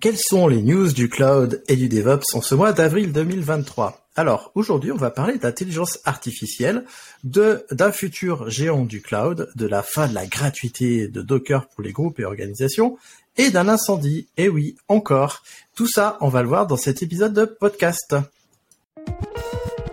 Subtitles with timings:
[0.00, 4.50] Quelles sont les news du cloud et du DevOps en ce mois d'avril 2023 Alors,
[4.54, 6.86] aujourd'hui, on va parler d'intelligence artificielle,
[7.22, 11.84] de d'un futur géant du cloud, de la fin de la gratuité de Docker pour
[11.84, 12.96] les groupes et organisations,
[13.36, 14.26] et d'un incendie.
[14.38, 15.42] Et oui, encore.
[15.74, 18.16] Tout ça, on va le voir dans cet épisode de podcast.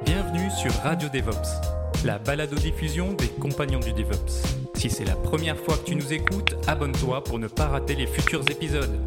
[0.05, 4.41] Bienvenue sur Radio DevOps, la balado-diffusion des compagnons du DevOps.
[4.75, 8.07] Si c'est la première fois que tu nous écoutes, abonne-toi pour ne pas rater les
[8.07, 8.97] futurs épisodes.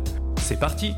[0.50, 0.92] C'est parti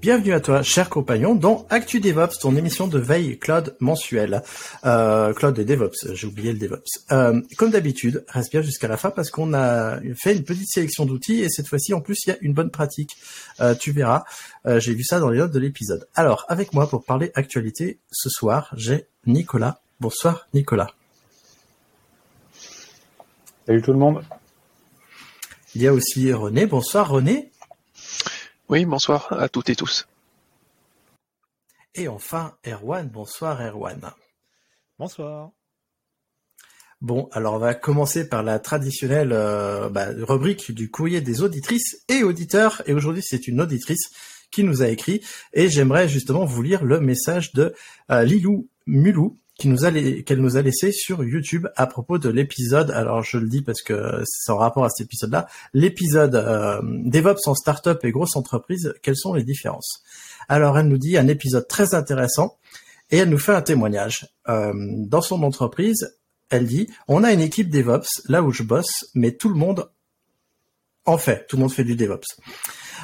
[0.00, 4.44] Bienvenue à toi, cher compagnon, dans Actu DevOps, ton émission de veille cloud mensuelle.
[4.84, 6.84] Euh, cloud et DevOps, j'ai oublié le DevOps.
[7.10, 11.04] Euh, comme d'habitude, reste bien jusqu'à la fin parce qu'on a fait une petite sélection
[11.04, 13.16] d'outils et cette fois-ci, en plus, il y a une bonne pratique.
[13.58, 14.22] Euh, tu verras,
[14.66, 16.06] euh, j'ai vu ça dans les notes de l'épisode.
[16.14, 19.80] Alors, avec moi pour parler actualité, ce soir, j'ai Nicolas.
[19.98, 20.92] Bonsoir, Nicolas.
[23.66, 24.22] Salut tout le monde.
[25.76, 26.64] Il y a aussi René.
[26.64, 27.52] Bonsoir, René.
[28.70, 30.08] Oui, bonsoir à toutes et tous.
[31.94, 33.06] Et enfin, Erwan.
[33.10, 34.00] Bonsoir, Erwan.
[34.98, 35.50] Bonsoir.
[37.02, 42.02] Bon, alors on va commencer par la traditionnelle euh, bah, rubrique du courrier des auditrices
[42.08, 42.80] et auditeurs.
[42.86, 44.08] Et aujourd'hui, c'est une auditrice
[44.50, 45.20] qui nous a écrit.
[45.52, 47.74] Et j'aimerais justement vous lire le message de
[48.10, 52.90] euh, Lilou Mulou qu'elle nous a laissé sur YouTube à propos de l'épisode.
[52.90, 55.46] Alors je le dis parce que c'est en rapport à cet épisode-là.
[55.72, 58.94] L'épisode euh, DevOps en startup et grosse entreprise.
[59.02, 60.02] Quelles sont les différences?
[60.48, 62.58] Alors elle nous dit un épisode très intéressant
[63.10, 64.28] et elle nous fait un témoignage.
[64.48, 66.16] Euh, dans son entreprise,
[66.50, 69.88] elle dit on a une équipe DevOps là où je bosse, mais tout le monde
[71.06, 72.40] en fait, tout le monde fait du DevOps.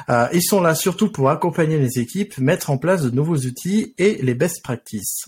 [0.09, 3.95] Euh, ils sont là surtout pour accompagner les équipes, mettre en place de nouveaux outils
[3.97, 5.25] et les best practices.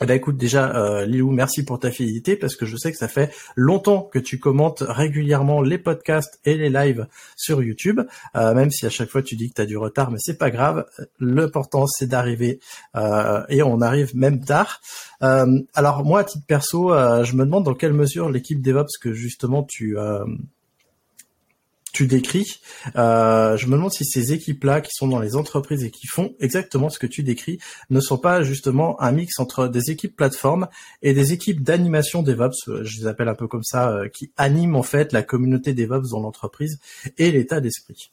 [0.00, 2.98] Eh ben écoute déjà euh, Liu, merci pour ta fidélité parce que je sais que
[2.98, 8.00] ça fait longtemps que tu commentes régulièrement les podcasts et les lives sur YouTube,
[8.36, 10.38] euh, même si à chaque fois tu dis que tu as du retard, mais c'est
[10.38, 10.86] pas grave.
[11.18, 12.60] L'important c'est d'arriver
[12.94, 14.80] euh, et on arrive même tard.
[15.24, 16.90] Euh, alors moi à titre perso,
[17.24, 19.96] je me demande dans quelle mesure l'équipe DevOps que justement tu
[21.98, 22.60] tu décris.
[22.94, 26.36] Euh, je me demande si ces équipes-là qui sont dans les entreprises et qui font
[26.38, 27.58] exactement ce que tu décris
[27.90, 30.68] ne sont pas justement un mix entre des équipes plateformes
[31.02, 34.30] et des équipes d'animation DevOps, euh, je les appelle un peu comme ça, euh, qui
[34.36, 36.78] animent en fait la communauté DevOps dans l'entreprise
[37.18, 38.12] et l'état d'esprit.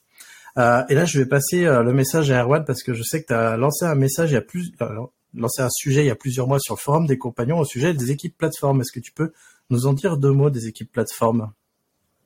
[0.56, 3.34] Et là, je vais passer le message à Erwan parce que je sais que tu
[3.34, 4.72] as lancé un message il y a plus,
[5.34, 7.92] lancé un sujet il y a plusieurs mois sur le forum des compagnons au sujet
[7.92, 8.80] des équipes plateformes.
[8.80, 9.32] Est-ce que tu peux
[9.68, 11.52] nous en dire deux mots des équipes plateformes?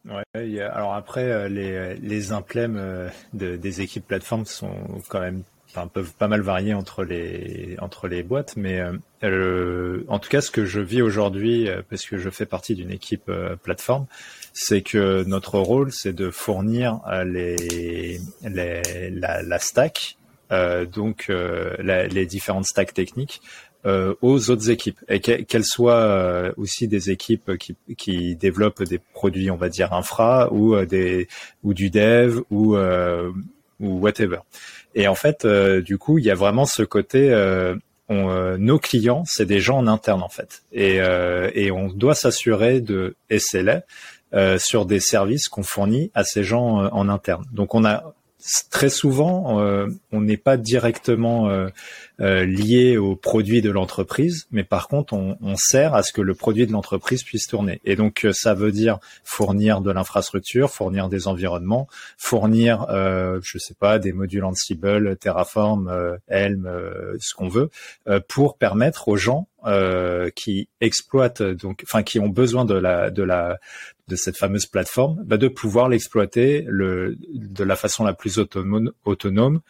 [0.09, 4.75] Ouais, alors après, euh, les, les implèmes euh, de, des équipes plateformes sont
[5.09, 8.83] quand même, enfin, peuvent pas mal varier entre les, entre les boîtes, mais
[9.23, 12.91] euh, en tout cas, ce que je vis aujourd'hui, parce que je fais partie d'une
[12.91, 13.31] équipe
[13.63, 14.07] plateforme,
[14.55, 20.17] c'est que notre rôle, c'est de fournir les, la, stack,
[20.51, 21.31] donc
[21.79, 23.43] les différentes stacks techniques
[23.85, 29.51] aux autres équipes et qu'elles soient euh, aussi des équipes qui, qui développent des produits,
[29.51, 31.29] on va dire infra ou euh, des
[31.63, 34.41] ou du dev ou ou whatever.
[34.95, 37.33] Et en fait, du coup, il y a vraiment ce côté.
[38.13, 40.97] On, nos clients, c'est des gens en interne en fait, et,
[41.55, 43.83] et on doit s'assurer de SLA
[44.59, 47.45] sur des services qu'on fournit à ces gens en interne.
[47.53, 48.15] Donc on a
[48.71, 51.49] très souvent, euh, on n'est pas directement
[52.21, 56.21] euh, euh, au produit de l'entreprise, mais par contre, on, on, sert à ce que
[56.21, 57.81] le produit de l'entreprise puisse tourner.
[57.85, 61.89] Et donc, ça veut dire fournir de l'infrastructure, fournir des environnements,
[62.19, 66.71] fournir, je sais pas, des modules Ansible, Terraform, Helm,
[67.19, 67.71] ce qu'on veut,
[68.29, 69.49] pour permettre aux gens
[70.35, 73.59] qui exploitent donc, enfin, qui ont besoin de la de la
[74.11, 78.93] de cette fameuse plateforme, bah, de pouvoir l'exploiter le, de la façon la plus autonome,
[79.05, 79.61] autonome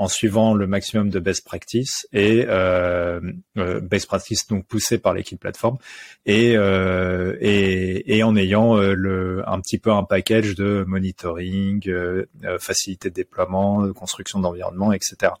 [0.00, 3.20] en suivant le maximum de best practice et euh,
[3.58, 5.76] euh best practice donc poussé par l'équipe plateforme
[6.24, 11.86] et, euh, et, et en ayant euh, le un petit peu un package de monitoring,
[12.58, 15.32] facilité de déploiement, de construction d'environnement, etc.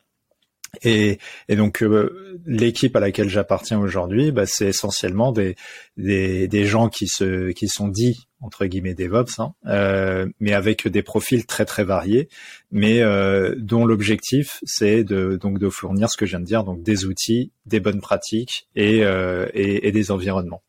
[0.82, 1.18] Et,
[1.48, 5.56] et donc euh, l'équipe à laquelle j'appartiens aujourd'hui, bah, c'est essentiellement des,
[5.96, 10.88] des, des gens qui se qui sont dits entre guillemets DevOps, hein, euh, mais avec
[10.88, 12.28] des profils très très variés,
[12.70, 16.64] mais euh, dont l'objectif c'est de donc de fournir ce que je viens de dire,
[16.64, 20.62] donc des outils, des bonnes pratiques et euh, et, et, des environnements.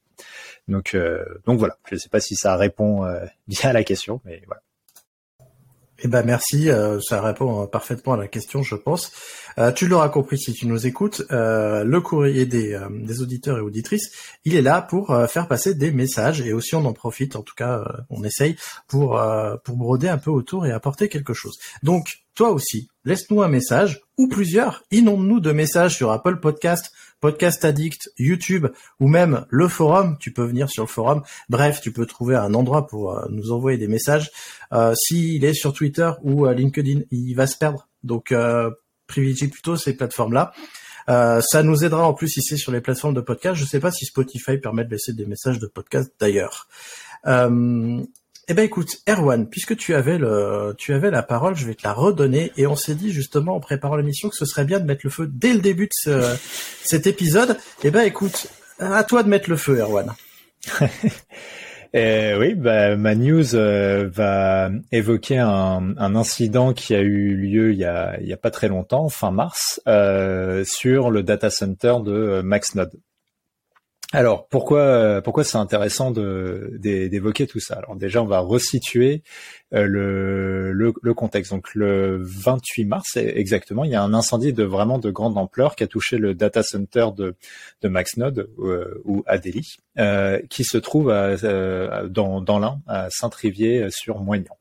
[0.68, 3.84] Donc euh, donc voilà, je ne sais pas si ça répond euh, bien à la
[3.84, 4.62] question, mais voilà.
[6.04, 9.12] Eh ben merci, euh, ça répond parfaitement à la question, je pense.
[9.60, 13.62] Euh, tu l'auras compris si tu nous écoutes, euh, le courrier des, des, auditeurs et
[13.62, 14.12] auditrices,
[14.44, 17.54] il est là pour faire passer des messages et aussi on en profite, en tout
[17.56, 18.56] cas on essaye
[18.88, 19.22] pour
[19.64, 21.60] pour broder un peu autour et apporter quelque chose.
[21.84, 27.64] Donc toi aussi, laisse-nous un message ou plusieurs, inonde-nous de messages sur Apple Podcast, Podcast
[27.64, 28.68] Addict, YouTube
[29.00, 30.18] ou même le forum.
[30.20, 31.22] Tu peux venir sur le forum.
[31.50, 34.32] Bref, tu peux trouver un endroit pour euh, nous envoyer des messages.
[34.74, 37.88] Euh, S'il est sur Twitter ou euh, LinkedIn, il va se perdre.
[38.04, 38.72] Donc, euh,
[39.08, 40.52] privilégie plutôt ces plateformes-là.
[41.08, 43.56] Ça nous aidera en plus si c'est sur les plateformes de podcast.
[43.56, 46.70] Je ne sais pas si Spotify permet de laisser des messages de podcast d'ailleurs.
[48.52, 52.52] Eh ben écoute, Erwan, puisque tu avais la parole, je vais te la redonner.
[52.58, 55.10] Et on s'est dit justement en préparant l'émission que ce serait bien de mettre le
[55.10, 56.36] feu dès le début de
[56.84, 57.58] cet épisode.
[57.86, 60.12] Eh ben écoute, à toi de mettre le feu, Erwan.
[61.94, 67.78] Et oui, bah, ma news euh, va évoquer un, incident qui a eu lieu il
[67.78, 71.96] y a, il y a pas très longtemps, fin mars, euh, sur le data center
[72.04, 72.92] de euh, MaxNode.
[74.14, 77.76] Alors pourquoi pourquoi c'est intéressant d'évoquer tout ça?
[77.76, 79.24] Alors déjà on va resituer
[79.74, 81.52] euh, le, le, contexte.
[81.52, 85.78] Donc le 28 mars exactement, il y a un incendie de vraiment de grande ampleur
[85.78, 87.36] qui a touché le data center de
[87.82, 91.38] de Maxnode euh, ou Adélie, euh, qui se trouve à,
[92.10, 94.58] dans dans l'Ain à Saint-Trivier sur Moignan.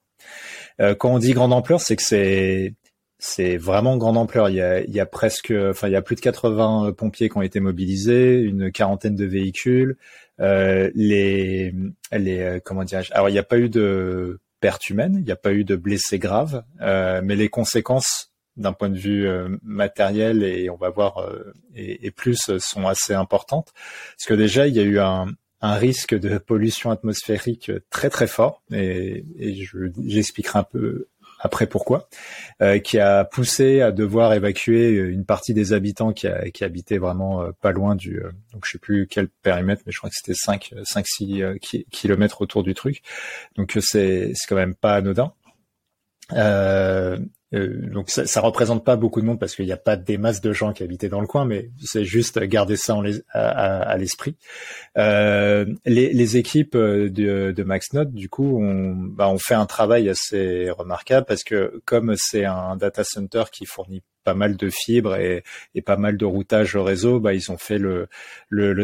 [0.78, 2.74] quand on dit grande ampleur, c'est que c'est
[3.20, 4.48] c'est vraiment grande ampleur.
[4.48, 7.28] Il y, a, il y a presque, enfin, il y a plus de 80 pompiers
[7.28, 9.96] qui ont été mobilisés, une quarantaine de véhicules.
[10.40, 11.74] Euh, les,
[12.12, 13.12] les, euh, comment dirais-je?
[13.12, 15.76] Alors, il n'y a pas eu de perte humaine, il n'y a pas eu de
[15.76, 20.90] blessés graves, euh, mais les conséquences d'un point de vue euh, matériel et on va
[20.90, 24.98] voir euh, et, et, plus sont assez importantes parce que déjà il y a eu
[24.98, 25.28] un,
[25.62, 29.66] un risque de pollution atmosphérique très très fort et, et
[30.04, 31.06] j'expliquerai un peu
[31.40, 32.08] après pourquoi,
[32.60, 37.42] euh, qui a poussé à devoir évacuer une partie des habitants qui, a, habitaient vraiment
[37.42, 40.16] euh, pas loin du, euh, donc je sais plus quel périmètre, mais je crois que
[40.16, 41.42] c'était 5, 5, 6
[41.90, 43.02] kilomètres autour du truc.
[43.56, 45.32] Donc c'est c'est quand même pas anodin.
[46.32, 47.18] Euh,
[47.52, 50.18] euh, donc ça, ça représente pas beaucoup de monde parce qu'il n'y a pas des
[50.18, 53.96] masses de gens qui habitaient dans le coin, mais c'est juste garder ça les, à,
[53.96, 54.36] l'esprit.
[54.96, 57.08] Euh, les, les, équipes de,
[57.50, 62.14] de MaxNode, du coup, ont, bah, ont fait un travail assez remarquable parce que comme
[62.16, 65.42] c'est un data center qui fournit pas mal de fibres et,
[65.84, 68.08] pas mal de routage au réseau, bah, ils ont fait le,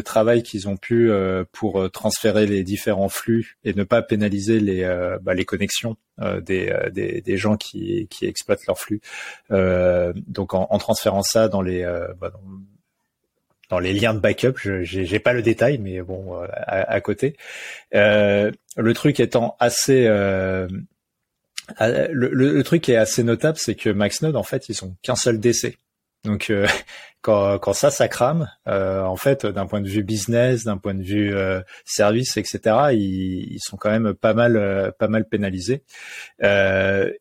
[0.03, 4.61] travail qu'ils ont pu euh, pour euh, transférer les différents flux et ne pas pénaliser
[4.61, 5.97] les, euh, bah, connexions
[6.43, 9.01] des, gens qui, exploitent leur flux.
[9.51, 11.83] donc en, transférant ça dans les
[12.19, 12.33] bah,
[13.69, 17.37] dans, les liens de backup, je j'ai pas le détail, mais bon, à, côté.
[17.93, 20.09] Le truc étant assez
[21.71, 24.85] euh, ah, le, le, truc qui est assez notable, c'est que MaxNode, en fait, ils
[24.85, 25.79] ont qu'un seul décès.
[26.25, 26.67] Donc, euh,
[27.23, 30.95] quand, quand, ça, ça crame, euh, en fait, d'un point de vue business, d'un point
[30.95, 32.61] de vue euh, service, etc.,
[32.93, 35.83] ils, ils, sont quand même pas mal, pas mal pénalisés.
[36.41, 37.13] le,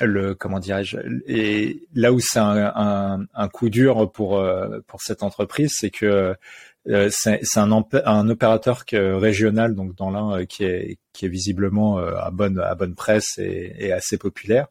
[0.00, 4.42] le, comment dirais-je Et là où c'est un, un, un, coup dur pour
[4.86, 6.34] pour cette entreprise, c'est que euh,
[6.86, 7.70] c'est un,
[8.04, 12.30] un, opérateur que, régional donc dans l'un euh, qui est qui est visiblement euh, à
[12.30, 14.66] bonne à bonne presse et, et assez populaire.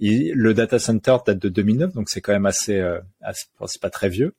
[0.00, 2.80] le data center date de 2009 donc c'est quand même assez,
[3.20, 4.34] assez c'est pas très vieux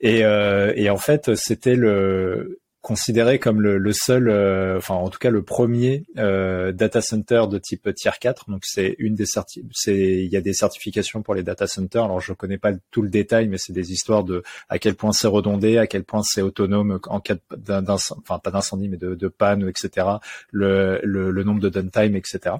[0.00, 5.18] et, et en fait c'était le considéré comme le, le seul, euh, enfin en tout
[5.18, 8.50] cas le premier euh, data center de type tier 4.
[8.50, 9.24] Donc c'est une des
[9.72, 12.04] c'est il y a des certifications pour les data centers.
[12.04, 15.12] Alors je connais pas tout le détail, mais c'est des histoires de à quel point
[15.12, 19.14] c'est redondé, à quel point c'est autonome en cas d'un, enfin pas d'incendie mais de,
[19.14, 20.06] de panne, etc.
[20.52, 22.56] Le, le, le nombre de downtime, etc.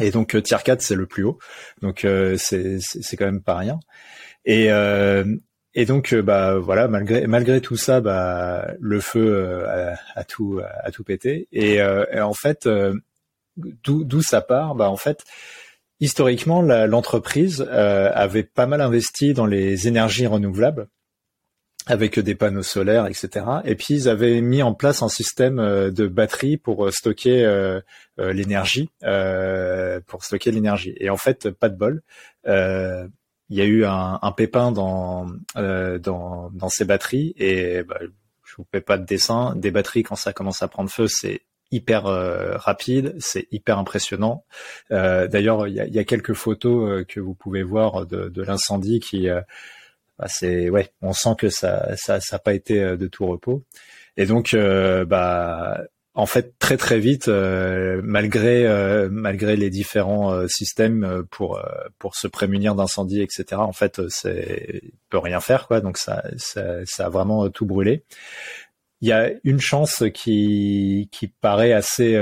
[0.00, 1.38] Et donc euh, tier 4 c'est le plus haut.
[1.82, 3.78] Donc euh, c'est c'est quand même pas rien.
[4.46, 5.24] Et, euh,
[5.78, 10.60] et donc, euh, bah voilà, malgré malgré tout ça, bah le feu euh, a, tout
[10.60, 11.46] a tout pété.
[11.52, 12.68] Et, euh, en fait,
[13.56, 14.74] d'où ça part?
[14.74, 15.22] Bah en fait,
[16.00, 20.88] historiquement, l'entreprise avait pas mal investi dans les énergies renouvelables
[21.86, 23.46] avec des panneaux solaires, etc.
[23.64, 25.58] Et puis ils avaient mis en place un système
[25.92, 27.78] de batterie pour stocker
[28.18, 28.90] l'énergie,
[30.08, 30.94] pour stocker l'énergie.
[30.98, 32.02] Et en fait, pas de bol
[33.50, 37.98] il y a eu un, un pépin dans, dans dans ces batteries et bah,
[38.44, 39.54] je vous fais pas de dessin.
[39.56, 44.44] Des batteries quand ça commence à prendre feu, c'est hyper rapide, c'est hyper impressionnant.
[44.90, 48.42] Euh, D'ailleurs, il y a, y a, quelques photos que vous pouvez voir de, de
[48.42, 49.28] l'incendie qui,
[50.18, 53.64] bah, c'est ouais, on sent que ça ça ça pas été de tout repos.
[54.18, 55.80] Et donc, euh, bah
[56.18, 61.62] en fait très très vite euh, malgré euh, malgré les différents euh, systèmes pour
[62.00, 65.80] pour se prémunir d'incendie etc en fait c'est peut rien faire quoi.
[65.80, 68.02] Donc ça, ça, ça a vraiment tout brûlé.
[69.00, 72.20] Il y a une chance qui qui paraît assez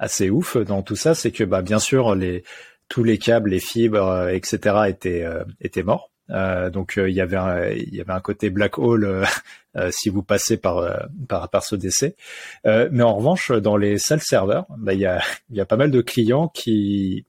[0.00, 2.42] assez ouf dans tout ça c'est que bah bien sûr les
[2.88, 5.24] tous les câbles les fibres etc étaient
[5.60, 8.78] étaient morts euh, donc euh, il y avait un, il y avait un côté black
[8.78, 12.16] hole euh, si vous passez par, par par ce décès.
[12.64, 15.76] mais en revanche, dans les salles serveurs, bah, il y a il y a pas
[15.76, 17.24] mal de clients qui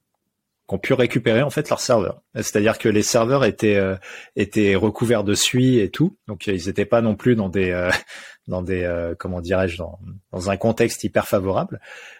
[0.67, 2.21] qui ont pu récupérer en fait leurs serveurs.
[2.35, 3.79] C'est-à-dire que les serveurs étaient
[4.35, 7.89] étaient recouverts de suie et tout, donc ils n'étaient pas non plus dans des
[8.47, 9.99] dans des comment dirais-je dans,
[10.31, 11.79] dans un contexte hyper favorable.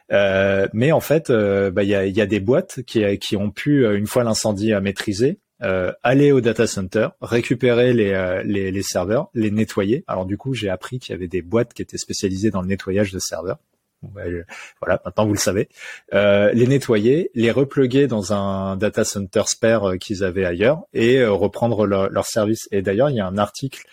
[0.10, 3.86] mais en fait, bah, il y, a, y a des boîtes qui qui ont pu
[3.96, 9.30] une fois l'incendie maîtrisé euh, aller au data center, récupérer les, euh, les, les, serveurs,
[9.34, 10.04] les nettoyer.
[10.08, 12.68] Alors du coup, j'ai appris qu'il y avait des boîtes qui étaient spécialisées dans le
[12.68, 13.58] nettoyage de serveurs.
[14.02, 14.46] Ben,
[14.80, 15.68] voilà, maintenant vous le savez.
[16.14, 21.26] Euh, les nettoyer, les repluguer dans un data center spare euh, qu'ils avaient ailleurs et
[21.26, 22.70] reprendre leur, leur, service.
[22.72, 23.86] Et d'ailleurs, il y a un article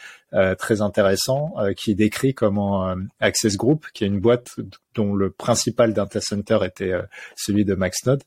[0.59, 4.57] très intéressant qui décrit comment Access Group, qui est une boîte
[4.95, 6.93] dont le principal data center était
[7.37, 8.23] celui de Maxnode,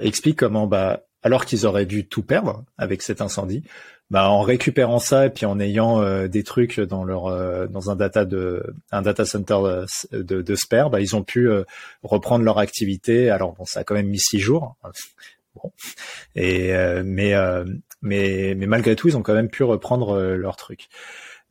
[0.00, 3.62] explique comment bah alors qu'ils auraient dû tout perdre avec cet incendie,
[4.12, 7.90] bah, en récupérant ça et puis en ayant euh, des trucs dans leur euh, dans
[7.90, 9.58] un data de un data center
[10.12, 11.64] de, de, spare, bah, ils ont pu euh,
[12.02, 13.30] reprendre leur activité.
[13.30, 14.76] Alors bon, ça a quand même mis six jours.
[15.54, 15.72] bon.
[16.34, 16.72] Et
[17.04, 17.34] mais
[18.02, 20.88] mais mais malgré tout, ils ont quand même pu reprendre leur truc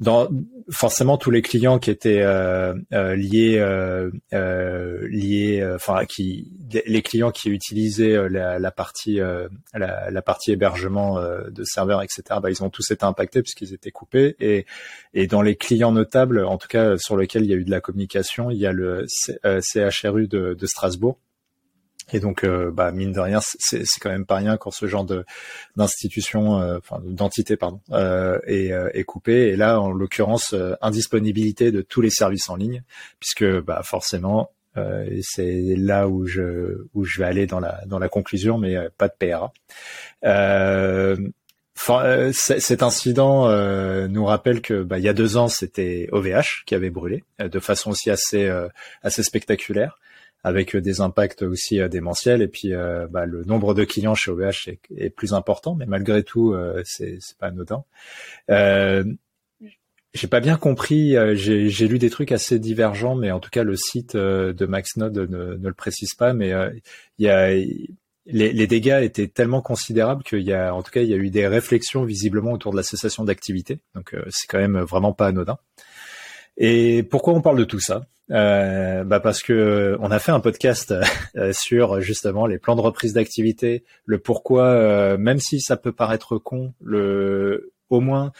[0.02, 0.28] dans
[0.72, 4.10] forcément tous les clients qui étaient euh, euh, liés euh,
[5.08, 6.52] liés enfin qui
[6.86, 9.20] les clients qui utilisaient la, la partie
[9.74, 13.92] la, la, partie hébergement de serveurs etc bah, ils ont tous été impactés puisqu'ils étaient
[13.92, 14.36] coupés.
[14.40, 14.66] Et
[15.14, 17.72] et dans les clients notables en tout cas sur lesquels il y a eu de
[17.72, 19.06] la communication il y a le
[19.44, 21.20] CHRU de, de Strasbourg
[22.14, 25.06] et donc, euh, bah, mine de rien, c'est quand même pas rien quand ce genre
[25.06, 25.26] de
[25.76, 29.50] d'institution, euh, enfin d'entité, pardon, euh, est, est, coupé.
[29.50, 32.84] Et là, en l'occurrence, indisponibilité de tous les services en ligne,
[33.20, 34.52] puisque bah, forcément,
[35.22, 39.08] c'est là où je où je vais aller dans la dans la conclusion, mais pas
[39.08, 39.54] de PRA.
[42.32, 43.48] cet incident
[44.08, 47.60] nous rappelle que bah, il y a deux ans c'était OVH qui avait brûlé de
[47.60, 48.50] façon aussi assez
[49.04, 49.98] assez spectaculaire
[50.44, 52.42] avec des impacts aussi euh, démentiels.
[52.42, 56.24] Et puis, euh, bah, le nombre de clients chez OVH est, plus important, mais malgré
[56.24, 57.84] tout, euh, c'est pas anodin.
[58.50, 59.04] Euh,
[60.14, 61.16] j'ai pas bien compris.
[61.36, 65.56] J'ai lu des trucs assez divergents, mais en tout cas, le site de Maxnode ne,
[65.56, 66.34] ne le précise pas.
[66.34, 66.52] Mais
[67.18, 67.88] il y a les,
[68.26, 71.30] les, dégâts étaient tellement considérables qu'il y a, en tout cas, il y a eu
[71.30, 73.80] des réflexions visiblement autour de la cessation d'activité.
[73.96, 75.58] Donc, c'est quand même vraiment pas anodin.
[76.58, 78.06] Et pourquoi on parle de tout ça?
[78.32, 80.94] Euh, bah parce que on a fait un podcast
[81.36, 85.92] euh, sur justement les plans de reprise d'activité, le pourquoi, euh, même si ça peut
[85.92, 88.32] paraître con, le au moins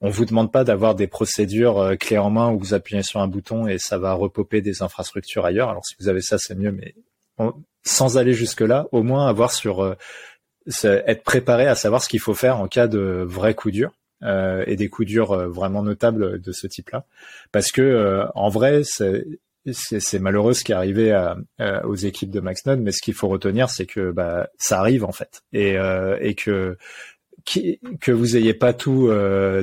[0.00, 3.20] on vous demande pas d'avoir des procédures euh, clés en main où vous appuyez sur
[3.20, 5.70] un bouton et ça va repoper des infrastructures ailleurs.
[5.70, 6.94] Alors si vous avez ça, c'est mieux, mais
[7.84, 9.96] sans aller jusque là, au moins avoir sur
[10.84, 13.92] être préparé à savoir ce qu'il faut faire en cas de vrai coup dur.
[14.24, 17.04] Euh, et des coups durs euh, vraiment notables de ce type-là.
[17.52, 21.36] Parce que euh, en vrai, c'est malheureux ce qui est arrivé à,
[21.84, 25.12] aux équipes de Maxnode, mais ce qu'il faut retenir, c'est que bah, ça arrive en
[25.12, 25.76] fait, et,
[26.20, 26.76] et que
[28.00, 29.62] que vous ayez pas tout de,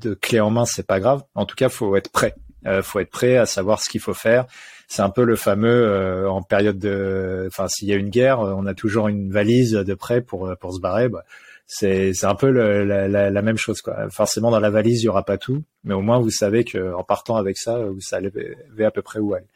[0.00, 1.22] de clé en main, c'est pas grave.
[1.34, 2.34] En tout cas, faut être prêt.
[2.66, 4.46] Euh, faut être prêt à savoir ce qu'il faut faire.
[4.88, 8.64] C'est un peu le fameux en période de, enfin, s'il y a une guerre, on
[8.64, 11.10] a toujours une valise de prêt pour pour se barrer.
[11.10, 11.24] Bah,
[11.72, 14.10] c'est un peu la, la, la, même chose quoi.
[14.10, 16.92] Forcément dans la valise il y aura pas tout, mais au moins vous savez que
[16.94, 18.32] en partant avec ça vous savez
[18.80, 19.46] à peu près où aller.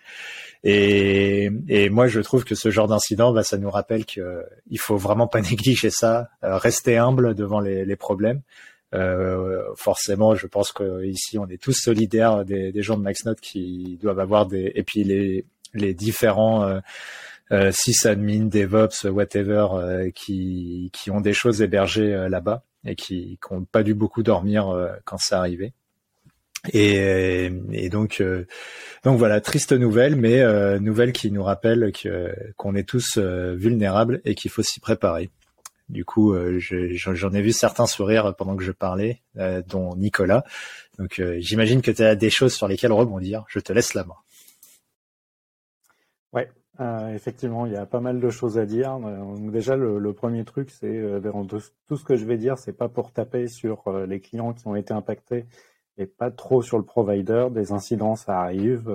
[0.63, 4.79] Et, et moi je trouve que ce genre d'incident, bah, ça nous rappelle que il
[4.79, 8.43] faut vraiment pas négliger ça, euh, rester humble devant les, les problèmes.
[8.95, 13.41] Euh, forcément, je pense que ici on est tous solidaires des, des gens de MaxNote
[13.41, 16.79] qui doivent avoir des et puis les les différents euh,
[17.53, 23.39] euh, sysadmin, DevOps, whatever, euh, qui, qui ont des choses hébergées euh, là-bas et qui
[23.51, 25.75] n'ont pas dû beaucoup dormir euh, quand c'est arrivé.
[26.73, 28.23] Et, et donc,
[29.03, 30.43] donc voilà, triste nouvelle, mais
[30.81, 35.29] nouvelle qui nous rappelle que qu'on est tous vulnérables et qu'il faut s'y préparer.
[35.91, 39.21] du coup, j'en ai vu certains sourire pendant que je parlais,
[39.67, 40.43] dont Nicolas.
[40.99, 43.45] Donc, j'imagine que tu as des choses sur lesquelles rebondir.
[43.49, 44.17] Je te laisse la main.
[46.33, 48.99] Ouais, effectivement, il y a pas mal de choses à dire.
[49.39, 51.03] déjà, le, premier truc, c'est
[51.87, 54.77] tout ce que je vais dire, c'est pas pour taper sur les clients qui ont
[54.77, 55.47] été impactés
[55.97, 57.49] et pas trop sur le provider.
[57.51, 58.91] Des incidents, ça arrive.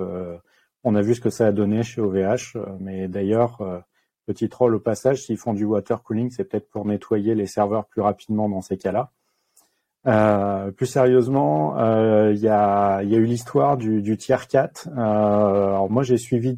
[0.84, 3.84] on a vu ce que ça a donné chez OVH, mais d'ailleurs,
[4.30, 7.86] Petit troll au passage, s'ils font du water cooling, c'est peut-être pour nettoyer les serveurs
[7.86, 9.10] plus rapidement dans ces cas-là.
[10.06, 14.88] Euh, plus sérieusement, euh, il y, a, eu l'histoire du, tiers 4.
[14.88, 16.56] Euh, alors moi j'ai suivi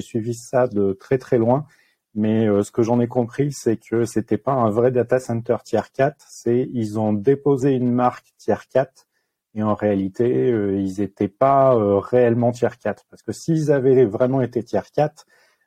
[0.00, 1.66] suivi ça de très très loin,
[2.14, 5.80] mais ce que j'en ai compris, c'est que c'était pas un vrai data center tier
[5.92, 9.06] 4, c'est ils ont déposé une marque tier 4
[9.56, 14.62] et en réalité ils n'étaient pas réellement tier 4 parce que s'ils avaient vraiment été
[14.62, 15.26] tier 4,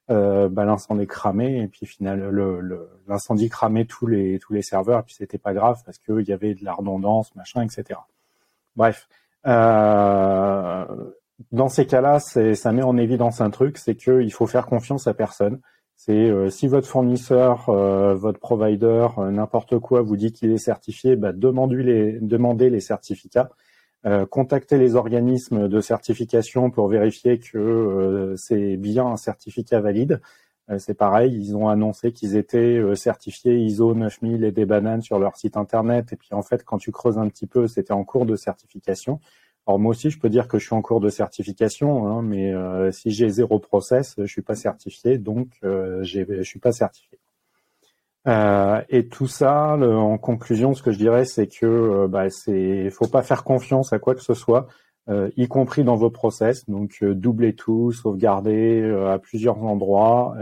[0.10, 5.00] euh, bah, l'incendie cramé et puis final le, l'incendie cramait tous les tous les serveurs
[5.00, 8.00] et puis c'était pas grave parce qu'il y avait de la redondance machin etc
[8.76, 9.10] bref
[9.46, 10.86] euh,
[11.52, 15.08] dans ces cas-là ça met en évidence un truc c'est que il faut faire confiance
[15.08, 15.60] à personne.
[15.96, 21.16] C'est euh, si votre fournisseur euh, votre provider n'importe quoi vous dit qu'il est certifié
[21.16, 23.50] bah, demandez les demandez les certificats
[24.30, 30.22] contacter les organismes de certification pour vérifier que euh, c'est bien un certificat valide.
[30.70, 35.20] Euh, c'est pareil, ils ont annoncé qu'ils étaient certifiés ISO 9000 et des bananes sur
[35.20, 36.14] leur site internet.
[36.14, 39.20] Et puis en fait, quand tu creuses un petit peu, c'était en cours de certification.
[39.66, 42.54] Alors moi aussi, je peux dire que je suis en cours de certification, hein, mais
[42.94, 47.20] si j'ai zéro process, je suis pas certifié, donc euh, je suis pas certifié.
[48.28, 52.90] Euh, et tout ça, en conclusion, ce que je dirais, c'est que euh, bah, c'est,
[52.90, 54.68] faut pas faire confiance à quoi que ce soit,
[55.10, 56.68] euh, y compris dans vos process.
[56.70, 60.36] Donc, doubler tout, sauvegarder à plusieurs endroits.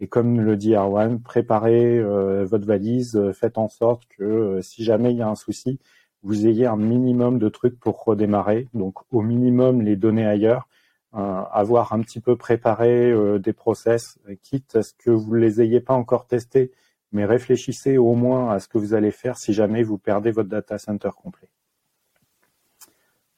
[0.00, 2.02] et comme le dit Erwan, préparez
[2.44, 5.78] votre valise, faites en sorte que si jamais il y a un souci,
[6.22, 8.68] vous ayez un minimum de trucs pour redémarrer.
[8.74, 10.68] Donc, au minimum, les données ailleurs.
[11.12, 15.94] avoir un petit peu préparé des process, quitte à ce que vous les ayez pas
[15.94, 16.72] encore testés,
[17.12, 20.48] mais réfléchissez au moins à ce que vous allez faire si jamais vous perdez votre
[20.48, 21.50] data center complet.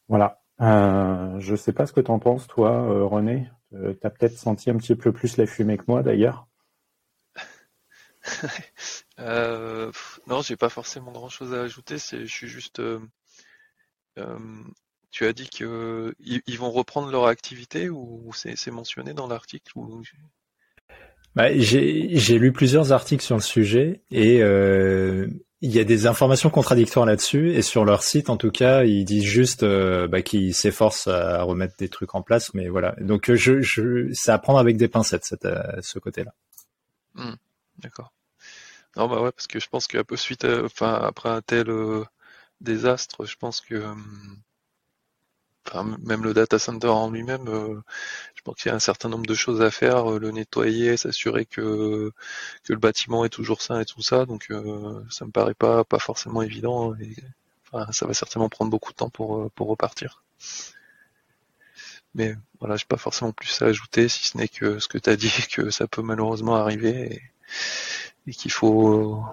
[0.08, 0.42] Voilà.
[0.60, 3.50] Euh, je ne sais pas ce que tu en penses, toi, euh, René.
[3.74, 6.46] Euh, tu as peut-être senti un petit peu plus la fumée que moi, d'ailleurs.
[9.18, 11.96] non, j'ai pas forcément grand-chose à ajouter.
[11.98, 12.80] je suis juste.
[15.10, 19.72] tu as dit qu'ils vont reprendre leur activité ou c'est mentionné dans l'article.
[21.34, 25.28] Bah, j'ai lu plusieurs articles sur le sujet et euh,
[25.62, 29.06] il y a des informations contradictoires là-dessus et sur leur site en tout cas ils
[29.06, 33.32] disent juste euh, bah, qu'ils s'efforcent à remettre des trucs en place mais voilà donc
[33.32, 36.34] je, je c'est à prendre avec des pincettes cette, euh, ce côté-là.
[37.14, 37.36] Hmm,
[37.78, 38.12] d'accord.
[38.96, 39.88] Non bah ouais parce que je pense
[40.64, 41.72] enfin après un tel
[42.60, 43.82] désastre je pense que
[45.74, 47.80] hum, même le data center en lui-même, euh,
[48.34, 50.96] je pense qu'il y a un certain nombre de choses à faire, euh, le nettoyer,
[50.96, 52.12] s'assurer que
[52.64, 54.26] que le bâtiment est toujours sain et tout ça.
[54.26, 56.94] Donc euh, ça me paraît pas pas forcément évident.
[56.96, 57.14] Et,
[57.92, 60.22] ça va certainement prendre beaucoup de temps pour pour repartir.
[62.14, 65.10] Mais voilà, j'ai pas forcément plus à ajouter, si ce n'est que ce que tu
[65.10, 67.22] as dit, que ça peut malheureusement arriver
[68.26, 69.24] et qu'il faut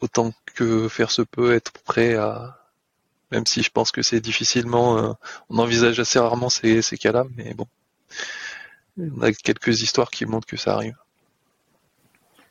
[0.00, 2.65] autant que faire se peut être prêt à,
[3.32, 5.12] même si je pense que c'est difficilement, euh,
[5.50, 7.66] on envisage assez rarement ces, ces cas-là, mais bon,
[8.98, 10.96] on a quelques histoires qui montrent que ça arrive.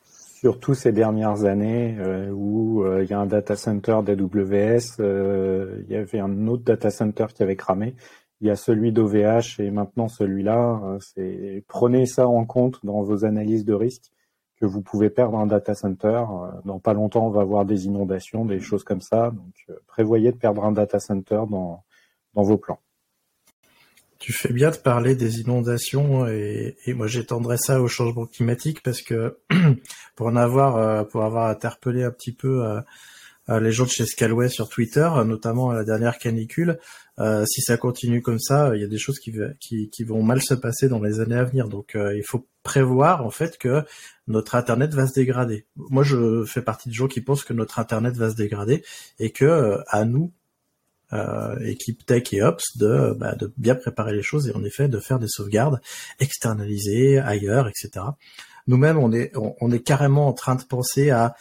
[0.04, 5.90] Surtout ces dernières années euh, où euh, il y a un data center d'AWS, il
[5.90, 7.96] y avait un autre data center qui avait cramé,
[8.42, 10.98] il y a celui d'OVH et maintenant celui-là.
[11.00, 14.12] c'est prenez ça en compte dans vos analyses de risque
[14.66, 16.08] que vous pouvez perdre un data center.
[16.08, 19.32] Euh, dans pas longtemps, on va avoir des inondations, des choses comme ça.
[19.32, 21.84] Donc, euh, prévoyez de perdre un data center dans,
[22.34, 22.80] dans vos plans.
[24.18, 29.02] Tu fais bien de parler des inondations et, moi j'étendrai ça au changement climatique parce
[29.02, 29.38] que
[30.16, 32.64] pour en avoir euh, pour avoir interpellé un petit peu
[33.48, 36.80] les gens de chez Scalway sur Twitter, notamment à la dernière canicule,
[37.46, 40.42] si ça continue comme ça, il y a des choses qui, qui, qui vont mal
[40.42, 41.70] se passer dans les années à venir.
[41.70, 43.86] Donc il faut prévoir en fait que
[44.28, 45.66] notre internet va se dégrader.
[45.76, 48.84] Moi, je fais partie des gens qui pensent que notre internet va se dégrader
[49.20, 50.34] et que euh, à nous,
[51.14, 54.90] euh, équipe tech et ops, de, bah, de bien préparer les choses et en effet
[54.90, 55.80] de faire des sauvegardes
[56.20, 58.06] externalisées ailleurs, etc.
[58.68, 61.36] Nous-mêmes, on est on, est carrément en train de penser à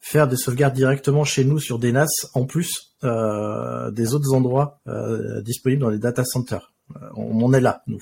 [0.00, 4.80] faire des sauvegardes directement chez nous sur des NAS en plus euh, des autres endroits
[4.88, 6.72] euh, disponibles dans les data centers.
[6.94, 8.00] Euh, on, est là, nous,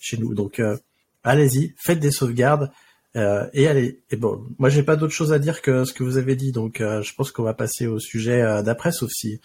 [0.00, 0.34] chez nous.
[0.34, 0.60] Donc
[1.22, 2.70] allez-y, faites des sauvegardes
[3.16, 6.04] Euh, et allez, et bon, moi j'ai pas d'autre chose à dire que ce que
[6.04, 9.10] vous avez dit, donc euh, je pense qu'on va passer au sujet euh, d'après, sauf
[9.10, 9.40] si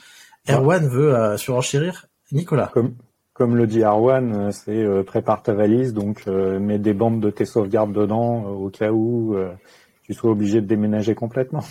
[0.50, 2.08] Erwan veut surenchérir.
[2.34, 2.70] Nicolas.
[2.74, 2.96] Comme,
[3.32, 7.94] comme le dit Erwan, c'est prépare ta valise, donc mets des bandes de tes sauvegardes
[7.94, 9.38] dedans au cas où
[10.04, 11.64] tu sois obligé de déménager complètement.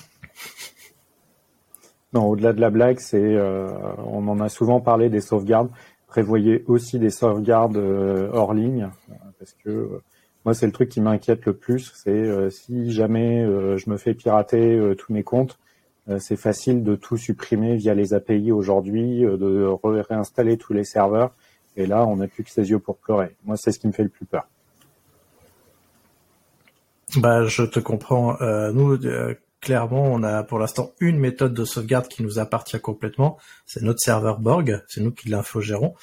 [2.12, 3.38] Non, au-delà de la blague, c'est
[4.06, 5.70] on en a souvent parlé des sauvegardes.
[6.06, 8.90] Prévoyez aussi des sauvegardes hors ligne,
[9.38, 10.00] parce que
[10.44, 11.92] moi, c'est le truc qui m'inquiète le plus.
[11.94, 15.58] C'est euh, si jamais euh, je me fais pirater euh, tous mes comptes,
[16.18, 19.68] c'est facile de tout supprimer via les API aujourd'hui, de
[20.00, 21.30] réinstaller tous les serveurs.
[21.76, 23.36] Et là, on n'a plus que ses yeux pour pleurer.
[23.44, 24.48] Moi, c'est ce qui me fait le plus peur.
[27.18, 28.36] Bah, je te comprends.
[28.72, 28.98] nous,
[29.62, 33.38] clairement, on a pour l'instant une méthode de sauvegarde qui nous appartient complètement.
[33.64, 34.82] C'est notre serveur Borg.
[34.88, 35.94] C'est nous qui l'infogérons.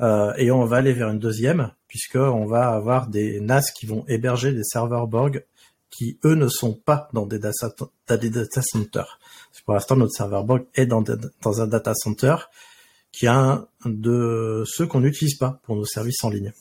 [0.00, 4.04] Euh, et on va aller vers une deuxième, puisqu'on va avoir des NAS qui vont
[4.06, 5.44] héberger des serveurs Borg
[5.90, 9.18] qui, eux, ne sont pas dans des data, centers.
[9.64, 11.02] Pour l'instant, notre serveur Borg est dans,
[11.42, 12.36] dans un data center
[13.12, 16.52] qui est un de ceux qu'on n'utilise pas pour nos services en ligne.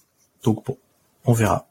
[0.43, 0.78] Donc bon,
[1.25, 1.67] on verra.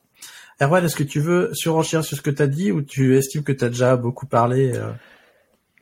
[0.61, 3.45] Erwan, est-ce que tu veux surenchérir sur ce que tu as dit ou tu estimes
[3.45, 4.91] que tu as déjà beaucoup parlé euh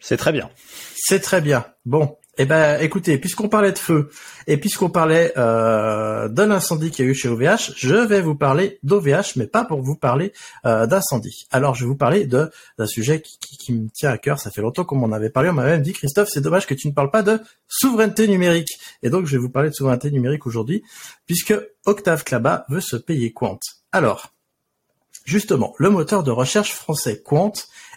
[0.00, 0.50] C'est très bien.
[0.94, 1.64] C'est très bien.
[1.86, 4.10] Bon, eh ben, écoutez, puisqu'on parlait de feu
[4.46, 8.34] et puisqu'on parlait euh, d'un incendie qu'il y a eu chez OVH, je vais vous
[8.34, 10.34] parler d'OVH, mais pas pour vous parler
[10.66, 11.46] euh, d'incendie.
[11.50, 14.38] Alors, je vais vous parler de d'un sujet qui, qui, me tient à cœur.
[14.38, 15.48] Ça fait longtemps qu'on m'en avait parlé.
[15.48, 18.78] On m'a même dit, Christophe, c'est dommage que tu ne parles pas de souveraineté numérique.
[19.02, 20.82] Et donc, je vais vous parler de souveraineté numérique aujourd'hui,
[21.24, 21.54] puisque
[21.86, 23.58] Octave Klaba veut se payer Quant.
[23.92, 24.35] Alors,
[25.26, 27.52] justement, le moteur de recherche français Quant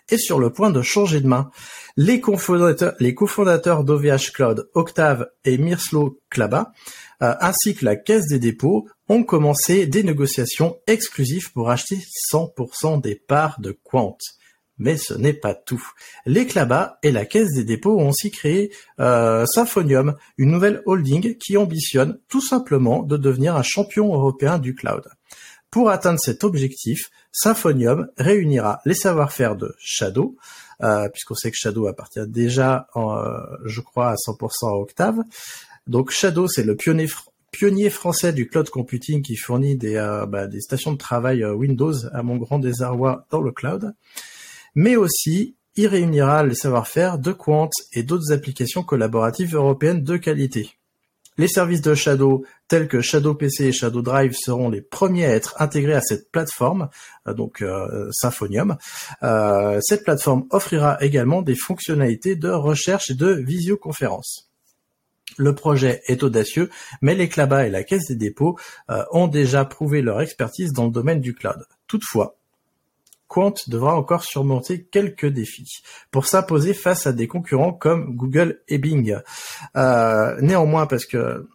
[0.10, 1.50] est sur le point de changer de main.
[1.96, 6.74] Les cofondateurs, d'OVH Cloud, Octave et Mirslo Klaba,
[7.22, 12.00] euh, ainsi que la Caisse des dépôts, ont commencé des négociations exclusives pour acheter
[12.32, 14.18] 100% des parts de Quant.
[14.78, 15.86] Mais ce n'est pas tout.
[16.26, 21.36] Les Klaba et la Caisse des dépôts ont aussi créé euh, Symphonium, une nouvelle holding
[21.38, 25.10] qui ambitionne tout simplement de devenir un champion européen du cloud.
[25.72, 30.36] Pour atteindre cet objectif, Symfonium réunira les savoir-faire de Shadow,
[30.82, 35.20] euh, puisqu'on sait que Shadow appartient déjà, euh, je crois, à 100% à Octave.
[35.86, 40.94] Donc Shadow, c'est le pionnier, français du cloud computing qui fournit des, euh, bah, stations
[40.94, 43.94] de travail Windows à mon grand désarroi dans le cloud.
[44.74, 50.79] Mais aussi, il réunira les savoir-faire de Quant et d'autres applications collaboratives européennes de qualité.
[51.40, 55.30] Les services de Shadow tels que Shadow PC et Shadow Drive seront les premiers à
[55.30, 56.90] être intégrés à cette plateforme,
[57.30, 58.76] euh, donc euh, Symfonium.
[59.24, 64.52] Euh, cette plateforme offrira également des fonctionnalités de recherche et de visioconférence.
[65.38, 66.70] Le projet est audacieux,
[67.02, 68.60] mais les CLABA et la Caisse des dépôts
[69.12, 71.66] ont déjà prouvé leur expertise dans le domaine du cloud.
[71.88, 72.39] Toutefois,
[73.30, 78.80] Quant devra encore surmonter quelques défis pour s'imposer face à des concurrents comme Google et
[78.80, 79.18] Bing.
[79.78, 81.48] Euh, néanmoins, parce que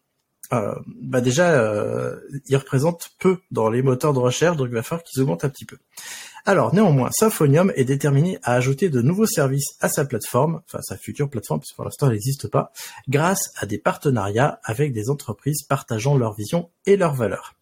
[0.52, 4.82] euh, bah déjà, euh, ils représentent peu dans les moteurs de recherche, donc il va
[4.82, 5.78] falloir qu'ils augmentent un petit peu.
[6.44, 10.96] Alors néanmoins, Symfonium est déterminé à ajouter de nouveaux services à sa plateforme, enfin sa
[10.96, 12.70] future plateforme, parce que pour l'instant elle n'existe pas,
[13.08, 17.54] grâce à des partenariats avec des entreprises partageant leur vision et leurs valeurs.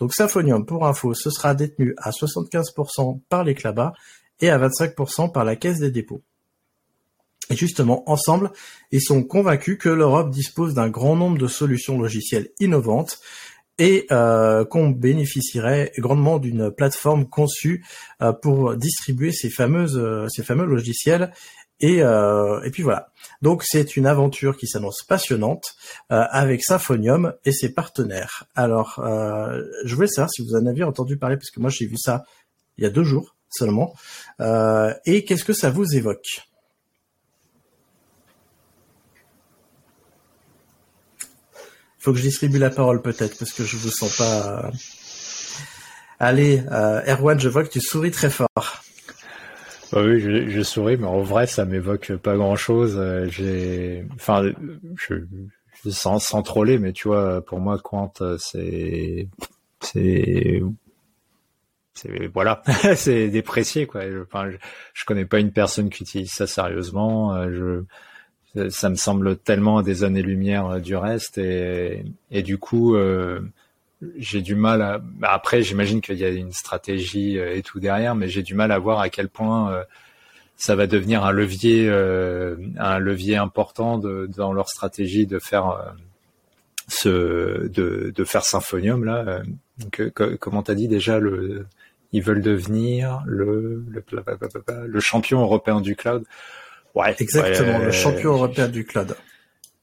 [0.00, 3.92] Donc Symfonium, pour info, ce sera détenu à 75% par les CLABA
[4.40, 6.22] et à 25% par la Caisse des dépôts.
[7.50, 8.52] Et justement, ensemble,
[8.92, 13.20] ils sont convaincus que l'Europe dispose d'un grand nombre de solutions logicielles innovantes
[13.78, 17.84] et euh, qu'on bénéficierait grandement d'une plateforme conçue
[18.22, 21.32] euh, pour distribuer ces fameuses euh, ces fameux logiciels
[21.80, 23.12] et, et puis voilà.
[23.40, 25.74] Donc c'est une aventure qui s'annonce passionnante
[26.10, 28.44] euh, avec Symfonium et ses partenaires.
[28.54, 31.86] Alors euh, je voulais savoir si vous en aviez entendu parler parce que moi j'ai
[31.86, 32.24] vu ça
[32.76, 33.94] il y a deux jours seulement.
[34.40, 36.46] Euh, et qu'est-ce que ça vous évoque?
[42.00, 44.70] Faut que je distribue la parole peut-être parce que je vous sens pas.
[46.20, 46.62] Allez,
[47.06, 48.82] Erwan, je vois que tu souris très fort.
[49.92, 52.96] Bah oui, je, je, souris, mais en vrai, ça m'évoque pas grand-chose.
[52.98, 54.42] Euh, j'ai, enfin,
[54.96, 55.14] je,
[55.90, 59.28] sans, sans troller, mais tu vois, pour moi, Quant, c'est,
[59.80, 60.62] c'est,
[61.94, 62.62] c'est voilà,
[62.96, 64.02] c'est déprécié quoi.
[64.10, 64.50] Je, enfin,
[64.92, 67.34] je, connais pas une personne qui utilise ça sérieusement.
[67.34, 67.84] Euh,
[68.54, 72.94] je, ça me semble tellement à des années-lumière du reste, et, et du coup.
[72.96, 73.40] Euh,
[74.16, 74.98] j'ai du mal à.
[74.98, 78.54] Bah, après, j'imagine qu'il y a une stratégie euh, et tout derrière, mais j'ai du
[78.54, 79.84] mal à voir à quel point euh,
[80.56, 85.94] ça va devenir un levier, euh, un levier important de, dans leur stratégie de faire
[86.88, 89.42] ce, de, de faire Symphonium là.
[89.78, 90.02] Donc,
[90.40, 91.66] comment t'as dit déjà le
[92.12, 94.02] ils veulent devenir le, le,
[94.86, 96.24] le champion européen du cloud?
[96.94, 99.14] Ouais, exactement, le champion européen du cloud.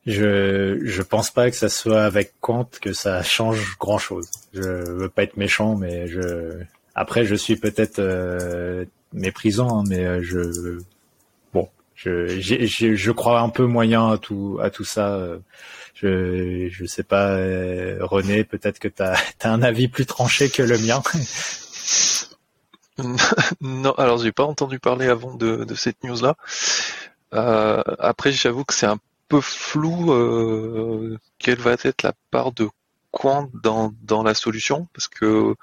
[0.05, 4.29] Je je pense pas que ça soit avec Quant que ça change grand chose.
[4.53, 6.59] Je veux pas être méchant, mais je
[6.93, 10.79] après je suis peut-être euh, méprisant, hein, mais euh, je
[11.53, 15.19] bon je, je je crois un peu moyen à tout à tout ça.
[15.95, 20.49] Je je sais pas euh, René, peut-être que tu as, as un avis plus tranché
[20.49, 21.01] que le mien.
[23.61, 26.35] non, alors j'ai pas entendu parler avant de, de cette news là.
[27.33, 32.69] Euh, après, j'avoue que c'est un peu flou euh, quelle va être la part de
[33.11, 35.55] Quant dans, dans la solution, parce que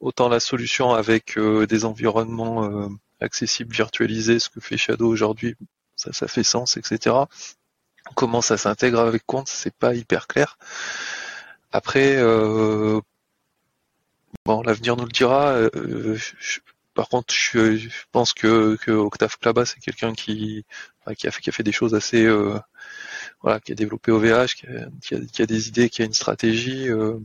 [0.00, 2.88] autant la solution avec euh, des environnements euh,
[3.20, 5.54] accessibles, virtualisés, ce que fait Shadow aujourd'hui,
[5.96, 7.16] ça, ça fait sens, etc.
[8.14, 10.56] Comment ça s'intègre avec Quant, c'est pas hyper clair.
[11.72, 13.00] Après, euh,
[14.46, 15.58] bon, l'avenir nous le dira.
[16.94, 20.64] par contre, je, je, pense que, que Octave Klaba, c'est quelqu'un qui,
[21.18, 22.26] qui, a fait, qui a fait des choses assez
[23.44, 24.66] voilà, qui a développé OVH, qui
[25.14, 26.88] a, qui a, des idées, qui a une stratégie.
[26.88, 27.18] Euh,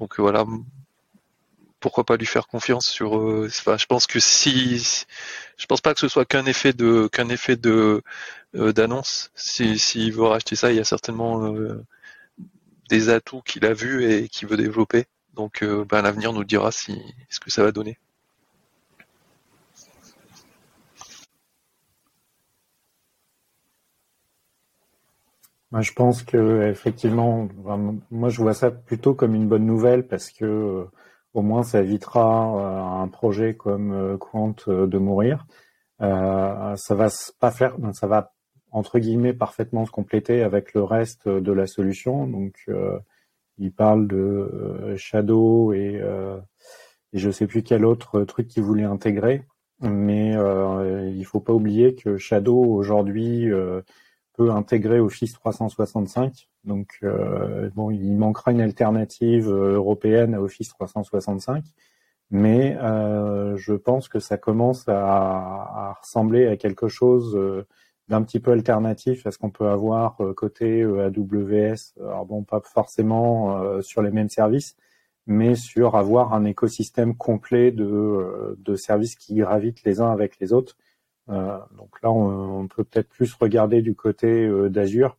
[0.00, 0.44] donc voilà,
[1.78, 3.16] pourquoi pas lui faire confiance sur.
[3.16, 5.04] Euh, je pense que si,
[5.56, 8.02] je pense pas que ce soit qu'un effet de qu'un effet de
[8.56, 9.30] euh, d'annonce.
[9.36, 11.54] S'il si, veut racheter ça, il y a certainement
[12.90, 15.04] des atouts qu'il a vus et qu'il veut développer.
[15.34, 17.98] Donc ben, l'avenir nous dira si ce que ça va donner.
[25.72, 27.48] Moi, je pense que effectivement,
[28.10, 30.84] moi je vois ça plutôt comme une bonne nouvelle parce que euh,
[31.34, 35.46] au moins ça évitera euh, un projet comme euh, Quant de mourir.
[35.98, 37.08] ça va
[37.40, 38.32] pas faire, ça va
[38.70, 42.26] entre guillemets parfaitement se compléter avec le reste de la solution.
[42.28, 42.68] Donc,
[43.58, 46.02] il parle de Shadow et,
[47.12, 49.44] et je sais plus quel autre truc qu'il voulait intégrer,
[49.80, 53.50] mais il faut pas oublier que Shadow aujourd'hui
[54.36, 56.48] peut intégrer Office 365.
[56.64, 61.64] Donc euh, bon, il manquera une alternative euh, européenne à Office 365,
[62.30, 67.38] mais euh, je pense que ça commence à, à, ressembler à quelque chose
[68.08, 71.94] d'un petit peu alternatif à ce qu'on peut avoir côté AWS.
[72.00, 74.76] Alors bon, pas forcément sur les mêmes services,
[75.26, 80.52] mais sur avoir un écosystème complet de, de services qui gravitent les uns avec les
[80.52, 80.85] autres euh,
[81.28, 85.16] donc là, on, peut peut-être plus regarder du côté euh, d'Azure,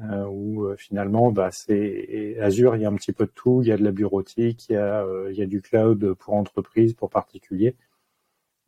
[0.00, 3.62] euh, où finalement, bah, c'est Azure, il y a un petit peu de tout.
[3.62, 6.34] Il y a de la bureautique, il y a, il y a du cloud pour
[6.34, 7.76] entreprise, pour particulier.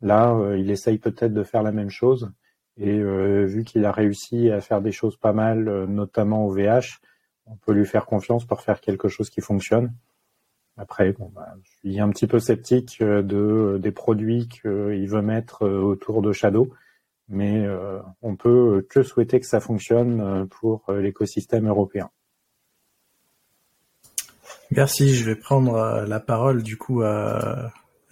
[0.01, 2.31] Là, il essaye peut-être de faire la même chose.
[2.77, 7.01] Et vu qu'il a réussi à faire des choses pas mal, notamment au VH,
[7.45, 9.93] on peut lui faire confiance pour faire quelque chose qui fonctionne.
[10.79, 15.21] Après, bah, je suis un petit peu sceptique euh, de euh, des produits qu'il veut
[15.21, 16.69] mettre euh, autour de Shadow,
[17.27, 17.67] mais
[18.23, 22.09] on peut que souhaiter que ça fonctionne pour l'écosystème européen.
[24.71, 27.03] Merci, je vais prendre la parole du coup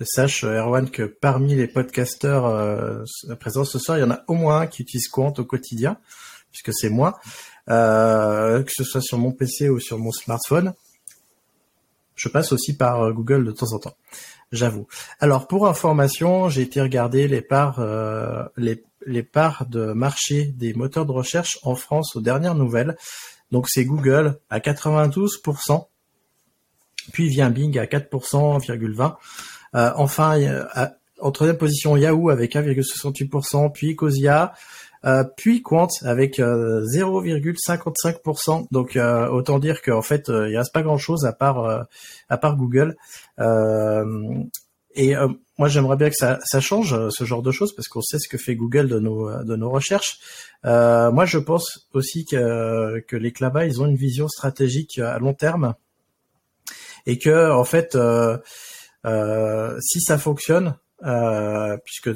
[0.01, 3.03] sache Erwan que parmi les podcasteurs
[3.39, 5.97] présents ce soir, il y en a au moins un qui utilise Quant au quotidien,
[6.51, 7.19] puisque c'est moi,
[7.65, 10.75] que ce soit sur mon PC ou sur mon smartphone.
[12.17, 13.95] Je passe aussi par euh, Google de temps en temps,
[14.51, 14.87] j'avoue.
[15.19, 20.73] Alors pour information, j'ai été regarder les parts, euh, les, les parts de marché des
[20.73, 22.97] moteurs de recherche en France aux dernières nouvelles.
[23.51, 25.87] Donc c'est Google à 92%,
[27.13, 29.15] puis vient Bing à 4,20%,
[29.75, 30.65] euh, enfin
[31.19, 34.53] en troisième position Yahoo avec 1,68%, puis Ecosia
[35.05, 38.61] euh, puis Quant avec 0,55%.
[38.61, 41.85] Euh, Donc euh, autant dire qu'en fait il reste pas grand chose à part
[42.29, 42.95] à part Google.
[44.95, 45.13] et
[45.57, 48.27] moi j'aimerais bien que ça, ça, change ce genre de choses parce qu'on sait ce
[48.27, 50.19] que fait Google de nos de nos recherches.
[50.63, 55.33] moi je pense aussi que que les Clava ils ont une vision stratégique à long
[55.33, 55.75] terme
[57.05, 57.97] et que en fait
[59.81, 60.75] si ça fonctionne
[61.85, 62.09] puisque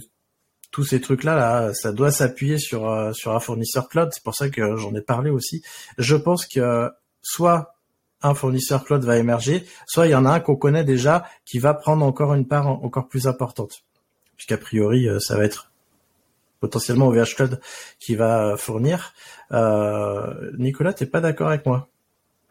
[0.72, 4.10] tous ces trucs-là, là, ça doit s'appuyer sur euh, sur un fournisseur cloud.
[4.12, 5.62] C'est pour ça que j'en ai parlé aussi.
[5.98, 6.90] Je pense que
[7.22, 7.76] soit
[8.22, 11.60] un fournisseur cloud va émerger, soit il y en a un qu'on connaît déjà qui
[11.60, 13.84] va prendre encore une part encore plus importante.
[14.38, 15.72] Puisqu'a priori, euh, ça va être
[16.60, 17.60] potentiellement OVH Cloud
[18.00, 19.14] qui va fournir.
[19.52, 21.90] Euh, Nicolas, t'es pas d'accord avec moi?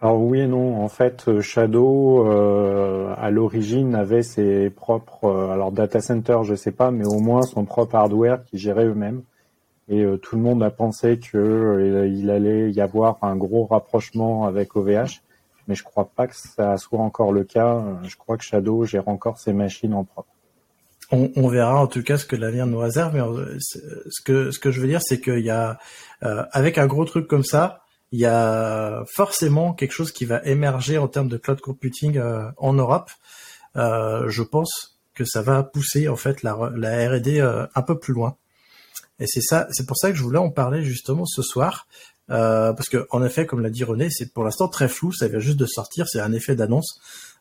[0.03, 0.83] Alors oui et non.
[0.83, 6.55] En fait, euh, Shadow euh, à l'origine avait ses propres, euh, alors data center, je
[6.55, 9.23] sais pas, mais au moins son propre hardware qui gérait eux-mêmes.
[9.89, 14.77] Et tout le monde a pensé que il allait y avoir un gros rapprochement avec
[14.77, 15.21] OVH,
[15.67, 17.83] mais je crois pas que ça soit encore le cas.
[18.05, 20.29] Je crois que Shadow gère encore ses machines en propre.
[21.11, 23.15] on, verra en tout cas ce que l'avenir nous réserve.
[23.15, 25.79] Mais ce que ce que je veux dire, c'est qu'il y a
[26.21, 27.80] avec un gros truc comme ça,
[28.13, 32.21] il y a forcément quelque chose qui va émerger en termes de cloud computing
[32.57, 33.11] en Europe.
[33.75, 37.41] je pense que ça va pousser en fait la, la R&D
[37.75, 38.37] un peu plus loin.
[39.21, 41.87] Et c'est ça, c'est pour ça que je voulais en parler justement ce soir.
[42.31, 45.27] Euh, parce que en effet, comme l'a dit René, c'est pour l'instant très flou, ça
[45.29, 47.01] vient juste de sortir, c'est un effet d'annonce,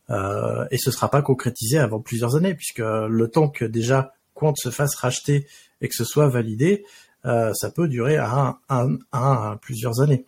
[0.10, 4.56] euh, et ce sera pas concrétisé avant plusieurs années, puisque le temps que déjà Quant
[4.56, 5.46] se fasse racheter
[5.82, 6.86] et que ce soit validé,
[7.26, 10.26] euh, ça peut durer un, un, plusieurs années.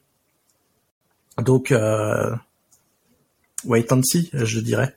[1.38, 2.36] Donc, euh,
[3.66, 4.96] wait and see, je dirais.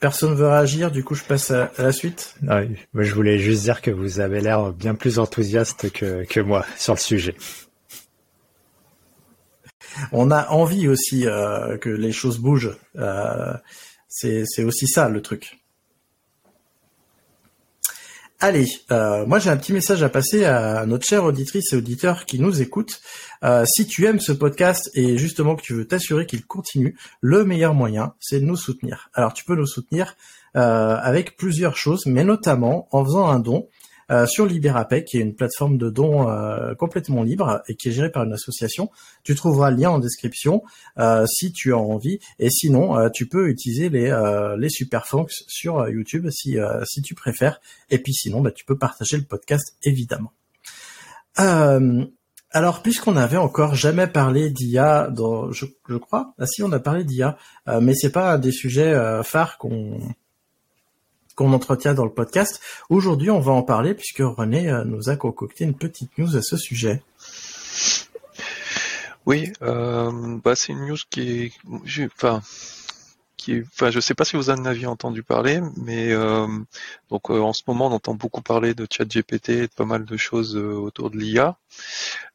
[0.00, 2.34] Personne veut réagir, du coup je passe à, la suite.
[2.46, 2.60] Ah
[2.92, 6.66] moi, je voulais juste dire que vous avez l'air bien plus enthousiaste que, que moi
[6.76, 7.34] sur le sujet.
[10.12, 12.76] On a envie aussi euh, que les choses bougent.
[12.96, 13.54] Euh,
[14.08, 15.63] c'est aussi ça le truc.
[18.46, 22.26] Allez, euh, moi j'ai un petit message à passer à notre chère auditrice et auditeur
[22.26, 23.00] qui nous écoute.
[23.42, 27.46] Euh, si tu aimes ce podcast et justement que tu veux t'assurer qu'il continue, le
[27.46, 29.08] meilleur moyen, c'est de nous soutenir.
[29.14, 30.14] Alors tu peux nous soutenir
[30.58, 33.66] euh, avec plusieurs choses, mais notamment en faisant un don.
[34.10, 37.92] Euh, sur Liberapay, qui est une plateforme de dons euh, complètement libre et qui est
[37.92, 38.90] gérée par une association.
[39.22, 40.62] Tu trouveras le lien en description
[40.98, 42.18] euh, si tu as envie.
[42.38, 44.10] Et sinon, tu peux utiliser les,
[44.58, 44.68] les
[45.28, 47.60] sur YouTube si, si tu préfères.
[47.90, 50.32] Et puis sinon, bah, tu peux partager le podcast évidemment.
[51.36, 55.10] alors, puisqu'on n'avait encore jamais parlé d'IA,
[55.50, 57.36] je, je, crois, ah si, on a parlé d'IA,
[57.80, 59.98] mais c'est pas un des sujets phares qu'on
[61.34, 62.60] qu'on entretient dans le podcast.
[62.88, 66.42] Aujourd'hui, on va en parler puisque René euh, nous a concocté une petite news à
[66.42, 67.02] ce sujet.
[69.26, 71.52] Oui, euh, bah c'est une news qui est,
[72.14, 72.42] enfin,
[73.36, 76.46] qui enfin, je sais pas si vous en aviez entendu parler, mais euh,
[77.08, 80.16] donc en ce moment, on entend beaucoup parler de ChatGPT et de pas mal de
[80.16, 81.56] choses autour de l'IA.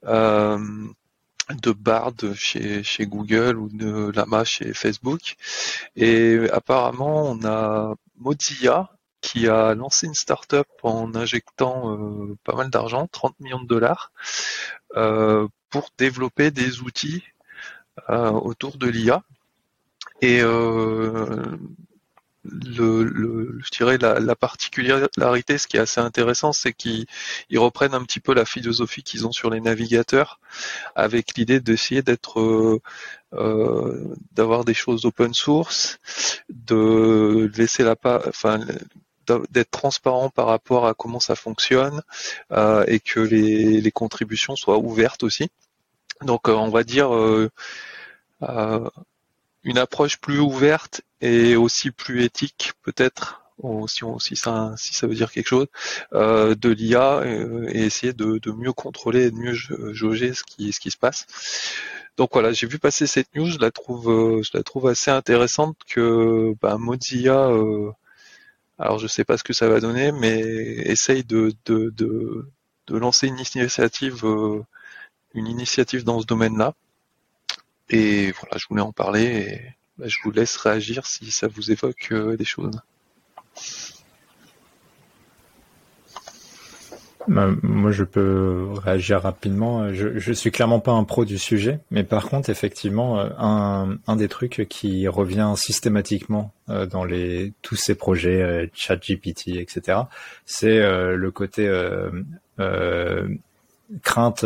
[0.03, 5.35] de Bard chez, chez Google ou de Lama chez Facebook.
[5.95, 12.69] Et apparemment, on a Mozilla qui a lancé une startup en injectant euh, pas mal
[12.69, 14.12] d'argent, 30 millions de dollars,
[14.95, 17.23] euh, pour développer des outils
[18.10, 19.23] euh, autour de l'IA.
[22.45, 27.06] Le, je dirais la, particularité, ce qui est assez intéressant, c'est qu'ils
[27.56, 30.39] reprennent un petit peu la philosophie qu'ils ont sur les navigateurs,
[30.95, 32.82] avec l'idée d'essayer d'être, euh,
[33.34, 35.99] euh, d'avoir des choses open source,
[36.49, 37.95] de laisser la,
[38.28, 38.60] enfin,
[39.52, 42.02] d'être transparent par rapport à comment ça fonctionne
[42.52, 45.49] euh, et que les, les, contributions soient ouvertes aussi.
[46.21, 47.12] Donc, on va dire
[49.63, 53.41] une approche plus ouverte et aussi plus éthique peut-être
[53.88, 55.67] si, si, ça, veut dire quelque chose,
[56.13, 59.53] euh, de l'IA euh, et essayer de, mieux contrôler et de mieux
[59.93, 61.25] jauger ce qui, ce qui se passe.
[62.17, 65.12] Donc voilà, j'ai vu passer cette news, je la trouve, euh, je la trouve assez
[65.12, 67.49] intéressante que bah, Mozilla,
[68.77, 72.49] alors je sais pas ce que ça va donner, mais essaye de, de, de,
[72.88, 74.23] de lancer une initiative,
[75.34, 76.73] une initiative dans ce domaine-là.
[77.89, 82.09] Et voilà, je voulais en parler et je vous laisse réagir si ça vous évoque
[82.12, 82.79] euh, des choses.
[87.27, 89.93] Bah, moi, je peux réagir rapidement.
[89.93, 94.15] Je, je suis clairement pas un pro du sujet, mais par contre, effectivement, euh, un,
[94.15, 99.99] des trucs qui revient systématiquement euh, dans les tous ces projets, ChatGPT, etc.,
[100.45, 101.69] c'est le côté
[104.04, 104.45] crainte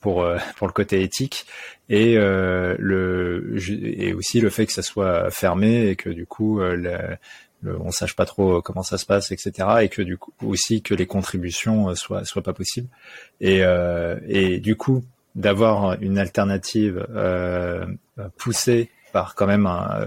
[0.00, 1.46] pour pour le côté éthique
[1.88, 6.60] et euh, le et aussi le fait que ça soit fermé et que du coup
[6.60, 7.18] euh,
[7.62, 10.82] le, on sache pas trop comment ça se passe etc et que du coup aussi
[10.82, 12.88] que les contributions euh, soient soient pas possibles.
[13.40, 13.62] Et
[14.26, 17.06] et du coup d'avoir une alternative
[18.38, 20.06] poussée par quand même un,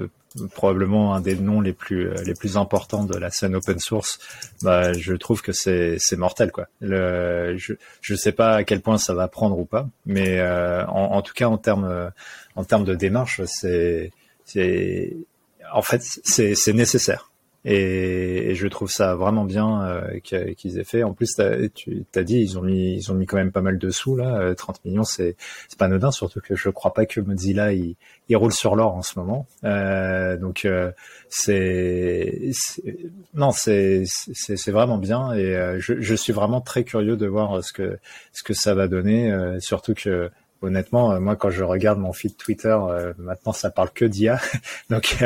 [0.53, 4.19] probablement un des noms les plus les plus importants de la scène open source,
[4.61, 6.67] bah, je trouve que c'est c'est mortel quoi.
[6.79, 10.85] Le, je je sais pas à quel point ça va prendre ou pas, mais euh,
[10.87, 12.11] en, en, tout cas en termes
[12.55, 14.11] en termes de démarche, c'est
[14.45, 15.15] c'est
[15.73, 17.26] en fait c'est c'est nécessaire.
[17.69, 21.03] Et, je trouve ça vraiment bien euh, qu'ils aient fait.
[21.03, 23.61] En plus, as, tu t'as dit, ils ont mis, ils ont mis quand même pas
[23.61, 24.55] mal de sous là.
[24.55, 25.35] 30 euh, millions, c'est,
[25.67, 27.97] c'est pas anodin, surtout que je crois pas que Mozilla il,
[28.29, 29.47] il roule sur l'or en ce moment.
[29.65, 30.93] Euh, donc euh,
[31.27, 32.51] c'est,
[33.33, 35.33] non, c'est, c'est, vraiment bien.
[35.33, 37.99] Et je, je suis vraiment très curieux de voir ce que
[38.31, 39.57] ce que ça va donner.
[39.59, 40.31] surtout que
[40.61, 42.77] honnêtement, moi, quand je regarde mon feed Twitter,
[43.17, 44.39] maintenant, ça parle que d'IA.
[44.89, 45.17] Donc,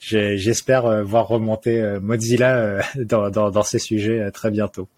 [0.00, 4.88] j'espère voir remonter Mozilla dans, ces sujets très bientôt.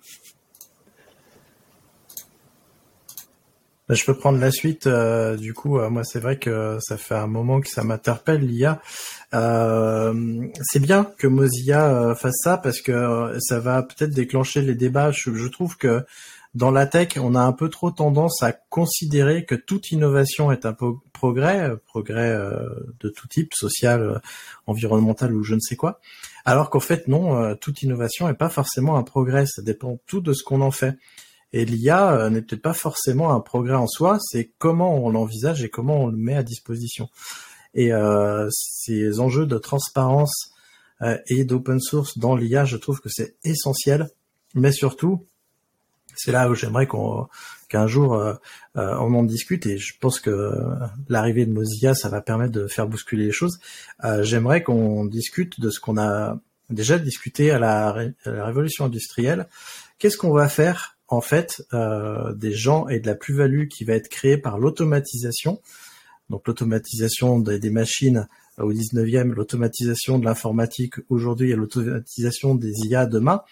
[3.89, 4.87] Je peux prendre la suite.
[4.87, 8.43] Euh, du coup, euh, moi, c'est vrai que ça fait un moment que ça m'interpelle
[8.47, 8.83] l'IA.
[9.33, 15.11] Euh, c'est bien que Mozilla fasse ça parce que ça va peut-être déclencher les débats.
[15.11, 16.05] Je, trouve que
[16.59, 20.67] dans la tech, on a un peu trop tendance à considérer que toute innovation est
[20.67, 20.77] un
[21.13, 22.37] progrès, progrès
[23.01, 24.21] de tout type, social,
[24.67, 26.01] environnemental ou je ne sais quoi.
[26.45, 29.47] Alors qu'en fait, non, toute innovation n'est pas forcément un progrès.
[29.47, 30.97] Ça dépend tout de ce qu'on en fait.
[31.53, 35.63] Et l'IA euh, n'est peut-être pas forcément un progrès en soi, c'est comment on l'envisage
[35.63, 37.09] et comment on le met à disposition.
[37.75, 40.53] Et euh, ces enjeux de transparence
[41.01, 44.11] euh, et d'open source dans l'IA, je trouve que c'est essentiel.
[44.55, 45.27] Mais surtout,
[46.19, 46.89] c'est là où j'aimerais
[47.69, 48.35] qu'un jour euh,
[48.75, 50.53] on en discute et je pense que
[51.09, 53.59] l'arrivée de Mozilla ça va permettre de faire bousculer les choses.
[54.21, 56.39] j'aimerais qu'on discute de ce qu'on a
[56.71, 57.93] déjà discuté à la,
[58.25, 59.49] révolution industrielle.
[59.99, 63.95] Qu'est-ce qu'on va faire en fait euh, des gens et de la plus-value qui va
[63.95, 65.61] être créée par l'automatisation?
[66.31, 73.43] Donc l'automatisation des, machines au 19e, l'automatisation de l'informatique aujourd'hui et l'automatisation des IA demain.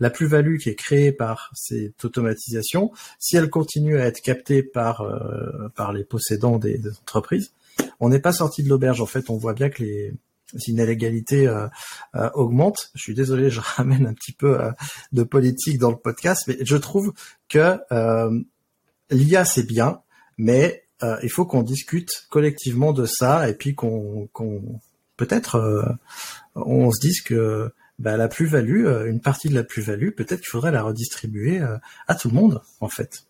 [0.00, 5.00] La plus-value qui est créée par cette automatisation, si elle continue à être captée par
[5.00, 7.52] euh, par les possédants des entreprises,
[7.98, 9.00] on n'est pas sorti de l'auberge.
[9.00, 10.14] En fait, on voit bien que les
[10.56, 11.66] si l'inégalité euh,
[12.14, 12.90] euh, augmente.
[12.94, 14.58] Je suis désolé, je ramène un petit peu
[15.12, 17.12] de politique dans le podcast, mais je trouve
[17.48, 17.78] que
[19.10, 20.00] l'IA c'est bien,
[20.36, 20.84] mais
[21.22, 24.28] il faut qu'on discute collectivement de ça et puis qu'on
[25.16, 25.98] peut-être
[26.54, 30.72] on se dise que bah, la plus-value, une partie de la plus-value, peut-être qu'il faudrait
[30.72, 31.60] la redistribuer
[32.06, 33.24] à tout le monde en fait.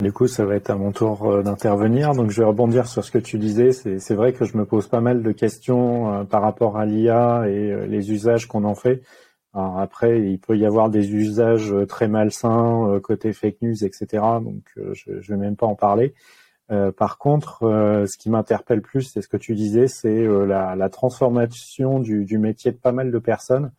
[0.00, 2.14] Du coup, ça va être à mon tour euh, d'intervenir.
[2.14, 3.72] Donc, je vais rebondir sur ce que tu disais.
[3.72, 7.48] C'est vrai que je me pose pas mal de questions euh, par rapport à l'IA
[7.48, 9.02] et euh, les usages qu'on en fait.
[9.54, 14.06] Alors après, il peut y avoir des usages très malsains côté fake news, etc.
[14.40, 16.14] Donc, je, ne vais même pas en parler.
[16.96, 17.60] Par contre,
[18.06, 22.72] ce qui m'interpelle plus, c'est ce que tu disais, c'est la, la, transformation du, métier
[22.72, 23.72] de pas mal de personnes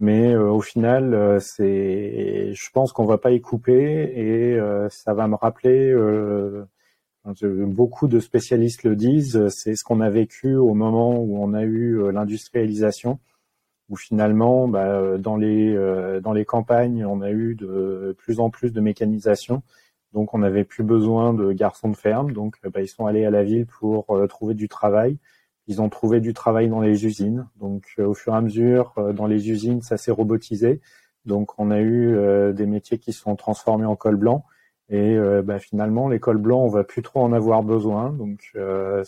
[0.00, 4.88] mais euh, au final, euh, c'est, je pense qu'on va pas y couper et euh,
[4.88, 5.94] ça va me rappeler.
[7.66, 11.64] beaucoup de spécialistes le disent, c'est ce qu'on a vécu au moment où on a
[11.64, 13.20] eu l'industrialisation,
[13.90, 15.74] où finalement, bah, dans les
[16.22, 19.62] dans les campagnes, on a eu de plus en plus de mécanisation.
[20.12, 22.32] Donc, on n'avait plus besoin de garçons de ferme.
[22.32, 25.18] Donc, bah, ils sont allés à la ville pour trouver du travail.
[25.70, 27.46] Ils ont trouvé du travail dans les usines.
[27.60, 30.80] Donc, euh, au fur et à mesure, euh, dans les usines, ça s'est robotisé.
[31.26, 34.44] Donc, on a eu euh, des métiers qui sont transformés en col blanc.
[34.92, 38.10] Et bah, finalement, les cols blancs, on va plus trop en avoir besoin.
[38.10, 39.04] Donc, je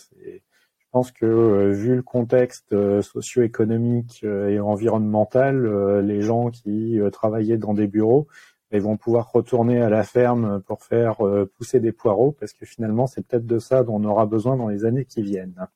[0.91, 8.29] pense que vu le contexte socio-économique et environnemental, les gens qui travaillaient dans des bureaux,
[8.77, 11.17] ils vont pouvoir retourner à la ferme pour faire
[11.57, 14.69] pousser des poireaux, parce que finalement, c'est peut-être de ça dont on aura besoin dans
[14.69, 15.67] les années qui viennent.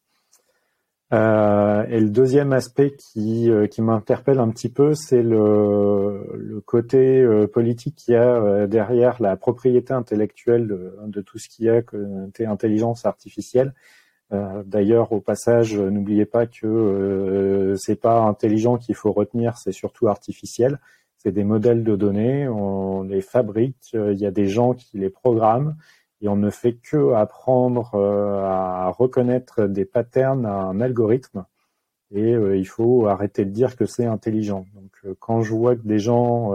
[1.14, 6.60] Euh, et le deuxième aspect qui, euh, qui m'interpelle un petit peu, c'est le, le,
[6.60, 11.70] côté euh, politique qu'il y a derrière la propriété intellectuelle de, tout ce qu'il y
[11.70, 13.74] a côté intelligence artificielle.
[14.66, 20.80] D'ailleurs, au passage, n'oubliez pas que c'est pas intelligent qu'il faut retenir, c'est surtout artificiel.
[21.28, 25.10] C'est des modèles de données, on les fabrique, il y a des gens qui les
[25.10, 25.76] programment
[26.22, 31.44] et on ne fait que apprendre euh, à reconnaître des patterns à un algorithme
[32.12, 34.68] et euh, il faut arrêter de dire que c'est intelligent.
[34.74, 36.54] Donc euh, quand je vois que des gens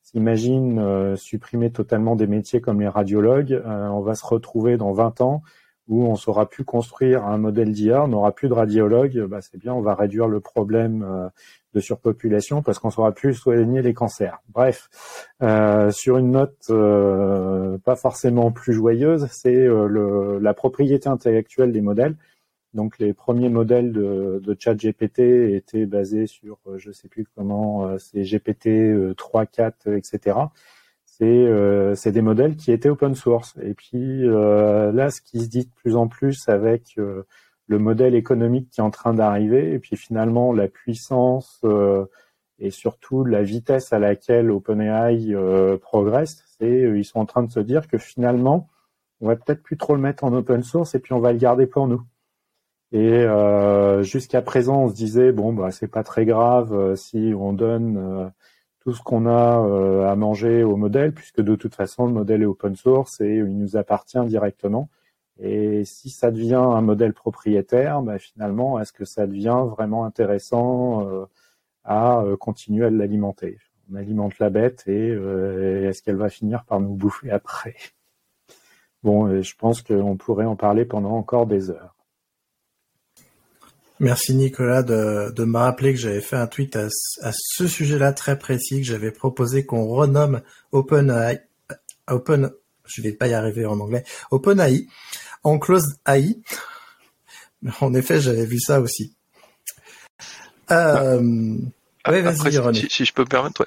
[0.00, 5.42] s'imaginent supprimer totalement des métiers comme les radiologues, on va se retrouver dans 20 ans
[5.88, 9.58] où on saura plus construire un modèle d'IA, on n'aura plus de radiologues, bah c'est
[9.58, 11.30] bien, on va réduire le problème
[11.74, 14.40] de surpopulation parce qu'on saura plus soigner les cancers.
[14.48, 14.88] Bref,
[15.42, 21.80] euh, sur une note euh, pas forcément plus joyeuse, c'est euh, la propriété intellectuelle des
[21.80, 22.16] modèles.
[22.72, 25.20] Donc les premiers modèles de, de chat GPT
[25.54, 30.38] étaient basés sur, je sais plus comment, c'est GPT 3, 4, etc.
[31.18, 33.54] C'est des modèles qui étaient open source.
[33.62, 36.96] Et puis là, ce qui se dit de plus en plus avec
[37.66, 42.04] le modèle économique qui est en train d'arriver et puis finalement la puissance euh,
[42.58, 47.42] et surtout la vitesse à laquelle OpenAI euh, progresse, c'est euh, ils sont en train
[47.42, 48.68] de se dire que finalement
[49.20, 51.38] on va peut-être plus trop le mettre en open source et puis on va le
[51.38, 52.02] garder pour nous.
[52.92, 53.26] Et
[54.02, 58.30] jusqu'à présent, on se disait bon bah c'est pas très grave si on donne
[58.84, 62.46] tout ce qu'on a à manger au modèle, puisque de toute façon le modèle est
[62.46, 64.88] open source et il nous appartient directement.
[65.40, 71.26] Et si ça devient un modèle propriétaire, bah, finalement, est-ce que ça devient vraiment intéressant
[71.82, 73.58] à continuer à l'alimenter?
[73.90, 77.74] On alimente la bête et est-ce qu'elle va finir par nous bouffer après?
[79.02, 81.93] Bon, je pense qu'on pourrait en parler pendant encore des heures.
[84.00, 86.88] Merci Nicolas de, de me rappeler que j'avais fait un tweet à,
[87.32, 90.42] ce sujet-là très précis, que j'avais proposé qu'on renomme
[90.72, 91.40] OpenAI,
[92.08, 92.50] Open,
[92.84, 94.88] je vais pas y arriver en anglais, OpenAI,
[95.42, 96.40] en close AI.
[97.80, 99.14] En effet, j'avais vu ça aussi.
[100.70, 101.56] Euh,
[102.06, 103.66] vas-y, si, je peux me permettre, ouais.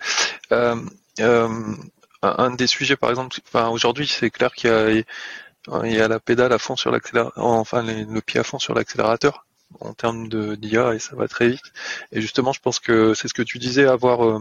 [0.52, 0.76] Euh,
[1.20, 1.76] euh,
[2.22, 6.08] un des sujets, par exemple, enfin, aujourd'hui, c'est clair qu'il y a, il y a
[6.08, 9.47] la pédale à fond sur l'accélérateur, enfin, le pied à fond sur l'accélérateur
[9.80, 11.74] en termes de d'IA et ça va très vite.
[12.12, 14.40] Et justement, je pense que c'est ce que tu disais, avoir euh,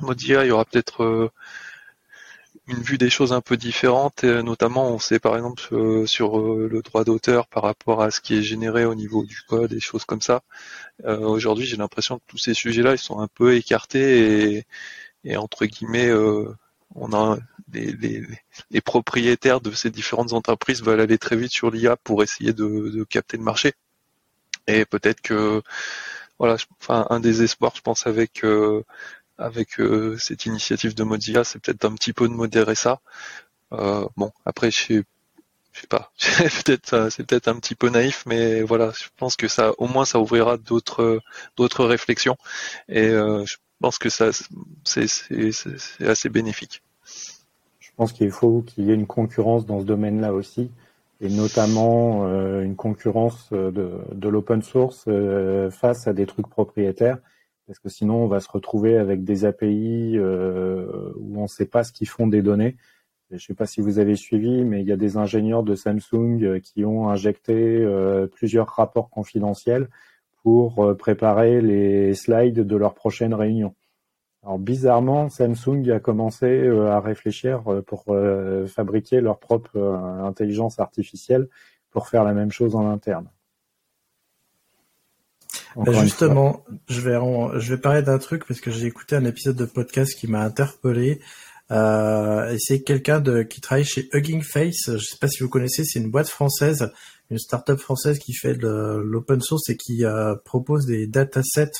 [0.00, 1.30] mode IA, il y aura peut-être euh,
[2.66, 6.38] une vue des choses un peu différentes, et notamment on sait par exemple euh, sur
[6.38, 9.80] le droit d'auteur par rapport à ce qui est généré au niveau du code et
[9.80, 10.42] choses comme ça.
[11.04, 14.66] Aujourd'hui, j'ai l'impression que tous ces sujets-là, ils sont un peu écartés et,
[15.24, 16.10] et entre guillemets,
[16.94, 17.38] on a
[17.72, 23.04] les, propriétaires de ces différentes entreprises veulent aller très vite sur l'IA pour essayer de,
[23.08, 23.72] capter le marché.
[24.66, 25.62] Et peut-être que
[26.38, 28.82] voilà, enfin un des espoirs, je pense, avec euh,
[29.38, 33.00] avec euh, cette initiative de Mozilla, c'est peut-être un petit peu de modérer ça.
[33.72, 35.04] Euh, bon, après, je sais,
[35.72, 36.12] sais pas,
[36.64, 40.04] peut-être c'est peut-être un petit peu naïf, mais voilà, je pense que ça, au moins,
[40.04, 41.20] ça ouvrira d'autres
[41.56, 42.36] d'autres réflexions.
[42.88, 44.30] Et je je pense que ça,
[44.84, 45.06] c'est
[46.00, 46.82] assez bénéfique.
[47.80, 50.70] Je pense qu'il faut qu'il y ait une concurrence dans ce domaine-là aussi,
[51.20, 57.18] et notamment euh, une concurrence de, de l'open source euh, face à des trucs propriétaires,
[57.66, 61.66] parce que sinon on va se retrouver avec des API euh, où on ne sait
[61.66, 62.76] pas ce qu'ils font des données.
[63.30, 65.74] Je ne sais pas si vous avez suivi, mais il y a des ingénieurs de
[65.74, 67.84] Samsung qui ont injecté
[68.30, 69.88] plusieurs rapports confidentiels
[70.44, 73.74] pour euh, préparer les slides de leur prochaine réunion.
[74.44, 78.04] Alors bizarrement, Samsung a commencé euh, à réfléchir euh, pour
[78.68, 81.48] fabriquer leur propre intelligence artificielle
[81.90, 83.26] pour faire la même chose en interne.
[85.86, 87.18] Justement, je vais
[87.58, 90.42] je vais parler d'un truc parce que j'ai écouté un épisode de podcast qui m'a
[90.42, 91.20] interpellé.
[91.68, 94.90] c'est quelqu'un qui travaille chez Hugging Face.
[94.90, 96.92] Je sais pas si vous connaissez, c'est une boîte française
[97.30, 101.72] une startup française qui fait de l'open source et qui euh, propose des datasets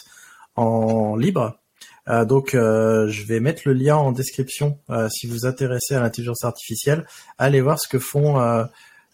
[0.57, 1.61] en libre.
[2.09, 4.79] Euh, donc, euh, je vais mettre le lien en description
[5.11, 7.07] si vous vous intéressez à l'intelligence artificielle.
[7.39, 8.39] Allez voir ce que font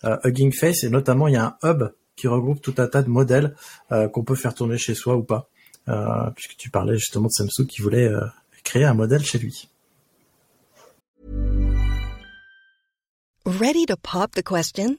[0.03, 1.85] Hugging Face et notamment il y a un hub
[2.17, 3.55] qui regroupe tout un tas de modèles
[4.13, 5.49] qu'on peut faire tourner chez soi ou pas.
[6.35, 8.11] puisque tu parlais justement de Samsung qui voulait
[8.65, 9.69] créer un modèle chez lui.
[13.47, 14.99] Ready to pop the question?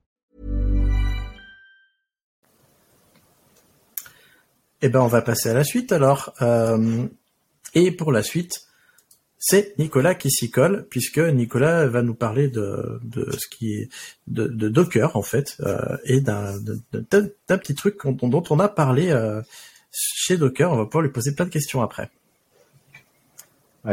[4.81, 6.33] Eh ben, on va passer à la suite alors.
[6.41, 7.05] Euh,
[7.73, 8.67] et pour la suite,
[9.43, 13.89] c'est Nicolas qui s'y colle, puisque Nicolas va nous parler de, de ce qui
[14.27, 16.53] de, Docker en fait, euh, et d'un
[17.47, 19.41] petit truc dont, on a parlé euh,
[19.91, 20.71] chez Docker.
[20.71, 22.11] On va pouvoir lui poser plein de questions après.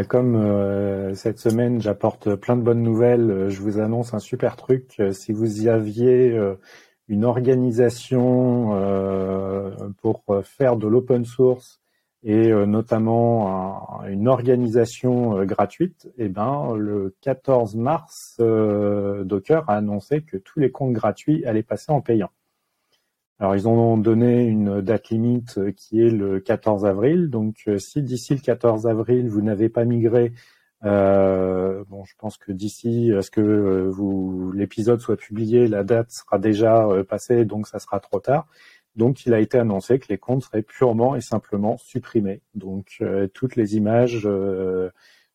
[0.09, 5.01] Comme euh, cette semaine, j'apporte plein de bonnes nouvelles, je vous annonce un super truc.
[5.13, 6.39] Si vous y aviez
[7.09, 9.71] une organisation euh,
[10.03, 11.81] pour faire de l'open source
[12.23, 20.23] et euh, notamment une organisation euh, gratuite, eh ben le 14 mars, Docker a annoncé
[20.23, 22.31] que tous les comptes gratuits allaient passer en payant.
[23.39, 27.31] Alors ils ont donné une date limite qui est le 14 avril.
[27.31, 30.33] Donc si d'ici le 14 avril vous n'avez pas migré
[30.85, 36.11] Euh, bon, je pense que d'ici à ce que euh, l'épisode soit publié, la date
[36.11, 38.47] sera déjà euh, passée, donc ça sera trop tard.
[38.97, 42.41] Donc, il a été annoncé que les comptes seraient purement et simplement supprimés.
[42.55, 43.01] Donc,
[43.33, 44.29] toutes les images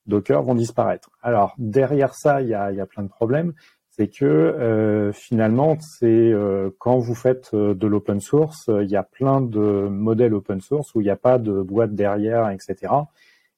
[0.05, 1.11] Docker vont disparaître.
[1.21, 3.53] Alors, derrière ça, il y a, y a plein de problèmes.
[3.89, 6.33] C'est que finalement, c'est
[6.77, 10.99] quand vous faites de l'open source, il y a plein de modèles open source où
[10.99, 12.91] il n'y a pas de boîte derrière, etc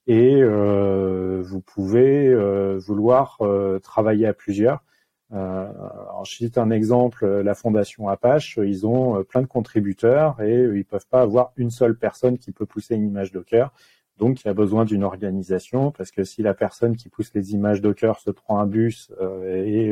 [0.07, 4.83] et euh, vous pouvez euh, vouloir euh, travailler à plusieurs.
[5.31, 11.07] Je cite un exemple, la fondation Apache, ils ont plein de contributeurs et ils peuvent
[11.09, 13.73] pas avoir une seule personne qui peut pousser une image Docker.
[14.17, 17.53] Donc, il y a besoin d'une organisation parce que si la personne qui pousse les
[17.53, 19.11] images Docker se prend un bus
[19.45, 19.91] et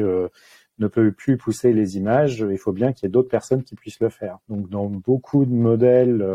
[0.80, 3.76] ne peut plus pousser les images, il faut bien qu'il y ait d'autres personnes qui
[3.76, 4.38] puissent le faire.
[4.47, 6.26] Donc, dans beaucoup de modèles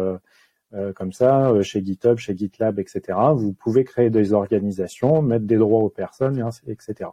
[0.74, 3.18] euh, comme ça, euh, chez GitHub, chez GitLab, etc.
[3.34, 7.10] Vous pouvez créer des organisations, mettre des droits aux personnes, etc.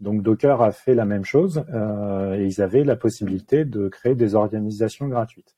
[0.00, 4.14] Donc Docker a fait la même chose euh, et ils avaient la possibilité de créer
[4.14, 5.56] des organisations gratuites.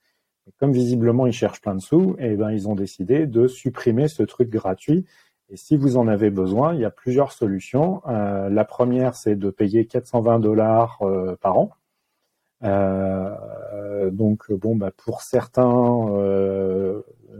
[0.60, 4.22] Comme visiblement ils cherchent plein de sous, et ben ils ont décidé de supprimer ce
[4.22, 5.04] truc gratuit.
[5.48, 8.02] Et si vous en avez besoin, il y a plusieurs solutions.
[8.06, 11.00] la première, c'est de payer 420 dollars
[11.40, 11.70] par an.
[14.10, 16.06] donc bon, bah, pour certains,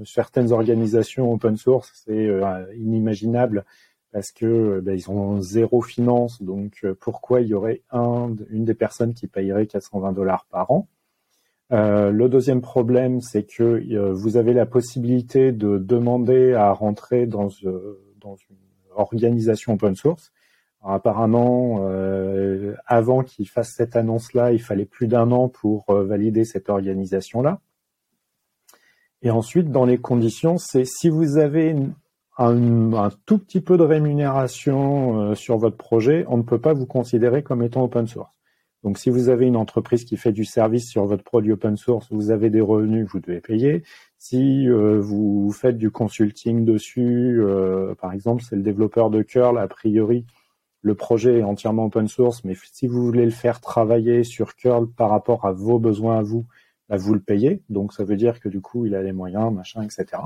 [0.04, 3.64] certaines organisations open source, c'est euh, inimaginable
[4.12, 6.42] parce que euh, ben, ils ont zéro finance.
[6.42, 10.70] Donc euh, pourquoi il y aurait un, une des personnes qui payerait 420 dollars par
[10.70, 10.88] an?
[11.70, 17.48] Le deuxième problème, c'est que vous avez la possibilité de demander à rentrer dans,
[18.20, 18.56] dans une
[18.94, 20.30] organisation open source.
[20.84, 21.84] apparemment,
[22.86, 27.60] avant qu'ils fassent cette annonce-là, il fallait plus d'un an pour valider cette organisation-là.
[29.24, 31.74] Et ensuite, dans les conditions, c'est si vous avez
[32.36, 36.84] un, tout petit peu de rémunération euh, sur votre projet, on ne peut pas vous
[36.84, 38.38] considérer comme étant open source.
[38.82, 42.06] Donc, si vous avez une entreprise qui fait du service sur votre produit open source,
[42.10, 43.82] vous avez des revenus, vous devez payer.
[44.18, 49.58] Si euh, vous faites du consulting dessus, euh, par exemple, c'est le développeur de curl,
[49.58, 50.26] a priori,
[50.82, 54.86] le projet est entièrement open source, mais si vous voulez le faire travailler sur curl
[54.86, 56.44] par rapport à vos besoins à vous,
[56.88, 57.62] bah, vous le payez.
[57.68, 60.22] Donc ça veut dire que du coup, il a les moyens, machin, etc.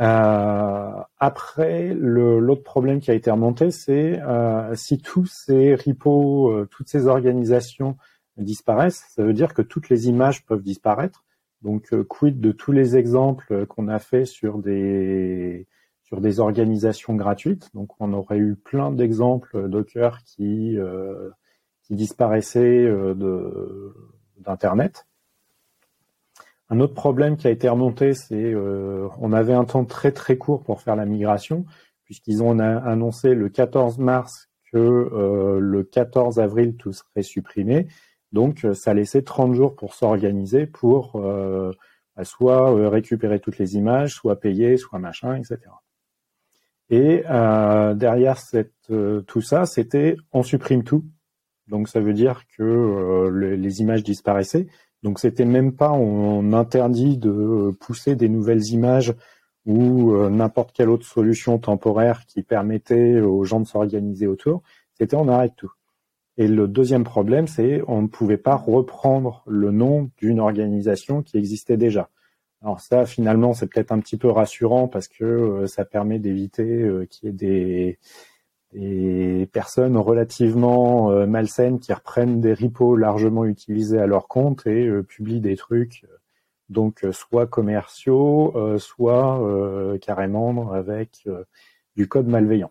[0.00, 6.66] Euh, après, l'autre problème qui a été remonté, c'est euh, si tous ces repos, euh,
[6.70, 7.96] toutes ces organisations
[8.38, 11.24] disparaissent, ça veut dire que toutes les images peuvent disparaître.
[11.62, 15.66] Donc, quid de tous les exemples qu'on a fait sur des
[16.04, 17.68] sur des organisations gratuites?
[17.74, 20.78] Donc, on aurait eu plein d'exemples Docker qui
[21.82, 22.90] qui disparaissaient
[24.38, 25.06] d'internet.
[26.70, 30.36] Un autre problème qui a été remonté, c'est euh, on avait un temps très très
[30.36, 31.66] court pour faire la migration,
[32.04, 37.88] puisqu'ils ont annoncé le 14 mars que euh, le 14 avril tout serait supprimé.
[38.32, 41.72] Donc euh, ça laissait 30 jours pour s'organiser pour euh,
[42.16, 45.58] bah, soit récupérer toutes les images, soit payer, soit machin, etc.
[46.92, 47.22] Et
[47.94, 48.74] derrière cette,
[49.28, 51.04] tout ça, c'était on supprime tout.
[51.68, 54.66] Donc ça veut dire que les images disparaissaient,
[55.02, 59.14] donc c'était même pas on interdit de pousser des nouvelles images
[59.66, 64.62] ou euh, n'importe quelle autre solution temporaire qui permettait aux gens de s'organiser autour.
[64.94, 65.72] C'était on arrête tout.
[66.36, 71.36] Et le deuxième problème, c'est on ne pouvait pas reprendre le nom d'une organisation qui
[71.36, 72.08] existait déjà.
[72.62, 76.82] Alors ça, finalement, c'est peut-être un petit peu rassurant parce que euh, ça permet d'éviter
[76.82, 77.98] euh, qu'il y ait des,
[78.72, 84.86] des personnes relativement euh, malsaines qui reprennent des repos largement utilisés à leur compte et
[84.86, 86.16] euh, publient des trucs euh,
[86.68, 91.26] donc soit commerciaux, soit carrément avec
[91.96, 92.70] du code malveillant.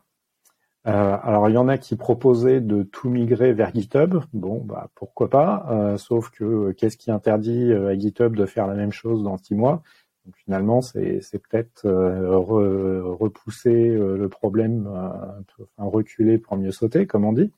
[0.85, 4.21] alors il y en a qui proposaient de tout migrer vers GitHub.
[4.31, 5.97] Bon, bah pourquoi pas.
[5.97, 9.83] sauf que qu'est-ce qui interdit à GitHub de faire la même chose dans six mois?
[10.29, 17.07] Donc finalement, c'est peut-être euh, repousser euh, le problème, euh, enfin, reculer pour mieux sauter,
[17.07, 17.51] comme on dit.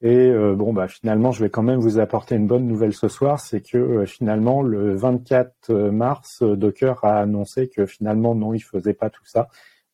[0.00, 3.40] Et bon, bah finalement, je vais quand même vous apporter une bonne nouvelle ce soir,
[3.40, 9.10] c'est que finalement, le 24 mars, Docker a annoncé que finalement, non, il faisait pas
[9.10, 9.48] tout ça.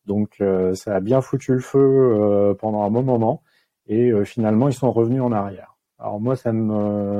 [0.05, 0.43] Donc,
[0.75, 3.41] ça a bien foutu le feu pendant un bon moment,
[3.87, 5.74] et finalement, ils sont revenus en arrière.
[5.97, 6.51] Alors moi, ça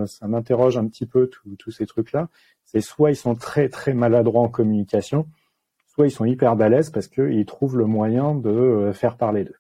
[0.08, 2.30] ça m'interroge un petit peu tous ces trucs-là
[2.66, 5.28] c'est soit ils sont très très maladroits en communication,
[5.88, 9.56] soit ils sont hyper balèzes parce qu'ils trouvent le moyen de euh, faire parler d'eux.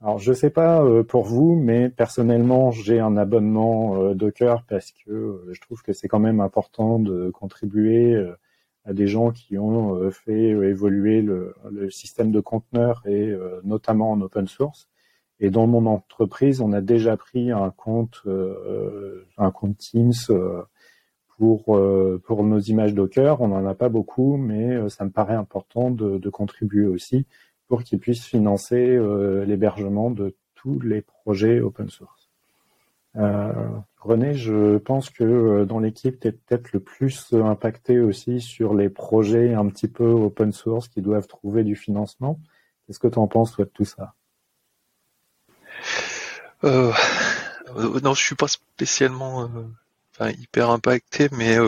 [0.00, 4.92] Alors je sais pas euh, pour vous, mais personnellement j'ai un abonnement euh, Docker parce
[4.92, 8.16] que je trouve que c'est quand même important de contribuer
[8.86, 14.20] à des gens qui ont fait évoluer le, le, système de conteneurs et notamment en
[14.22, 14.89] open source.
[15.40, 18.22] Et dans mon entreprise, on a déjà pris un compte,
[19.38, 20.12] un compte Teams
[21.36, 21.80] pour
[22.24, 23.40] pour nos images Docker.
[23.40, 27.26] On n'en a pas beaucoup, mais ça me paraît important de, de contribuer aussi
[27.68, 28.98] pour qu'ils puissent financer
[29.46, 32.30] l'hébergement de tous les projets open source.
[33.16, 33.52] Euh,
[33.98, 38.74] René, je pense que euh, dans l'équipe, tu es peut-être le plus impacté aussi sur
[38.74, 42.38] les projets un petit peu open source qui doivent trouver du financement.
[42.86, 44.14] Qu'est-ce que tu en penses, toi, de tout ça?
[46.64, 46.92] Euh,
[48.02, 49.50] Non, je suis pas spécialement
[50.20, 51.58] hyper impacté, mais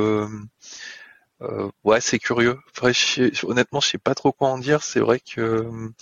[1.84, 2.58] ouais, c'est curieux.
[3.44, 4.82] honnêtement, je sais pas trop quoi en dire.
[4.82, 5.92] C'est vrai que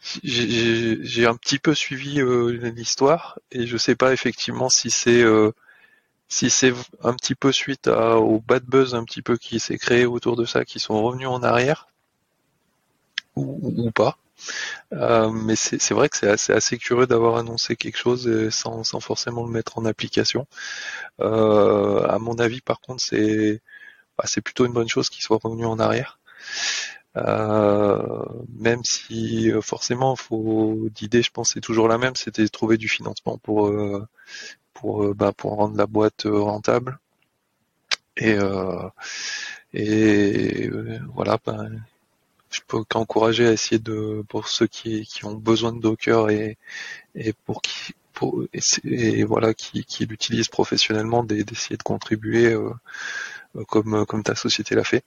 [0.00, 5.52] j'ai un petit peu suivi euh, l'histoire et je sais pas effectivement si c'est euh,
[6.28, 6.72] si c'est
[7.02, 10.36] un petit peu suite à, au bad buzz un petit peu qui s'est créé autour
[10.36, 11.88] de ça, qui sont revenus en arrière
[13.36, 14.18] ou, pas.
[14.92, 19.50] Euh, mais c'est vrai que c'est assez, curieux d'avoir annoncé quelque chose sans, forcément le
[19.50, 20.46] mettre en application.
[21.20, 23.60] à mon avis, par contre, c'est
[24.18, 26.18] bah, c'est plutôt une bonne chose qu'ils soient revenus en arrière.
[27.16, 28.24] Euh,
[28.58, 32.76] même si euh, forcément, faut l'idée, je pense, c'est toujours la même, c'était de trouver
[32.78, 34.06] du financement pour euh,
[35.14, 36.98] bah, pour rendre la boîte rentable.
[38.16, 38.36] Et
[39.72, 40.68] et
[41.14, 41.82] voilà, ben,
[42.50, 46.58] je peux qu'encourager à essayer de pour ceux qui qui ont besoin de Docker et
[47.14, 48.44] et pour qui pour
[48.84, 52.56] et, voilà qui qui l'utilisent professionnellement d'essayer de contribuer
[53.68, 55.04] comme comme ta société l'a fait.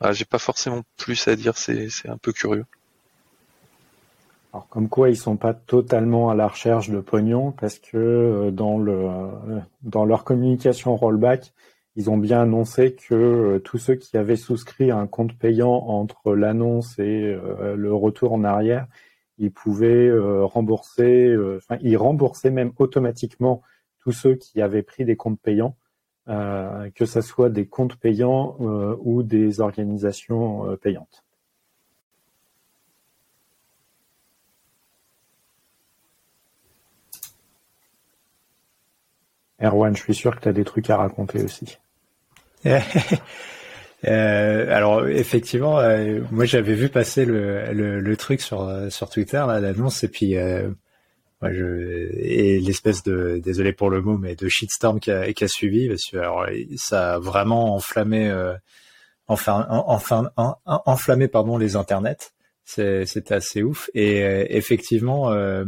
[0.00, 2.66] Ah, j'ai pas forcément plus à dire, c'est un peu curieux.
[4.52, 8.50] Alors comme quoi ils sont pas totalement à la recherche de pognon parce que euh,
[8.52, 11.52] dans le euh, dans leur communication rollback,
[11.96, 16.34] ils ont bien annoncé que euh, tous ceux qui avaient souscrit un compte payant entre
[16.34, 17.36] l'annonce et
[17.76, 18.86] le retour en arrière,
[19.38, 23.62] ils pouvaient rembourser, enfin ils remboursaient même automatiquement
[24.00, 25.76] tous ceux qui avaient pris des comptes payants
[26.28, 31.22] euh, que ce soit des comptes payants euh, ou des organisations euh, payantes.
[39.60, 41.78] Erwan, je suis sûr que tu as des trucs à raconter aussi.
[44.04, 45.80] alors effectivement,
[46.30, 50.36] moi j'avais vu passer le, le, truc sur sur Twitter l'annonce et puis
[51.52, 55.48] je, et l'espèce de, désolé pour le mot, mais de shitstorm qui a, qui a
[55.48, 56.46] suivi, parce que alors,
[56.76, 58.54] ça a vraiment enflammé, euh,
[59.26, 60.30] enfin, enfin,
[60.64, 62.32] enflammé pardon les internets.
[62.64, 63.90] C'était assez ouf.
[63.94, 65.66] Et euh, effectivement, euh,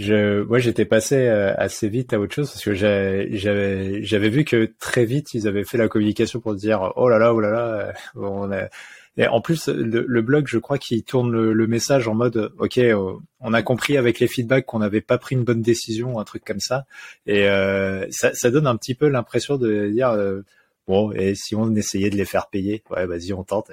[0.00, 4.44] je, moi, j'étais passé euh, assez vite à autre chose parce que j'avais, j'avais vu
[4.44, 7.50] que très vite ils avaient fait la communication pour dire oh là là, oh là
[7.50, 8.68] là, on a
[9.16, 13.12] et en plus, le, blog, je crois qu'il tourne le, message en mode, ok, euh,
[13.40, 16.44] on a compris avec les feedbacks qu'on n'avait pas pris une bonne décision, un truc
[16.44, 16.86] comme ça.
[17.26, 20.42] Et euh, ça, ça, donne un petit peu l'impression de dire, euh,
[20.90, 23.70] bon, et si on essayait de les faire payer, ouais, vas-y, on tente.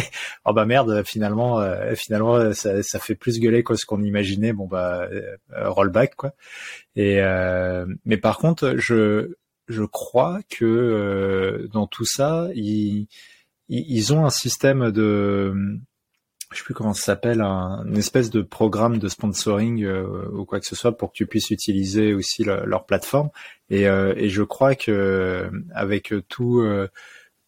[0.44, 1.60] oh bah merde, finalement,
[1.94, 4.52] finalement, ça, ça, fait plus gueuler que ce qu'on imaginait.
[4.52, 5.08] Bon bah,
[5.50, 6.32] rollback quoi.
[6.96, 7.20] Et
[8.04, 9.34] mais par contre, je
[9.68, 13.08] je crois que dans tout ça, il
[13.68, 15.54] ils ont un système de,
[16.52, 20.44] je sais plus comment ça s'appelle, un, une espèce de programme de sponsoring euh, ou
[20.44, 23.30] quoi que ce soit pour que tu puisses utiliser aussi leur plateforme.
[23.70, 26.88] Et, euh, et, je crois que avec tout euh,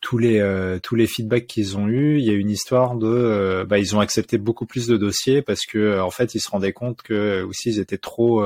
[0.00, 3.78] tous les tous les feedbacks qu'ils ont eu, il y a une histoire de, bah,
[3.78, 7.02] ils ont accepté beaucoup plus de dossiers parce que en fait ils se rendaient compte
[7.02, 8.44] que aussi ils étaient trop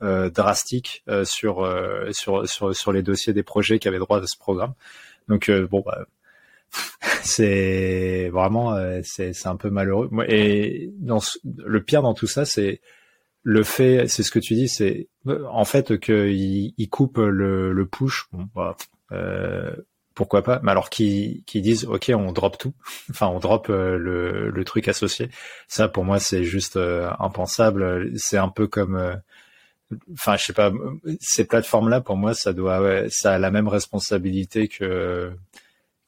[0.00, 1.68] drastiques sur,
[2.12, 4.74] sur sur sur les dossiers des projets qui avaient droit à ce programme.
[5.28, 6.06] Donc bon, bah,
[7.22, 10.10] c'est vraiment euh, c'est un peu malheureux.
[10.28, 12.80] Et dans le pire dans tout ça, c'est
[13.42, 17.86] le fait, c'est ce que tu dis, c'est en fait qu'ils ils coupent le, le
[17.86, 18.26] push.
[18.32, 18.76] Bon, bah,
[19.12, 19.74] euh,
[20.14, 22.74] pourquoi pas Mais alors qu'ils qui disent, ok, on drop tout.
[23.10, 25.30] enfin, on drop euh, le, le truc associé.
[25.68, 26.78] Ça, pour moi, c'est juste
[27.18, 28.10] impensable.
[28.16, 29.20] C'est un peu comme
[30.12, 30.72] enfin je sais pas
[31.20, 35.32] ces plateformes là pour moi ça doit ça a la même responsabilité que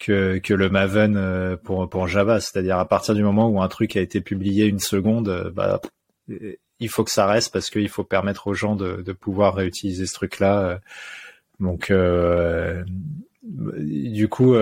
[0.02, 2.40] que, que le Maven euh, pour, pour Java.
[2.40, 5.80] C'est-à-dire à partir du moment où un truc a été publié une seconde, euh, bah,
[6.80, 10.06] il faut que ça reste parce qu'il faut permettre aux gens de, de pouvoir réutiliser
[10.06, 10.60] ce truc-là.
[10.60, 10.78] Euh.
[11.60, 12.82] Donc, euh,
[13.42, 14.54] du coup,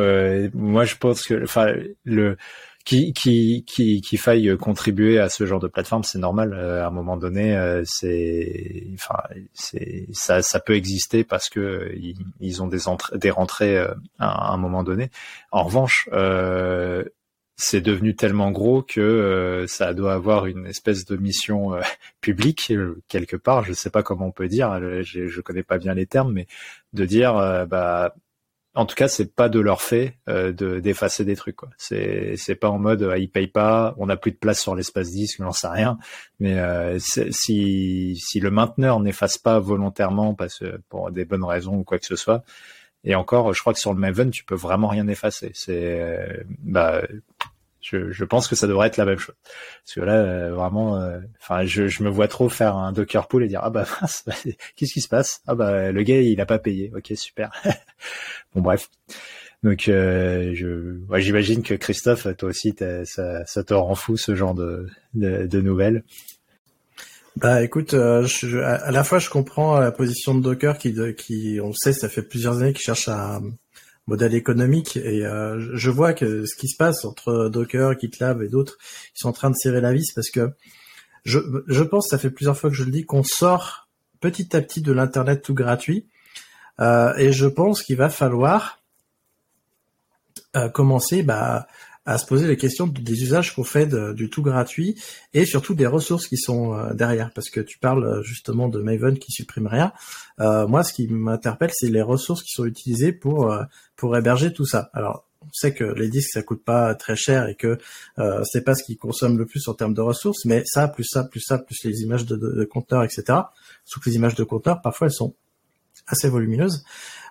[0.55, 1.73] moi je pense que, enfin,
[2.05, 2.37] le
[2.85, 6.55] qui qui qui qui faille contribuer à ce genre de plateforme, c'est normal.
[6.55, 9.23] à un moment donné, c'est enfin
[9.53, 11.93] c'est ça ça peut exister parce que
[12.41, 13.79] ils, ont des entrées des rentrées
[14.19, 15.11] à, un moment donné.
[15.53, 16.09] En revanche,
[17.61, 21.81] c'est devenu tellement gros que euh, ça doit avoir une espèce de mission euh,
[22.21, 23.65] publique euh, quelque part.
[23.65, 26.47] Je sais pas comment on peut dire, je, je connais pas bien les termes, mais
[26.95, 27.35] de dire,
[27.69, 28.15] bah,
[28.75, 31.57] en tout cas, c'est pas de leur fait de d'effacer des trucs.
[31.57, 31.71] Quoi.
[31.77, 35.11] C'est c'est pas en mode ils payent pas, on n'a plus de place sur l'espace
[35.11, 35.99] disque, j'en sais rien.
[36.39, 36.57] Mais
[37.01, 42.07] si si le mainteneur n'efface pas volontairement parce pour des bonnes raisons ou quoi que
[42.07, 42.45] ce soit,
[43.05, 45.53] et encore, je crois que sur le Maven, tu peux vraiment rien effacer.
[45.55, 47.03] C'est, bah,
[47.81, 49.35] je, je, pense que ça devrait être la même chose.
[49.85, 53.27] Parce que là, euh, vraiment, euh, enfin, je, je, me vois trop faire un Docker
[53.29, 53.87] pool et dire ah bah
[54.77, 55.41] qu'est-ce qui se passe?
[55.47, 56.93] Ah bah le gars il a pas payé.
[56.95, 57.51] Ok super.
[58.55, 58.89] bon bref.
[59.63, 62.75] Donc euh, je, ouais, j'imagine que Christophe, toi aussi,
[63.05, 66.05] ça, ça te rend fou ce genre de, de, de nouvelles.
[67.37, 71.73] Bah écoute, je, à la fois je comprends la position de Docker qui, qui on
[71.73, 73.41] sait, ça fait plusieurs années qu'il cherche à,
[74.11, 74.97] modèle économique.
[74.97, 78.77] Et euh, je vois que ce qui se passe entre Docker, GitLab et d'autres,
[79.17, 80.51] ils sont en train de serrer la vis parce que
[81.25, 81.39] je,
[81.69, 83.89] je pense, ça fait plusieurs fois que je le dis, qu'on sort
[84.21, 86.09] petit à petit de l'internet tout gratuit.
[86.81, 88.81] Euh, et je pense qu'il va falloir
[90.57, 91.69] euh, commencer bah,
[92.07, 95.01] à se poser les questions des usages qu'on fait du tout gratuit
[95.35, 97.31] et surtout des ressources qui sont euh, derrière.
[97.35, 99.93] Parce que tu parles euh, justement de Maven qui supprime rien.
[100.41, 103.55] Euh, moi, ce qui m'interpelle, c'est les ressources qui sont utilisées pour
[103.97, 104.91] pour héberger tout ça.
[104.95, 107.79] Alors, on sait que les disques ça coûte pas très cher et que
[108.19, 111.05] euh, c'est pas ce qui consomme le plus en termes de ressources, mais ça plus
[111.05, 113.25] ça plus ça plus les images de, de, de compteurs, etc.
[113.85, 115.35] Sauf que les images de compteurs, parfois elles sont
[116.07, 116.83] assez volumineuses.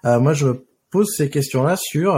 [0.03, 0.47] moi, je
[0.89, 2.15] pose ces questions-là sur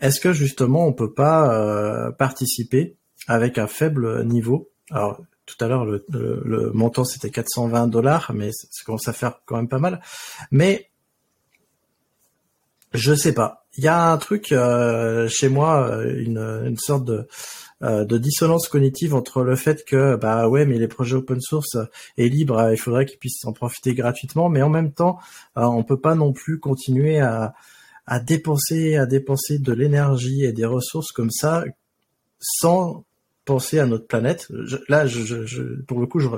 [0.00, 4.70] est-ce que justement on peut pas euh, participer avec un faible niveau?
[4.90, 9.56] Alors tout à l'heure le, montant c'était 420 dollars, mais ça commence à faire quand
[9.56, 10.00] même pas mal.
[10.50, 10.90] Mais
[12.92, 13.66] je sais pas.
[13.78, 17.26] Il y a un truc euh, chez moi, euh, une, sorte de,
[17.82, 21.76] de dissonance cognitive entre le fait que bah ouais mais les projets open source
[22.16, 25.18] est libre, il faudrait qu'ils puissent en profiter gratuitement, mais en même temps
[25.56, 27.54] on peut pas non plus continuer à
[28.06, 31.64] à dépenser, à dépenser de l'énergie et des ressources comme ça,
[32.40, 33.04] sans
[33.44, 34.48] penser à notre planète.
[34.88, 36.28] là, je, je, pour le coup, je,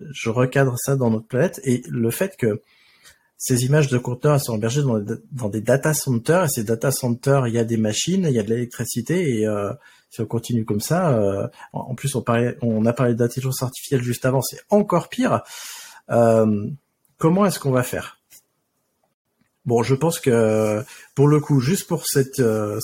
[0.00, 2.60] je recadre ça dans notre planète et le fait que
[3.38, 5.00] ces images de compteurs sont hébergées dans,
[5.32, 8.38] dans, des data centers et ces data centers, il y a des machines, il y
[8.38, 9.72] a de l'électricité et euh,
[10.10, 14.02] si on continue comme ça, euh, en plus on, parlait, on a parlé d'intelligence artificielle
[14.02, 15.42] juste avant, c'est encore pire.
[16.10, 16.66] Euh,
[17.16, 18.19] comment est-ce qu'on va faire?
[19.66, 20.82] Bon, je pense que
[21.14, 22.78] pour le coup, juste pour cette, euh,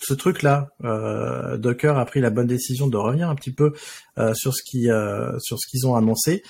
[0.00, 3.72] ce truc-là, euh, Docker a pris la bonne décision de revenir un petit peu
[4.18, 4.88] euh, sur ce qui,
[5.38, 6.42] sur ce qu'ils ont annoncé.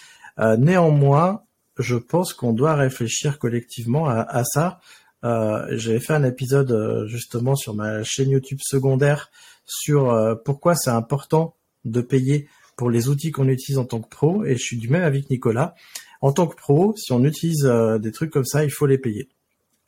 [0.59, 1.43] néanmoins,
[1.79, 4.81] je pense qu'on doit réfléchir collectivement à, à ça.
[5.23, 9.31] J'avais fait un épisode justement sur ma chaîne YouTube secondaire
[9.66, 11.55] sur pourquoi c'est important
[11.85, 14.89] de payer pour les outils qu'on utilise en tant que pro, et je suis du
[14.89, 15.75] même avec Nicolas.
[16.21, 17.64] En tant que pro, si on utilise
[18.01, 19.29] des trucs comme ça, il faut les payer.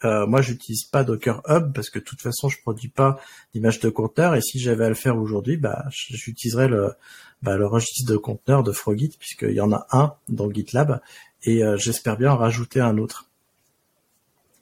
[0.05, 3.21] Euh, moi, j'utilise pas Docker Hub parce que de toute façon, je produis pas
[3.53, 4.35] d'image de conteneur.
[4.35, 6.93] Et si j'avais à le faire aujourd'hui, bah, j'utiliserais le,
[7.43, 11.01] bah, le registre de conteneur de Frogit puisqu'il y en a un dans GitLab
[11.45, 13.29] et euh, j'espère bien en rajouter un autre.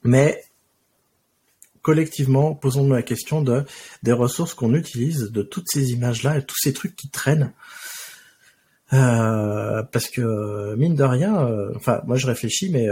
[0.04, 0.42] Mais
[1.82, 3.64] collectivement, posons-nous la question de
[4.02, 7.52] des ressources qu'on utilise, de toutes ces images-là et tous ces trucs qui traînent.
[8.92, 12.86] Euh, parce que mine de rien, euh, enfin moi je réfléchis, mais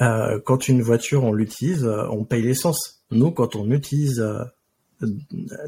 [0.00, 3.02] euh, quand une voiture on l'utilise, euh, on paye l'essence.
[3.10, 4.44] Nous, quand on utilise euh,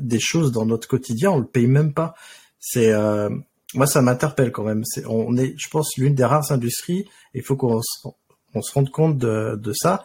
[0.01, 2.15] des choses dans notre quotidien, on le paye même pas.
[2.61, 2.93] C'est
[3.75, 4.85] moi, ça m'interpelle quand même.
[5.09, 7.09] On est, je pense, l'une des rares industries.
[7.35, 10.05] Il faut qu'on se, rende compte de, de, ça,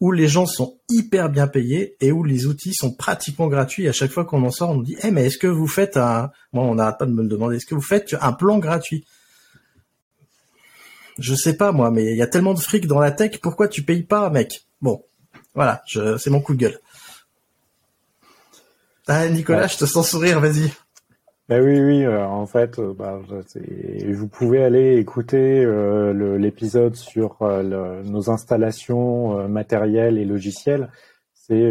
[0.00, 3.88] où les gens sont hyper bien payés et où les outils sont pratiquement gratuits.
[3.88, 5.96] À chaque fois qu'on en sort, on nous dit, eh mais est-ce que vous faites
[5.96, 8.58] un, moi, on n'arrête pas de me le demander, est-ce que vous faites un plan
[8.58, 9.06] gratuit?
[11.18, 13.68] Je sais pas moi, mais il y a tellement de fric dans la tech, pourquoi
[13.68, 14.66] tu payes pas, mec?
[14.80, 15.02] Bon,
[15.54, 16.78] voilà, c'est mon coup de gueule.
[19.08, 20.72] Ah, Nicolas, je te sens sourire, vas-y.
[21.48, 23.20] Ben oui, oui, euh, en fait, euh, bah,
[24.08, 30.90] vous pouvez aller écouter euh, l'épisode sur nos installations matérielles et logicielles.
[31.34, 31.70] C'est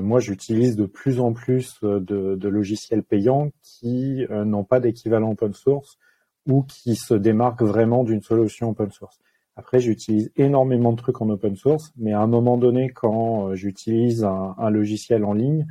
[0.00, 5.52] moi, j'utilise de plus en plus de, de logiciels payants qui n'ont pas d'équivalent open
[5.52, 5.98] source
[6.46, 9.18] ou qui se démarque vraiment d'une solution open source.
[9.56, 13.54] Après, j'utilise énormément de trucs en open source, mais à un moment donné, quand euh,
[13.54, 15.66] j'utilise un, logiciel en ligne,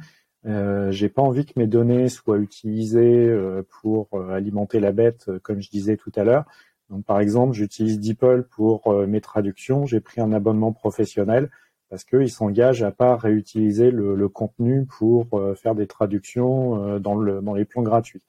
[0.46, 5.30] Euh, j'ai pas envie que mes données soient utilisées euh, pour euh, alimenter la bête,
[5.44, 6.46] comme je disais tout à l'heure.
[6.90, 9.86] Donc, par exemple, j'utilise DeepL pour mes traductions.
[9.86, 11.50] J'ai pris un abonnement professionnel
[11.90, 17.42] parce qu'ils s'engagent à pas réutiliser le, le contenu pour faire des traductions dans, le,
[17.42, 18.22] dans les plans gratuits.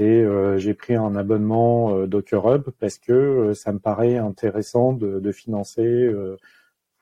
[0.00, 0.24] Et
[0.56, 6.10] j'ai pris un abonnement Docker Hub parce que ça me paraît intéressant de, financer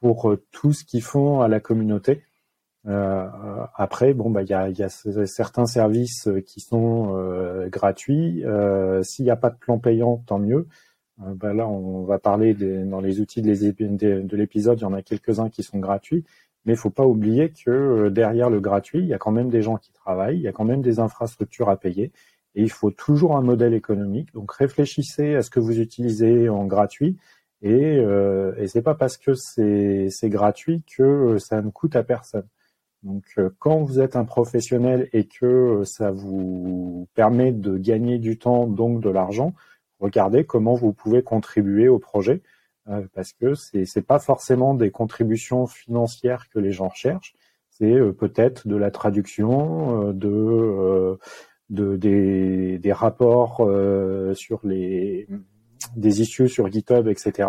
[0.01, 2.23] pour tout ce qu'ils font à la communauté.
[2.87, 3.29] Euh,
[3.75, 4.89] après, bon, bah, il y a,
[5.27, 8.45] certains services qui sont euh, gratuits.
[8.45, 10.67] Euh, s'il n'y a pas de plan payant, tant mieux.
[11.19, 15.51] Bah, là, on va parler dans les outils de l'épisode, il y en a quelques-uns
[15.51, 16.25] qui sont gratuits.
[16.65, 19.63] Mais il faut pas oublier que derrière le gratuit, il y a quand même des
[19.63, 22.13] gens qui travaillent, il y a quand même des infrastructures à payer.
[22.59, 24.35] Et il faut toujours un modèle économique.
[24.35, 27.17] Donc réfléchissez à ce que vous utilisez en gratuit.
[27.63, 32.47] Et, euh, et c'est pas parce que c'est gratuit que ça ne coûte à personne.
[33.03, 38.19] Donc, euh, quand vous êtes un professionnel et que euh, ça vous permet de gagner
[38.19, 39.55] du temps, donc de l'argent,
[40.01, 42.43] regardez comment vous pouvez contribuer au projet,
[42.89, 47.35] euh, parce que c'est n'est pas forcément des contributions financières que les gens recherchent,
[47.71, 51.17] c'est peut-être de la traduction, de,
[51.71, 53.69] de des, des, rapports
[54.35, 55.29] sur les
[55.97, 57.49] des issues sur GitHub, etc.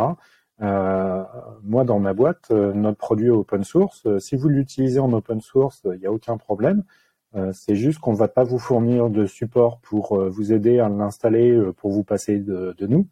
[0.62, 1.24] Euh,
[1.64, 4.06] moi, dans ma boîte, euh, notre produit est open source.
[4.06, 6.84] Euh, si vous l'utilisez en open source, il n'y a aucun problème.
[7.54, 11.56] c'est juste qu'on ne va pas vous fournir de support pour vous aider à l'installer,
[11.78, 13.08] pour vous passer de, nous.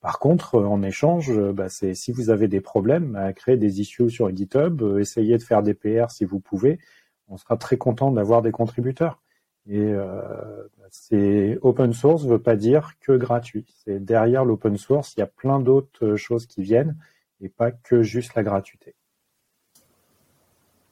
[0.00, 4.08] Par contre, en échange, bah, c'est si vous avez des problèmes, à créer des issues
[4.08, 6.78] sur GitHub, essayez de faire des PR si vous pouvez.
[7.26, 9.20] On sera très content d'avoir des contributeurs.
[9.68, 13.66] Et euh, c'est open source veut pas dire que gratuit.
[13.84, 16.96] C'est derrière l'open source, il y a plein d'autres choses qui viennent
[17.40, 18.94] et pas que juste la gratuité.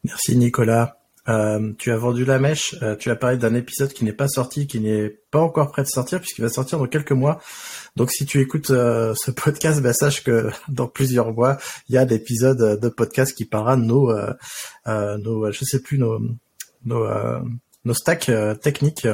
[0.02, 0.98] Merci Nicolas.
[1.26, 2.74] Euh, tu as vendu la mèche.
[2.82, 5.82] Euh, tu as parlé d'un épisode qui n'est pas sorti, qui n'est pas encore prêt
[5.82, 7.40] de sortir puisqu'il va sortir dans quelques mois.
[7.96, 11.56] Donc si tu écoutes euh, ce podcast, bah, sache que dans plusieurs mois,
[11.88, 14.12] il y a d'épisodes de podcast qui parlera nos,
[14.86, 16.20] nos, je sais plus nos,
[16.84, 17.06] nos
[17.84, 19.06] nos stacks euh, techniques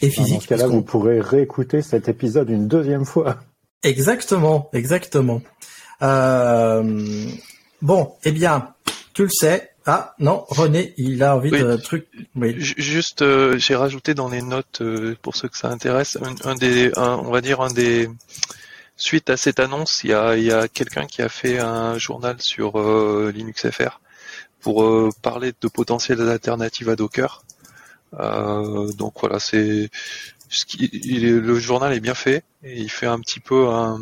[0.00, 0.34] et physiques.
[0.34, 3.38] Dans ce cas-là, vous pourrez réécouter cet épisode une deuxième fois.
[3.82, 5.42] Exactement, exactement.
[6.02, 7.28] Euh,
[7.80, 8.74] bon, eh bien,
[9.14, 9.70] tu le sais.
[9.84, 12.06] Ah non, René, il a envie de truc.
[12.36, 12.54] Oui.
[12.56, 14.80] Juste, euh, j'ai rajouté dans les notes
[15.22, 18.08] pour ceux que ça intéresse un, des, on va dire un des
[18.96, 21.98] suite à cette annonce, il y a, il y a quelqu'un qui a fait un
[21.98, 22.78] journal sur
[23.32, 23.98] Linux FR
[24.62, 27.44] pour euh, parler de potentielles alternatives à Docker.
[28.18, 29.90] Euh, donc voilà, c'est
[30.48, 33.98] ce qui, le journal est bien fait et il fait un petit peu un,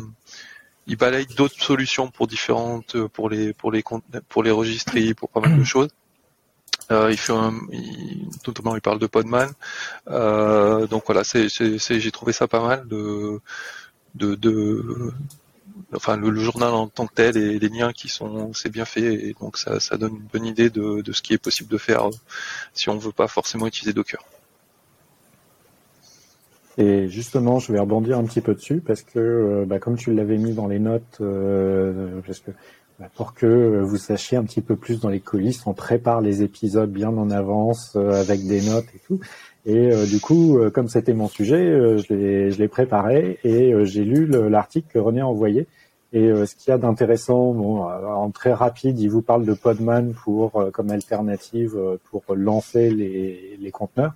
[0.87, 3.83] il balaye d'autres solutions pour différentes, pour les pour les
[4.29, 5.89] pour les registries, pour pas mal de choses.
[6.91, 9.49] Euh, il fait un, il, notamment il parle de Podman.
[10.09, 13.39] Euh, donc voilà, c'est, c'est, j'ai trouvé ça pas mal de
[14.15, 15.13] de, de
[15.95, 19.13] enfin le, journal en tant que tel et les liens qui sont c'est bien fait
[19.13, 22.07] et donc ça, donne une bonne idée de, de ce qui est possible de faire
[22.07, 22.11] euh,
[22.73, 24.23] si on ne veut pas forcément utiliser Docker.
[26.77, 30.13] Et justement, je vais rebondir un petit peu dessus parce que, euh, bah, comme tu
[30.13, 32.51] l'avais mis dans les notes, euh, parce que
[32.97, 36.43] bah, pour que vous sachiez un petit peu plus dans les coulisses, on prépare les
[36.43, 39.19] épisodes bien en avance avec des notes et tout.
[39.65, 44.99] Et du coup, comme c'était mon sujet, je l'ai préparé et j'ai lu l'article que
[44.99, 45.67] René a envoyé.
[46.13, 49.45] Et euh, ce qu'il y a d'intéressant, bon, euh, en très rapide, il vous parle
[49.45, 54.13] de Podman pour euh, comme alternative pour lancer les, les, conteneurs,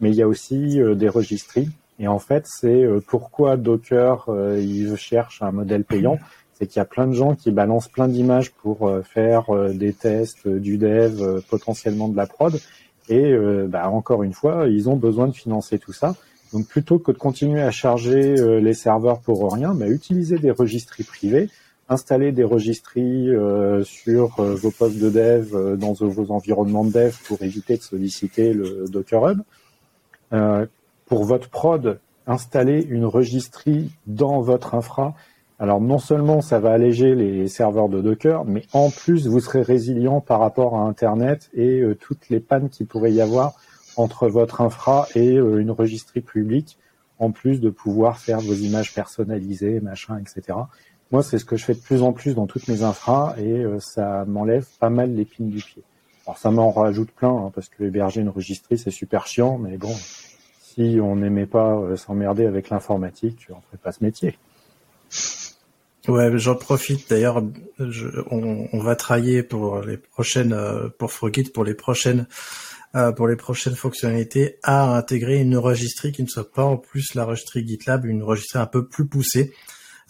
[0.00, 1.68] mais il y a aussi des registries.
[1.98, 4.26] Et en fait, c'est pourquoi Docker
[4.58, 6.18] il cherche un modèle payant,
[6.52, 10.46] c'est qu'il y a plein de gens qui balancent plein d'images pour faire des tests,
[10.46, 12.60] du dev, potentiellement de la prod.
[13.08, 13.36] Et
[13.68, 16.16] bah, encore une fois, ils ont besoin de financer tout ça.
[16.52, 20.50] Donc plutôt que de continuer à charger euh, les serveurs pour rien, bah, utilisez des
[20.50, 21.50] registries privées,
[21.88, 27.16] installez des registries euh, sur euh, vos postes de dev dans vos environnements de dev
[27.26, 29.40] pour éviter de solliciter le Docker Hub.
[31.06, 35.14] pour votre prod, installez une registrie dans votre infra.
[35.58, 39.62] Alors non seulement ça va alléger les serveurs de Docker, mais en plus vous serez
[39.62, 43.54] résilient par rapport à Internet et toutes les pannes qu'il pourrait y avoir
[43.96, 46.78] entre votre infra et euh, une registrie publique,
[47.18, 50.58] en plus de pouvoir faire vos images personnalisées, machin, etc.
[51.12, 53.64] Moi, c'est ce que je fais de plus en plus dans toutes mes infras et
[53.64, 55.82] euh, ça m'enlève pas mal l'épine du pied.
[56.26, 59.78] Alors ça m'en rajoute plein hein, parce que héberger une registrie c'est super chiant, mais
[59.78, 59.94] bon,
[60.60, 64.36] si on n'aimait pas euh, s'emmerder avec l'informatique, on ferait pas ce métier.
[66.08, 67.42] Ouais, j'en profite d'ailleurs.
[68.30, 72.28] On, on, va travailler pour les prochaines, euh, pour Frogit, pour les prochaines,
[72.94, 77.14] euh, pour les prochaines fonctionnalités, à intégrer une registrie qui ne soit pas en plus
[77.14, 79.52] la registrie GitLab, une registrie un peu plus poussée.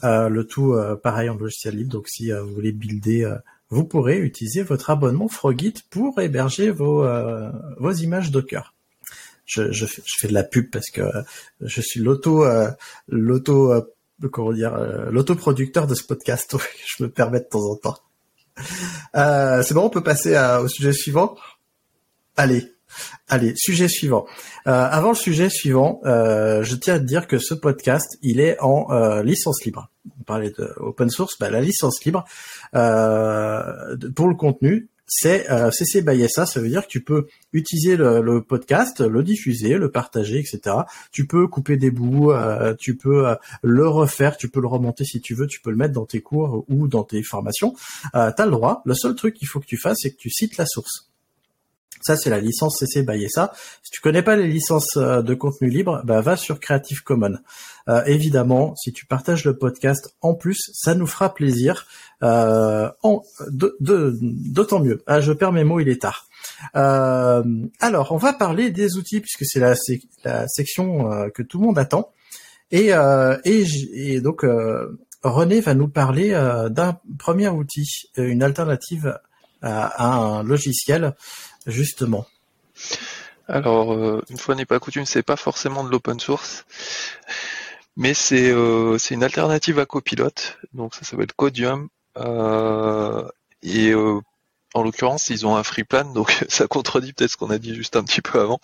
[0.05, 1.93] Euh, le tout euh, pareil en logiciel libre.
[1.93, 3.35] Donc si vous voulez builder,
[3.71, 7.07] vous pourrez utiliser votre abonnement Frogit pour héberger vos
[7.79, 8.75] vos images Docker.
[9.47, 11.03] Je, je, je, fais de la pub parce que
[11.61, 12.45] je suis l'auto
[13.09, 13.73] l'auto
[14.31, 16.57] comment dire, euh, l'autoproducteur de ce podcast.
[16.87, 17.99] je me permets de temps en temps.
[19.14, 21.37] Euh, c'est bon, on peut passer au sujet suivant?
[22.37, 22.73] Allez,
[23.29, 24.27] allez, sujet suivant.
[24.67, 28.59] Euh, avant le sujet suivant, je tiens à te dire que ce podcast, il est
[28.61, 29.91] en licence libre.
[30.21, 32.25] On parlait de open source, bah, la licence libre
[32.73, 37.97] pour le contenu, c'est euh, CC by SA, ça veut dire que tu peux utiliser
[37.97, 40.77] le, podcast, le diffuser, le partager, etc.
[41.13, 45.05] Tu peux couper des bouts, euh, tu peux euh, le refaire, tu peux le remonter
[45.05, 47.75] si tu veux, tu peux le mettre dans tes cours ou dans tes formations.
[48.15, 48.83] Euh, tu as le droit.
[48.85, 51.11] Le seul truc qu'il faut que tu fasses, c'est que tu cites la source.
[52.07, 53.53] Ça, c'est la licence CC by SA.
[53.83, 57.37] Si tu connais pas les licences euh, de contenu libre, bah, va sur Creative Commons.
[57.89, 61.89] Euh, évidemment, si tu partages le podcast en plus, ça nous fera plaisir.
[62.23, 62.89] Euh,
[63.51, 65.03] D'autant mieux.
[65.09, 66.29] Ah, je perds mes mots, il est tard.
[66.75, 69.75] Alors, on va parler des outils puisque c'est la,
[70.23, 72.13] la, section que tout le monde attend.
[72.71, 72.93] Et
[74.21, 74.47] donc,
[75.25, 76.31] René va nous parler
[76.71, 79.19] d'un premier outil, une alternative
[79.61, 81.15] à un logiciel
[81.67, 82.27] justement
[83.49, 86.64] Alors, euh, une fois n'est pas coutume, c'est pas forcément de l'open source,
[87.97, 90.31] mais c'est euh, une alternative à Copilot.
[90.73, 91.89] Donc ça s'appelle Codium.
[92.17, 93.27] Euh,
[93.62, 93.93] et
[94.75, 97.75] en l'occurrence, ils ont un free plan, donc ça contredit peut-être ce qu'on a dit
[97.75, 98.61] juste un petit peu avant.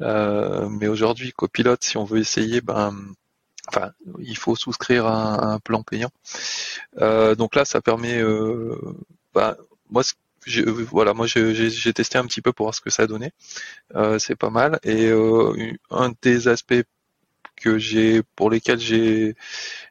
[0.00, 2.94] mais aujourd'hui, Copilot, si on veut essayer, ben
[3.68, 6.10] enfin, il faut souscrire à un, plan payant.
[6.98, 8.22] donc là, ça permet,
[9.34, 9.56] ben,
[9.90, 10.02] moi,
[10.56, 13.32] euh, voilà, moi j'ai testé un petit peu pour voir ce que ça donnait.
[13.94, 14.78] Euh, c'est pas mal.
[14.84, 16.82] Et euh, un des aspects
[17.56, 19.34] que j'ai, pour lesquels j'ai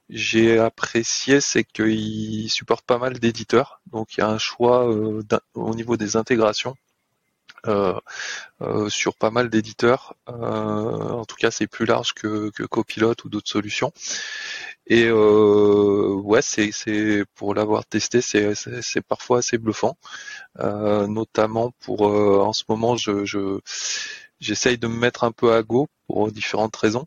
[0.09, 3.81] j'ai apprécié, c'est qu'il supporte pas mal d'éditeurs.
[3.91, 4.85] Donc il y a un choix
[5.53, 6.75] au niveau des intégrations.
[8.89, 10.15] sur pas mal d'éditeurs.
[10.27, 13.91] en tout cas, c'est plus large que, que Copilot ou d'autres solutions.
[14.89, 19.97] Et euh, ouais, c'est c'est pour l'avoir testé, c'est c'est parfois assez bluffant,
[20.59, 23.59] euh, notamment pour euh, en ce moment, je je
[24.39, 27.05] j'essaye de me mettre un peu à go pour différentes raisons.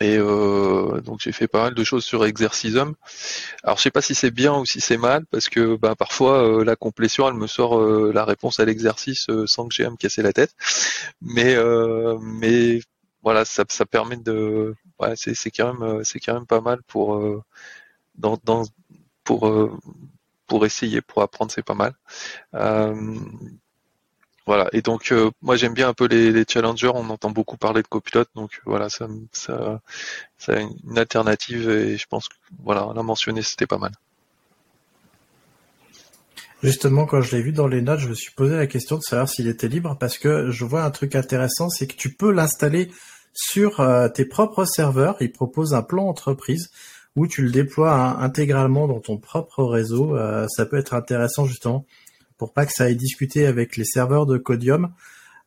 [0.00, 2.94] Et euh, donc j'ai fait pas mal de choses sur Exercisum.
[3.62, 6.42] Alors je sais pas si c'est bien ou si c'est mal parce que bah, parfois
[6.60, 9.90] euh, la complétion elle me sort euh, la réponse à l'exercice sans que j'ai à
[9.90, 10.54] me casser la tête.
[11.22, 11.56] Mais
[12.20, 12.80] mais
[13.22, 16.82] voilà ça, ça permet de ouais, c'est quand même euh, c'est quand même pas mal
[16.84, 17.42] pour euh,
[18.16, 18.64] dans, dans
[19.24, 19.72] pour euh,
[20.46, 21.94] pour essayer pour apprendre c'est pas mal.
[24.46, 27.88] Voilà, et donc moi j'aime bien un peu les, challengers, on entend beaucoup parler de
[27.88, 29.80] copilote, donc voilà, ça, ça,
[30.60, 33.92] une alternative et je pense que voilà, l'a mentionné, c'était pas mal.
[36.62, 39.02] Justement, quand je l'ai vu dans les notes, je me suis posé la question de
[39.02, 42.30] savoir s'il était libre parce que je vois un truc intéressant, c'est que tu peux
[42.30, 42.90] l'installer
[43.34, 45.16] sur euh, tes propres serveurs.
[45.20, 46.70] Il propose un plan entreprise
[47.16, 50.16] où tu le déploies intégralement dans ton propre réseau.
[50.16, 51.84] Euh, ça peut être intéressant justement
[52.38, 54.92] pour pas que ça aille discuter avec les serveurs de Codium.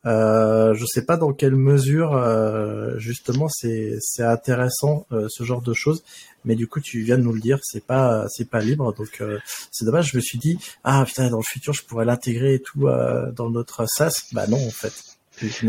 [0.06, 5.74] Euh, je sais pas dans quelle mesure euh, justement c'est c'est intéressant ce genre de
[5.74, 6.02] choses,
[6.44, 9.22] mais du coup tu viens de nous le dire, c'est pas c'est pas libre, donc
[9.70, 10.12] c'est dommage.
[10.12, 12.86] Je me suis dit ah putain dans le futur je pourrais l'intégrer et tout
[13.34, 14.28] dans notre SaaS.
[14.32, 14.94] Bah non en fait,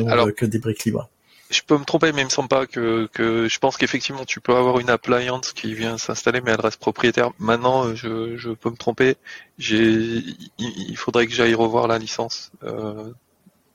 [0.08, 1.10] Alors, que des briques libres
[1.50, 4.40] je peux me tromper, mais il me semble pas que, que je pense qu'effectivement tu
[4.40, 7.32] peux avoir une appliance qui vient s'installer, mais elle reste propriétaire.
[7.40, 9.16] Maintenant, je, je peux me tromper.
[9.58, 10.24] J'ai,
[10.60, 12.52] il, faudrait que j'aille revoir la licence.
[12.64, 13.12] Euh,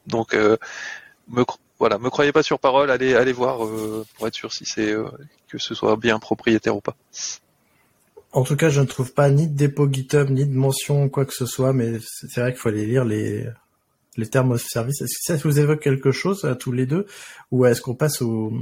[0.07, 0.57] donc, euh,
[1.29, 1.45] me,
[1.79, 2.91] voilà, me croyez pas sur parole.
[2.91, 5.09] Allez, allez voir euh, pour être sûr si c'est euh,
[5.49, 6.95] que ce soit bien propriétaire ou pas.
[8.33, 11.25] En tout cas, je ne trouve pas ni de dépôt GitHub ni de mention quoi
[11.25, 13.47] que ce soit, mais c'est vrai qu'il faut aller lire les
[14.17, 15.01] les termes of service.
[15.01, 17.07] Est-ce que ça vous évoque quelque chose à tous les deux
[17.51, 18.53] ou est-ce qu'on passe au,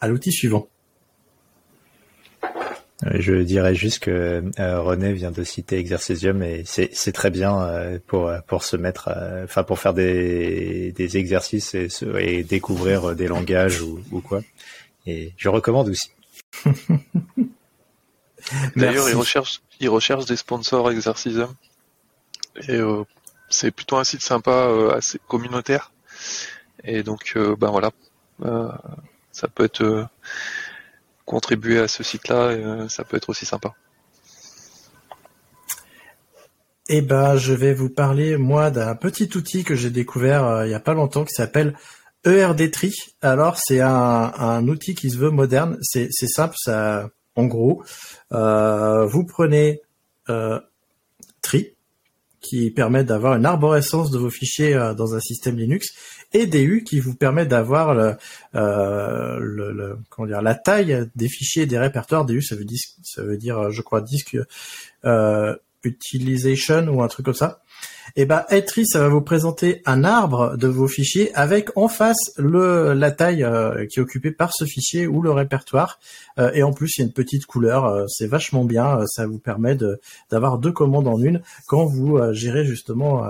[0.00, 0.68] à l'outil suivant?
[3.04, 7.62] Euh, je dirais juste que euh, René vient de citer Exercisium et c'est très bien
[7.62, 9.08] euh, pour pour se mettre,
[9.44, 11.88] enfin pour faire des, des exercices et,
[12.18, 14.40] et découvrir des langages ou, ou, quoi.
[15.06, 16.10] Et je recommande aussi.
[18.74, 21.54] D'ailleurs, il recherche il recherche des sponsors Exercisium
[22.66, 22.80] et
[23.48, 25.92] c'est plutôt un site sympa, euh, assez communautaire.
[26.84, 27.90] Et donc, euh, ben voilà,
[28.44, 28.68] euh,
[29.32, 30.08] ça peut être
[31.24, 33.74] contribuer à ce site-là, ça peut être aussi sympa.
[36.88, 40.74] Eh ben, je vais vous parler moi d'un petit outil que j'ai découvert il y
[40.74, 41.76] a pas longtemps qui s'appelle
[42.24, 42.94] ERD-Tree.
[43.20, 45.76] Alors, c'est un, outil qui se veut moderne.
[45.82, 47.10] C'est simple, ça.
[47.36, 47.84] En gros,
[48.30, 49.82] vous prenez
[50.30, 50.60] euh,
[51.40, 51.74] Tree,
[52.40, 55.88] qui permet d'avoir une arborescence de vos fichiers euh, dans un système Linux,
[56.32, 58.16] et DU qui vous permet d'avoir le,
[58.54, 62.24] euh, le, comment dire la taille des fichiers des répertoires.
[62.24, 64.36] DU ça veut dire ça veut dire je crois disque
[65.04, 67.62] euh, utilisation ou un truc comme ça.
[68.16, 71.88] Et eh ben Etri, ça va vous présenter un arbre de vos fichiers avec en
[71.88, 76.00] face le la taille euh, qui est occupée par ce fichier ou le répertoire.
[76.38, 77.84] Euh, et en plus, il y a une petite couleur.
[77.84, 79.04] Euh, c'est vachement bien.
[79.06, 83.24] ça vous permet de d'avoir deux commandes en une quand vous gérez justement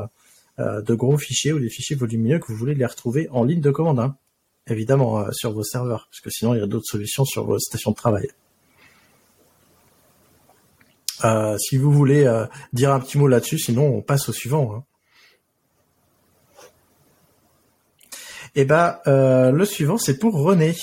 [0.59, 3.71] de gros fichiers ou des fichiers volumineux que vous voulez les retrouver en ligne de
[3.71, 4.13] commande.
[4.69, 7.91] Évidemment sur vos serveurs, parce que sinon il y a d'autres solutions sur vos stations
[7.91, 8.29] de travail.
[11.25, 14.75] Euh, si vous voulez euh, dire un petit mot là-dessus, sinon on passe au suivant.
[14.75, 14.85] Hein.
[18.55, 20.75] Eh ben euh, le suivant c'est pour René.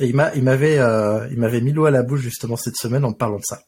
[0.00, 0.80] Et il m'a, il m'avait,
[1.30, 3.60] il m'avait mis l'eau à la bouche justement cette semaine en parlant de ça.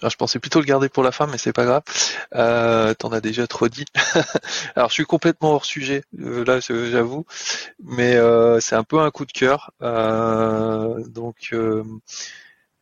[0.00, 1.82] Alors, je pensais plutôt le garder pour la fin, mais c'est pas grave.
[2.34, 3.84] Euh, T'en as déjà trop dit.
[4.76, 7.26] Alors, je suis complètement hors sujet, euh, là, j'avoue,
[7.82, 9.72] mais euh, c'est un peu un coup de cœur.
[9.82, 11.82] Euh, donc, euh,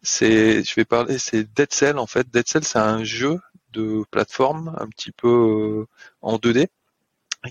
[0.02, 2.28] c'est, je vais parler, c'est Dead Cell en fait.
[2.30, 3.40] Dead Cell, c'est un jeu
[3.72, 5.86] de plateforme un petit peu
[6.22, 6.68] en 2D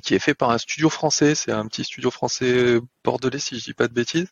[0.04, 1.36] qui est fait par un studio français.
[1.36, 4.30] C'est un petit studio français bordelais, si je dis pas de bêtises,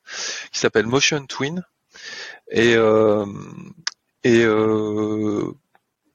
[0.52, 1.64] qui s'appelle Motion Twin.
[2.52, 3.26] Et, euh,
[4.24, 5.52] et euh,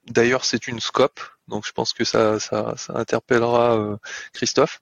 [0.09, 3.97] d'ailleurs, c'est une scope, donc je pense que ça, ça, ça interpellera euh,
[4.33, 4.81] Christophe.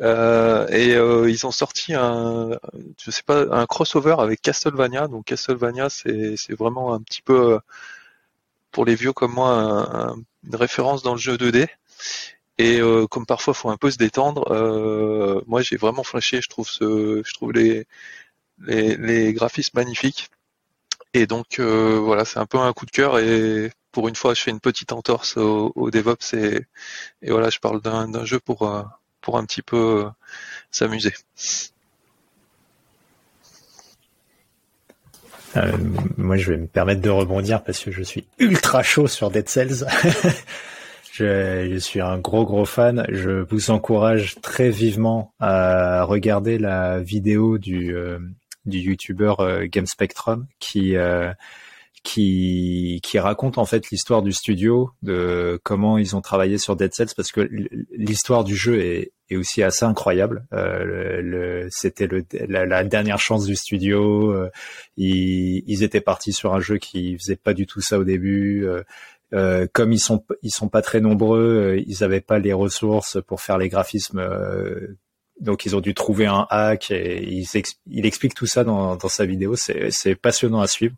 [0.00, 2.50] Euh, et euh, ils ont sorti un,
[3.02, 5.08] je sais pas, un crossover avec Castlevania.
[5.08, 7.58] Donc Castlevania, c'est, vraiment un petit peu
[8.70, 10.14] pour les vieux comme moi
[10.44, 11.68] une référence dans le jeu 2D.
[12.58, 16.40] Et euh, comme parfois faut un peu se détendre, euh, moi j'ai vraiment flashé.
[16.42, 17.86] Je trouve ce, je trouve les,
[18.60, 20.30] les, les graphismes magnifiques.
[21.14, 24.34] Et donc euh, voilà, c'est un peu un coup de cœur et pour une fois,
[24.34, 26.66] je fais une petite entorse au, DevOps et,
[27.22, 28.82] voilà, je parle d'un jeu pour euh,
[29.20, 30.10] pour un petit peu euh,
[30.72, 31.14] s'amuser.
[36.16, 39.48] moi, je vais me permettre de rebondir parce que je suis ultra chaud sur Dead
[39.48, 39.86] Cells.
[41.12, 43.06] je, suis un gros gros fan.
[43.08, 47.94] Je vous encourage très vivement à regarder la vidéo du
[48.66, 51.32] du youtubeur euh, Game Spectrum qui euh,
[52.04, 56.92] qui, qui raconte en fait l'histoire du studio, de comment ils ont travaillé sur Dead
[56.94, 57.48] Cells, parce que
[57.96, 60.46] l'histoire du jeu est, est aussi assez incroyable.
[60.52, 62.06] Euh, le, C'était
[62.46, 64.32] la, la, dernière chance du studio.
[64.32, 64.50] Euh,
[64.98, 68.68] ils, ils, étaient partis sur un jeu qui faisait pas du tout ça au début.
[69.32, 73.40] Euh, comme ils sont ils sont pas très nombreux, ils avaient pas les ressources pour
[73.40, 74.20] faire les graphismes
[75.40, 79.54] donc ils ont dû trouver un hack et il, explique tout ça dans, sa vidéo.
[79.56, 80.94] C'est passionnant à suivre.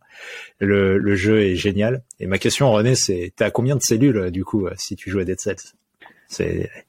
[0.59, 2.03] Le, jeu est génial.
[2.21, 5.25] Et ma question, René, c'est t'as combien de cellules du coup si tu joues à
[5.25, 5.75] Dead Cells?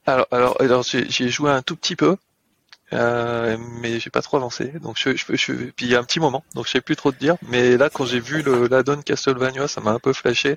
[0.06, 2.18] Alors alors, alors j'ai joué un tout petit peu.
[2.94, 6.06] Euh, mais j'ai pas trop avancé, donc je, je, je, puis il y a un
[6.06, 7.36] petit moment, donc je sais plus trop te dire.
[7.50, 10.56] Mais là, quand j'ai vu le l'addon Castlevania, ça m'a un peu flashé,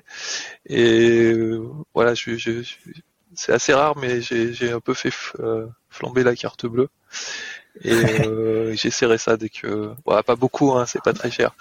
[0.65, 2.63] et euh, voilà, je, je,
[3.35, 6.89] c'est assez rare, mais j'ai un peu fait euh, flamber la carte bleue.
[7.83, 11.55] Et euh, j'essaierai ça dès que, bon, pas beaucoup, hein, c'est pas très cher.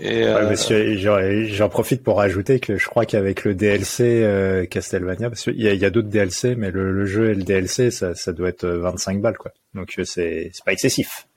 [0.00, 5.42] Et euh, j'en profite pour rajouter que je crois qu'avec le DLC euh, Castlevania, parce
[5.42, 8.14] qu'il y a, y a d'autres DLC, mais le, le, jeu et le DLC, ça,
[8.14, 9.52] ça doit être 25 balles, quoi.
[9.74, 11.28] Donc euh, c'est pas excessif.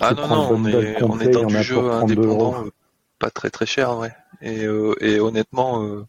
[0.00, 2.66] ah non, non, on est, on est dans du jeu indépendant,
[3.18, 4.12] pas très très cher, ouais.
[4.42, 4.62] Et,
[5.00, 6.04] et honnêtement,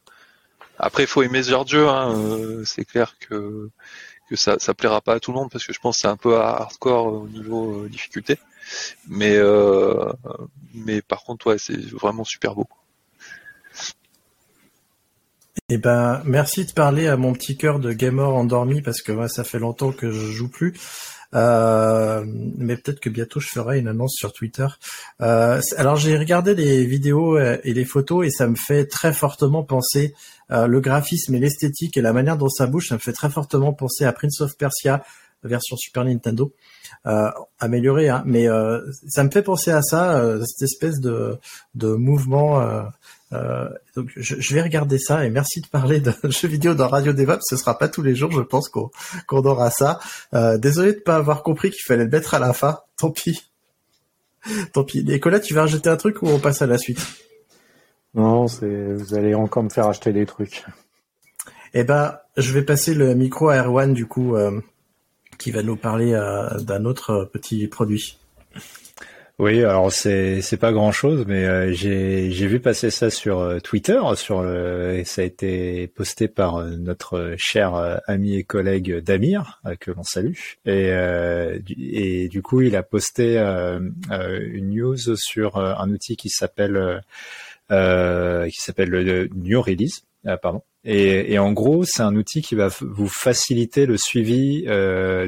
[0.77, 1.87] après, il faut aimer ce genre de jeu.
[1.87, 2.15] Hein.
[2.15, 3.69] Euh, c'est clair que
[4.33, 6.17] ça ça plaira pas à tout le monde parce que je pense que c'est un
[6.17, 8.39] peu hardcore au niveau euh, difficulté.
[9.07, 10.11] Mais euh,
[10.73, 12.67] mais par contre, ouais, c'est vraiment super beau.
[15.69, 19.29] Eh ben, merci de parler à mon petit cœur de gamer endormi parce que ouais,
[19.29, 20.73] ça fait longtemps que je joue plus.
[21.35, 22.23] Euh,
[22.57, 24.67] mais peut-être que bientôt je ferai une annonce sur Twitter.
[25.21, 29.13] Euh, alors j'ai regardé les vidéos euh, et les photos et ça me fait très
[29.13, 30.13] fortement penser
[30.49, 33.73] le graphisme et l'esthétique et la manière dont ça bouge, ça me fait très fortement
[33.73, 35.03] penser à Prince of Persia
[35.43, 36.53] version Super Nintendo
[37.07, 38.45] euh, améliorée, hein, mais
[39.07, 41.39] ça me fait penser à ça, cette espèce de,
[41.73, 42.63] de mouvement
[43.33, 47.13] euh, donc je, vais regarder ça et merci de parler de jeux vidéo dans Radio
[47.13, 47.41] DevOps.
[47.41, 48.89] Ce sera pas tous les jours, je pense qu'on
[49.29, 49.99] aura ça.
[50.33, 52.79] Euh, désolé de pas avoir compris qu'il fallait le mettre à la fin.
[52.97, 53.51] Tant pis.
[54.73, 55.03] Tant pis.
[55.03, 57.05] Nicolas, tu vas rajouter un truc ou on passe à la suite?
[58.13, 60.63] Non, c'est vous allez encore me faire acheter des trucs.
[61.73, 64.61] Eh ben, je vais passer le micro à Erwan du coup, euh,
[65.37, 66.13] qui va nous parler
[66.61, 68.17] d'un autre petit produit.
[69.37, 73.39] Oui, alors c'est c'est pas grand chose, mais euh, j'ai j'ai vu passer ça sur
[73.39, 78.99] euh, Twitter, sur le, ça a été posté par euh, notre cher ami et collègue
[79.01, 80.89] Damir que l'on salue, et
[81.77, 87.01] et du coup il a posté une news sur un outil qui s'appelle
[87.69, 90.05] qui s'appelle le New Release,
[90.41, 90.61] pardon.
[90.87, 94.61] Et, et, en gros, c'est un outil qui va vous faciliter le suivi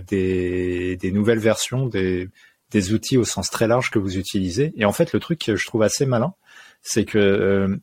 [0.07, 2.29] des, des nouvelles versions des
[2.71, 4.73] des outils au sens très large que vous utilisez.
[4.75, 6.33] Et en fait, le truc que je trouve assez malin,
[6.81, 7.77] c'est que euh,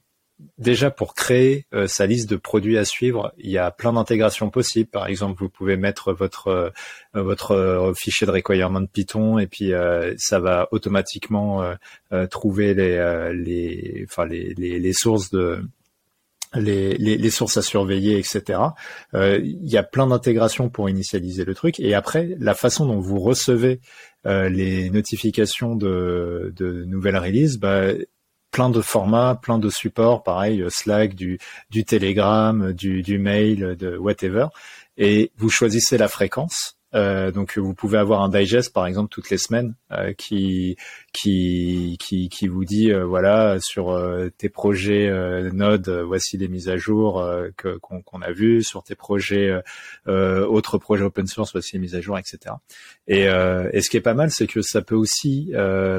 [0.58, 4.50] déjà pour créer euh, sa liste de produits à suivre, il y a plein d'intégrations
[4.50, 4.90] possibles.
[4.90, 6.70] Par exemple, vous pouvez mettre votre euh,
[7.14, 9.72] votre fichier de requirement Python et puis
[10.16, 11.62] ça va automatiquement
[12.28, 15.64] trouver les les enfin les, les, les sources de
[16.54, 18.60] les, les, sources à surveiller, etc.
[19.14, 21.80] Il y a plein d'intégrations pour initialiser le truc.
[21.80, 23.80] Et après, la façon dont vous recevez
[24.26, 27.88] euh, les notifications de, de nouvelles releases, bah,
[28.50, 31.38] plein de formats, plein de supports, pareil, euh, Slack, du,
[31.70, 34.46] du Telegram, du, du mail, de whatever.
[34.96, 39.30] Et vous choisissez la fréquence euh, donc vous pouvez avoir un digest par exemple toutes
[39.30, 40.76] les semaines euh, qui,
[41.12, 43.98] qui qui qui vous dit euh, voilà sur
[44.38, 45.10] tes projets
[45.52, 47.24] Node voici les mises à jour
[47.56, 49.52] que qu'on a vues sur tes projets
[50.06, 52.54] autres projets open source voici les mises à jour etc.
[53.08, 55.52] Et, et ce qui est pas mal c'est que ça peut aussi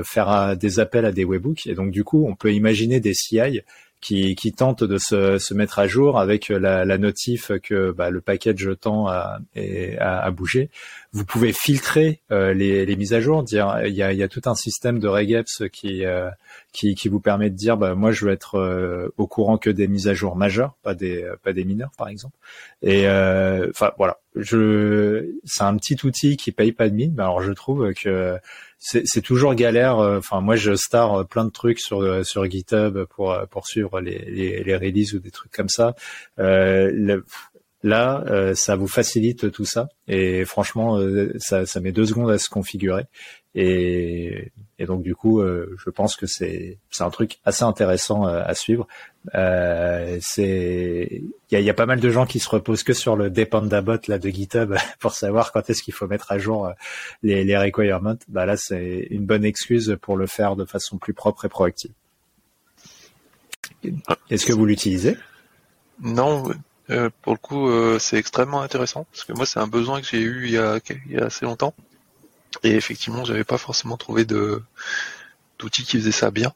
[0.03, 3.61] faire des appels à des webhooks et donc du coup on peut imaginer des CI
[4.05, 8.11] qui, qui tente de se, se, mettre à jour avec la, la notif que bah,
[8.11, 10.69] le package temps a, a, a, bougé.
[11.11, 14.27] Vous pouvez filtrer euh, les, les, mises à jour, dire il y a, y a
[14.27, 16.29] tout un système de regex qui, euh,
[16.71, 19.71] qui, qui, vous permet de dire bah, moi je veux être euh, au courant que
[19.71, 22.37] des mises à jour majeures, pas des, pas des mineurs par exemple.
[22.83, 27.41] Et enfin voilà, je c'est un petit outil qui paye pas de mine, mais alors
[27.41, 28.37] je trouve que
[28.85, 29.99] c'est toujours galère.
[29.99, 33.65] Euh, enfin, moi, je star euh, plein de trucs sur euh, sur GitHub pour pour
[33.67, 35.95] suivre les, les, releases ou des trucs comme ça.
[37.83, 39.89] Là, ça vous facilite tout ça.
[40.07, 40.99] Et franchement,
[41.37, 43.03] ça, ça met deux secondes à se configurer.
[43.57, 48.53] Et, donc du coup, euh, je pense que c'est un truc assez intéressant euh, à
[48.53, 48.85] suivre.
[49.33, 52.93] Euh, c'est il y a, y a, pas mal de gens qui se reposent que
[52.93, 56.69] sur le dependabot là de GitHub pour savoir quand est-ce qu'il faut mettre à jour
[57.23, 58.17] les, les requirements.
[58.27, 61.91] Bah là, c'est une bonne excuse pour le faire de façon plus propre et proactive.
[64.29, 65.15] Est-ce que vous l'utilisez?
[66.01, 66.43] Non,
[67.21, 67.69] pour le coup,
[67.99, 70.79] c'est extrêmement intéressant parce que moi, c'est un besoin que j'ai eu il y a,
[71.07, 71.73] il y a assez longtemps.
[72.63, 74.61] Et effectivement, j'avais pas forcément trouvé de
[75.59, 76.53] d'outils qui faisaient ça bien.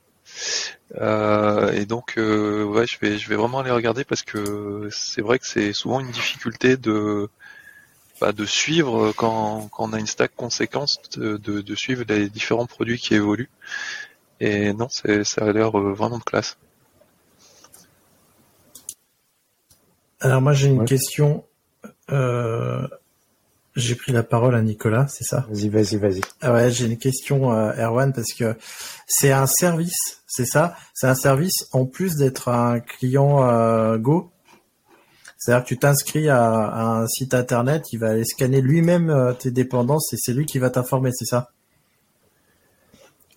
[0.96, 5.22] Euh, et donc, euh, ouais, je vais, je vais vraiment aller regarder parce que c'est
[5.22, 7.30] vrai que c'est souvent une difficulté de
[8.20, 12.66] bah, de suivre quand, quand on a une stack conséquence, de, de, suivre les différents
[12.66, 13.50] produits qui évoluent.
[14.42, 16.58] Et non, c'est, ça a l'air euh, vraiment de classe.
[20.20, 21.46] Alors moi j'ai une question.
[22.10, 22.88] Euh,
[23.76, 25.46] j'ai pris la parole à Nicolas, c'est ça?
[25.50, 26.22] Vas-y, vas-y, vas-y.
[26.42, 28.56] Ah ouais, j'ai une question, euh, Erwan, parce que
[29.08, 30.76] c'est un service, c'est ça?
[30.94, 34.32] C'est un service en plus d'être un client euh, Go?
[35.38, 39.52] C'est-à-dire que tu t'inscris à, un site internet, il va aller scanner lui-même euh, tes
[39.52, 41.52] dépendances et c'est lui qui va t'informer, c'est ça?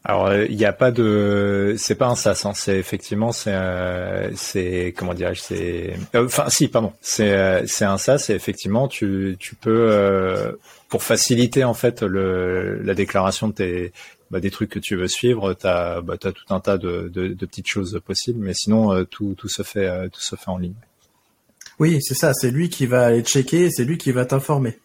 [0.05, 2.55] Alors il n'y a pas de, c'est pas un SaaS, hein.
[2.55, 7.85] c'est effectivement c'est euh, c'est comment dirais-je, c'est euh, enfin si pardon, c'est euh, c'est
[7.85, 10.59] un SaaS et effectivement tu tu peux
[10.89, 13.93] pour faciliter en fait le la déclaration de tes
[14.33, 17.09] bah, des trucs que tu veux suivre, tu as bah, as tout un tas de,
[17.09, 20.59] de, de, petites choses possibles, mais sinon tout tout se fait tout se fait en
[20.59, 20.74] ligne.
[21.79, 24.79] Oui, c'est ça, c'est lui qui va aller checker, c'est lui qui va t'informer.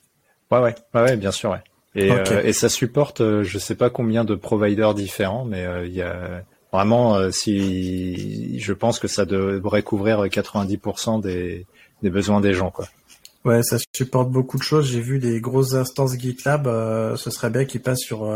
[0.51, 1.63] Ouais ouais ouais ouais bien sûr ouais.
[1.97, 5.87] Et, euh, et ça supporte, euh, je sais pas combien de providers différents, mais euh,
[5.87, 11.65] il y a vraiment, si je pense que ça devrait couvrir 90% des,
[12.03, 12.87] des besoins des gens, quoi.
[13.45, 14.91] Ouais, ça supporte beaucoup de choses.
[14.91, 16.65] J'ai vu des grosses instances GitLab.
[17.15, 18.29] ce serait bien qu'ils passent sur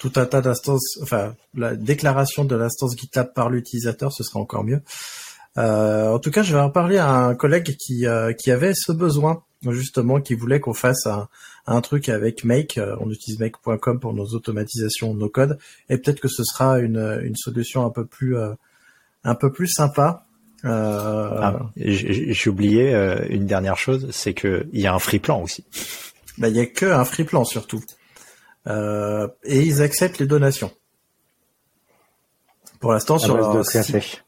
[0.00, 0.98] tout un tas d'instances.
[1.02, 4.82] Enfin, la déclaration de l'instance GitLab par l'utilisateur, ce serait encore mieux.
[5.56, 8.04] en tout cas, je vais en parler à un collègue qui,
[8.38, 11.28] qui avait ce besoin justement, qui voulait qu'on fasse un,
[11.66, 12.78] un truc avec Make.
[12.78, 15.58] Euh, on utilise make.com pour nos automatisations, nos codes,
[15.88, 18.54] et peut-être que ce sera une, une solution un peu plus euh,
[19.24, 20.26] un peu plus sympa.
[20.64, 21.38] Euh...
[21.40, 25.40] Ah, J'ai oublié euh, une dernière chose, c'est que il y a un free plan
[25.42, 25.64] aussi.
[26.38, 27.82] Bah, il y a que un free plan surtout,
[28.66, 30.70] euh, et ils acceptent les donations.
[32.78, 34.22] Pour l'instant, sur leur site...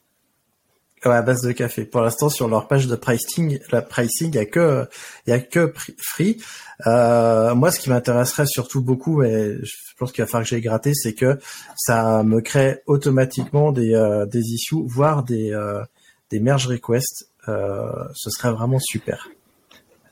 [1.04, 1.84] Ouais, à base de café.
[1.84, 4.86] Pour l'instant, sur leur page de pricing, la pricing, il y a que,
[5.26, 6.40] il y a que free.
[6.86, 10.60] Euh, moi, ce qui m'intéresserait surtout beaucoup, et je pense qu'il va falloir que j'aille
[10.60, 11.40] gratter, c'est que
[11.76, 15.82] ça me crée automatiquement des, euh, des issues, voire des, euh,
[16.30, 17.28] des merge requests.
[17.48, 19.28] Ce serait vraiment super.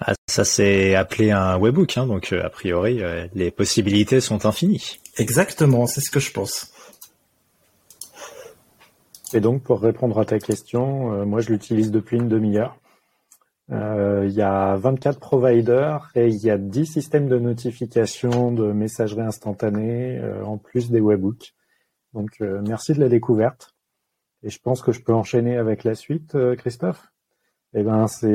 [0.01, 3.01] Ah, ça s'est appelé un webhook, hein, donc a priori,
[3.35, 4.99] les possibilités sont infinies.
[5.19, 6.73] Exactement, c'est ce que je pense.
[9.33, 12.77] Et donc, pour répondre à ta question, euh, moi, je l'utilise depuis une demi-heure.
[13.71, 18.73] Euh, il y a 24 providers et il y a 10 systèmes de notification de
[18.73, 21.55] messagerie instantanée euh, en plus des webhooks.
[22.13, 23.77] Donc, merci de la découverte.
[24.43, 27.13] Et je pense que je peux enchaîner avec la suite, Christophe.
[27.73, 28.27] Eh ben, c'est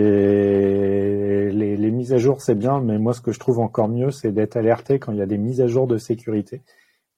[1.51, 4.11] les, les, mises à jour, c'est bien, mais moi, ce que je trouve encore mieux,
[4.11, 6.61] c'est d'être alerté quand il y a des mises à jour de sécurité.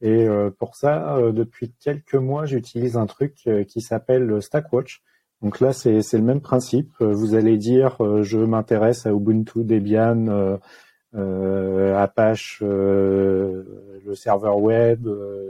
[0.02, 5.02] Et euh, pour ça, euh, depuis quelques mois, j'utilise un truc euh, qui s'appelle Stackwatch.
[5.42, 6.94] Donc là, c'est le même principe.
[7.00, 10.58] Vous allez dire, je m'intéresse à Ubuntu, Debian,
[11.14, 15.08] Apache, le serveur web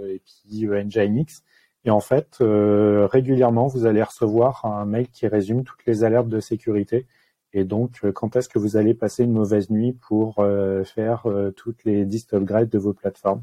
[0.10, 1.42] et puis Nginx.
[1.86, 6.42] Et en fait, régulièrement, vous allez recevoir un mail qui résume toutes les alertes de
[6.42, 7.06] sécurité.
[7.54, 10.46] Et donc, quand est-ce que vous allez passer une mauvaise nuit pour
[10.84, 11.26] faire
[11.56, 13.42] toutes les dist upgrades de vos plateformes?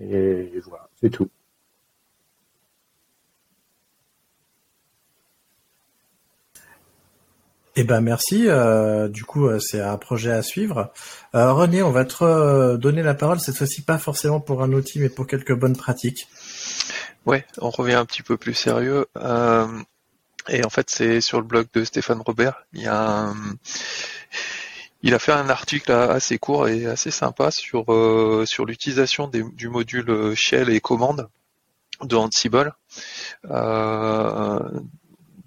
[0.00, 1.28] Et voilà, c'est tout.
[7.76, 8.44] Eh ben merci.
[8.48, 10.92] Euh, du coup, euh, c'est un projet à suivre.
[11.34, 15.00] Euh, René, on va te donner la parole cette fois-ci, pas forcément pour un outil,
[15.00, 16.28] mais pour quelques bonnes pratiques.
[17.26, 19.06] Ouais, on revient un petit peu plus sérieux.
[20.48, 22.64] et en fait, c'est sur le blog de Stéphane Robert.
[22.72, 23.34] Il y a un,
[25.04, 29.68] il a fait un article assez court et assez sympa sur euh, sur l'utilisation du
[29.68, 31.28] module euh, shell et commande
[32.02, 32.74] de Ansible.
[33.50, 34.80] Euh,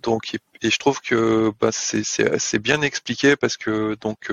[0.03, 4.31] donc et je trouve que bah, c'est bien expliqué parce que donc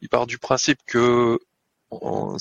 [0.00, 1.38] il part du principe que
[1.92, 2.36] on,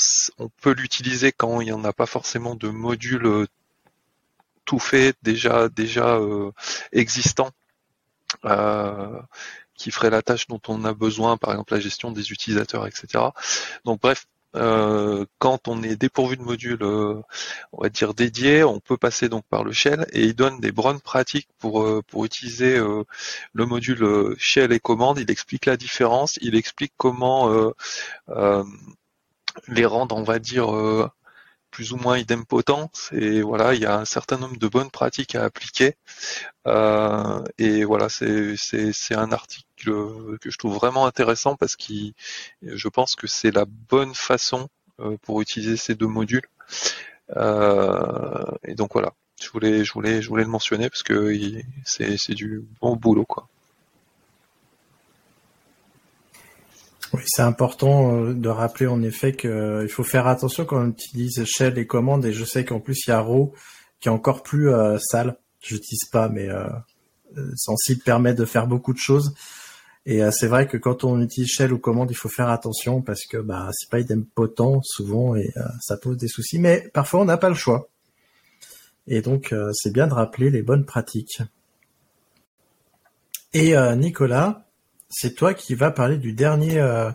[0.62, 3.48] peut l'utiliser quand il n'y en a pas forcément de module
[4.66, 6.20] tout fait déjà déjà
[6.92, 7.52] existant
[9.78, 13.26] qui ferait la tâche dont on a besoin, par exemple la gestion des utilisateurs, etc.
[13.86, 14.26] Donc bref,
[14.56, 17.22] euh, quand on est dépourvu de modules, euh,
[17.74, 20.72] on va dire dédiés, on peut passer donc par le shell et il donne des
[20.72, 25.20] bonnes pratiques pour euh, pour utiliser le module shell et commande.
[25.20, 27.74] Il explique la différence, il explique comment
[29.68, 30.68] les rendre, on va dire
[31.78, 35.36] plus ou moins idempotents et voilà il y a un certain nombre de bonnes pratiques
[35.36, 35.94] à appliquer.
[36.66, 38.56] Euh, et voilà c'est
[39.12, 39.92] un article
[40.42, 41.94] que je trouve vraiment intéressant parce que
[42.64, 44.70] je pense que c'est la bonne façon
[45.02, 46.48] euh, pour utiliser ces deux modules.
[47.36, 51.32] Euh, et donc voilà je voulais je voulais je voulais le mentionner parce que
[51.86, 53.48] c'est du bon boulot quoi
[57.14, 60.90] Oui, c'est important euh, de rappeler en effet qu'il euh, faut faire attention quand on
[60.90, 62.26] utilise shell et commandes.
[62.26, 63.54] Et je sais qu'en plus il y a Raw
[64.00, 65.38] qui est encore plus euh, sale.
[65.62, 66.68] Je n'utilise pas, mais euh,
[67.56, 69.34] Sensible permet de faire beaucoup de choses.
[70.06, 73.26] Et c'est vrai que quand on utilise shell ou commande, il faut faire attention parce
[73.26, 76.60] que bah c'est pas idempotent souvent et ça pose des soucis.
[76.60, 77.90] Mais parfois on n'a pas le choix.
[79.06, 81.42] Et donc c'est bien de rappeler les bonnes pratiques.
[83.52, 84.67] Et Nicolas,
[85.10, 87.12] c'est toi qui vas parler du dernier, euh,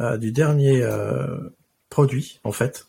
[0.00, 1.38] euh, du dernier euh,
[1.88, 2.86] produit, en fait.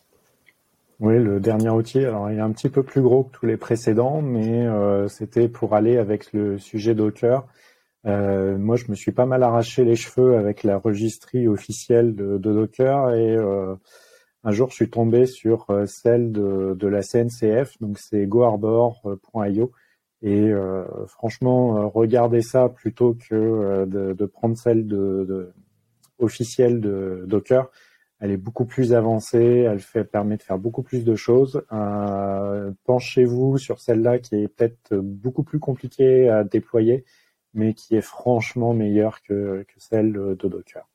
[1.00, 2.04] Oui, le dernier outil.
[2.04, 4.68] Alors, il est un petit peu plus gros que tous les précédents, mais
[5.08, 7.44] c'était pour aller avec le sujet Docker.
[8.04, 13.14] moi, je me suis pas mal arraché les cheveux avec la registrie officielle de, Docker
[13.14, 13.36] et
[14.44, 19.72] un jour, je suis tombé sur celle de, de la CNCF, donc c'est goarbor.io
[20.22, 25.52] et euh, franchement, euh, regardez ça plutôt que euh, de, prendre celle de, de,
[26.18, 27.68] officielle de Docker.
[28.20, 31.64] Elle est beaucoup plus avancée, elle fait, permet de faire beaucoup plus de choses.
[32.84, 37.04] Penchez-vous sur celle-là qui est peut-être beaucoup plus compliquée à déployer,
[37.52, 40.88] mais qui est franchement meilleure que, que celle de Docker.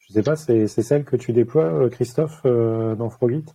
[0.00, 3.46] Je sais pas, c'est celle que tu déploies, Christophe, dans Frogit?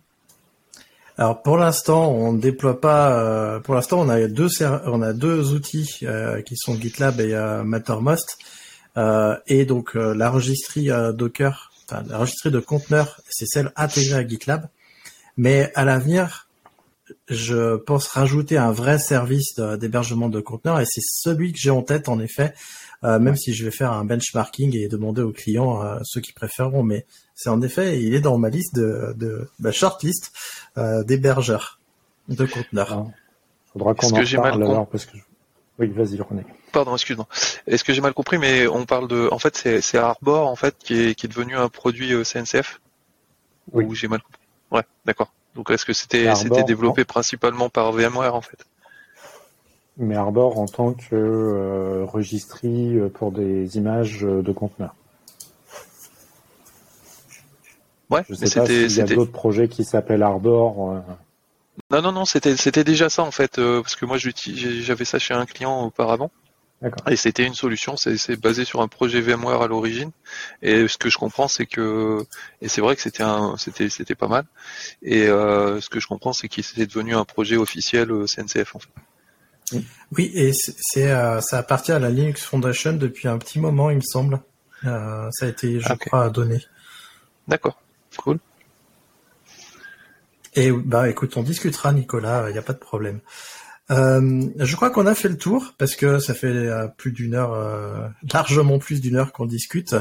[1.18, 3.18] Alors pour l'instant, on ne déploie pas.
[3.18, 7.32] Euh, pour l'instant, on a deux on a deux outils euh, qui sont GitLab et
[7.34, 8.36] euh, Mattermost.
[9.46, 14.68] et donc la registrie Docker, enfin, la registrie de conteneurs, c'est celle intégrée à GitLab.
[15.38, 16.45] Mais à l'avenir,
[17.28, 21.82] je pense rajouter un vrai service d'hébergement de, conteneurs et c'est celui que j'ai en
[21.82, 22.54] tête en effet.
[23.02, 27.06] même si je vais faire un benchmarking et demander aux clients ceux qui préféreront, mais
[27.36, 30.32] c'est en effet, il est dans ma liste de, de ma shortlist
[30.78, 31.78] euh, d'hébergeurs
[32.28, 33.06] de conteneurs.
[33.72, 35.18] faudra qu'on en parle alors parce que
[35.78, 36.44] Oui, vas-y, René.
[36.72, 37.28] Pardon, excuse-moi.
[37.66, 40.56] Est-ce que j'ai mal compris Mais on parle de, en fait, c'est, c'est Arbor en
[40.56, 42.80] fait qui est, qui est devenu un produit euh, CNCF.
[43.72, 43.84] Oui.
[43.84, 44.40] Ou j'ai mal compris?
[44.70, 45.30] Ouais, d'accord.
[45.56, 46.28] Donc est-ce que c'était,
[46.64, 48.64] développé principalement par VMware en fait?
[49.96, 54.94] Mais Arbor en tant que euh, registrie euh, pour des images euh, de conteneurs.
[58.10, 59.14] Ouais, Je mais sais pas c'était, s'il y a c'était.
[59.16, 60.92] d'autres projets qui s'appellent Arbor.
[60.92, 61.00] euh,
[61.90, 65.18] Non, non, non, c'était, c'était déjà ça en fait, euh, parce que moi j'avais ça
[65.18, 66.30] chez un client auparavant.
[67.08, 70.10] Et c'était une solution, c'est basé sur un projet VMware à l'origine.
[70.60, 72.24] Et ce que je comprends, c'est que,
[72.60, 73.24] et c'est vrai que c'était
[73.56, 74.44] c'était, c'était pas mal.
[75.02, 78.76] Et euh, ce que je comprends, c'est qu'il c'était devenu un projet officiel euh, CNCF
[78.76, 78.90] en fait.
[80.16, 83.96] Oui, et c'est euh, ça appartient à la Linux Foundation depuis un petit moment, il
[83.96, 84.40] me semble.
[84.84, 86.06] Euh, ça a été, je Ok.
[86.06, 86.62] crois, donné.
[87.48, 87.80] D'accord,
[88.18, 88.38] cool.
[90.54, 93.20] Et bah écoute, on discutera, Nicolas, il n'y a pas de problème.
[93.90, 97.34] Euh, je crois qu'on a fait le tour parce que ça fait euh, plus d'une
[97.34, 99.94] heure, euh, largement plus d'une heure qu'on discute.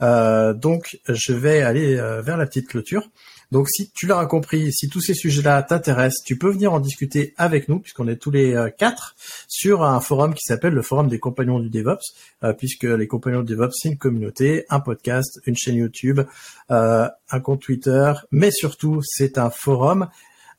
[0.00, 3.10] Euh, donc je vais aller euh, vers la petite clôture.
[3.50, 7.34] Donc si tu l'auras compris, si tous ces sujets-là t'intéressent, tu peux venir en discuter
[7.38, 9.16] avec nous puisqu'on est tous les quatre
[9.48, 12.12] sur un forum qui s'appelle le forum des compagnons du DevOps,
[12.58, 16.20] puisque les compagnons du DevOps c'est une communauté, un podcast, une chaîne YouTube,
[16.68, 20.08] un compte Twitter, mais surtout c'est un forum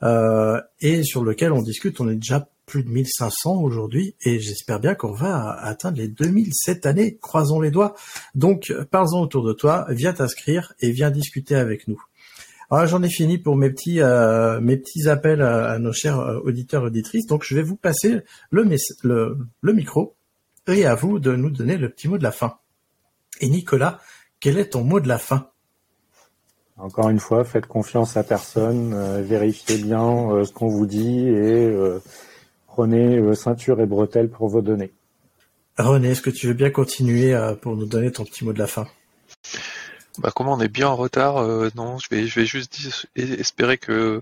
[0.01, 1.99] et sur lequel on discute.
[1.99, 6.51] On est déjà plus de 1500 aujourd'hui et j'espère bien qu'on va atteindre les 2000
[6.53, 7.17] cette année.
[7.17, 7.95] Croisons les doigts.
[8.35, 12.01] Donc, parle-en autour de toi, viens t'inscrire et viens discuter avec nous.
[12.71, 16.39] Alors j'en ai fini pour mes petits euh, mes petits appels à, nos chers euh,
[16.41, 17.25] auditeurs auditrices.
[17.25, 18.19] Donc je vais vous passer
[18.51, 20.15] le le micro
[20.67, 22.59] et à vous de nous donner le petit mot de la fin.
[23.41, 23.99] Et Nicolas,
[24.39, 25.49] quel est ton mot de la fin?
[26.79, 31.27] Encore une fois, faites confiance à personne, euh, vérifiez bien euh, ce qu'on vous dit
[31.27, 31.99] et euh,
[32.67, 34.91] prenez euh, ceinture et bretelles pour vos données.
[35.77, 38.59] René, est-ce que tu veux bien continuer euh, pour nous donner ton petit mot de
[38.59, 38.87] la fin?
[40.19, 43.05] Bah comment on est bien en retard euh, Non, je vais, je vais juste dire-
[43.15, 44.21] espérer que,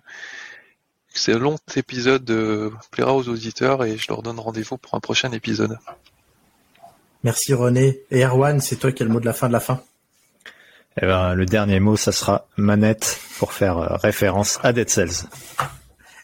[1.13, 4.99] que ce long épisode euh, plaira aux auditeurs et je leur donne rendez-vous pour un
[4.99, 5.77] prochain épisode.
[7.23, 7.99] Merci René.
[8.11, 9.81] Et Erwan, c'est toi qui as le mot de la fin de la fin?
[10.99, 15.27] Eh ben, le dernier mot, ça sera manette pour faire euh, référence à Dead Cells.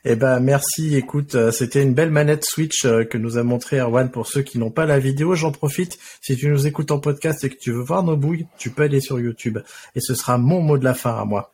[0.06, 0.96] Eh ben merci.
[0.96, 4.42] Écoute, euh, c'était une belle manette Switch euh, que nous a montré Erwan pour ceux
[4.42, 5.36] qui n'ont pas la vidéo.
[5.36, 5.98] J'en profite.
[6.22, 8.84] Si tu nous écoutes en podcast et que tu veux voir nos bouilles, tu peux
[8.84, 9.60] aller sur YouTube.
[9.96, 11.54] Et ce sera mon mot de la fin à moi.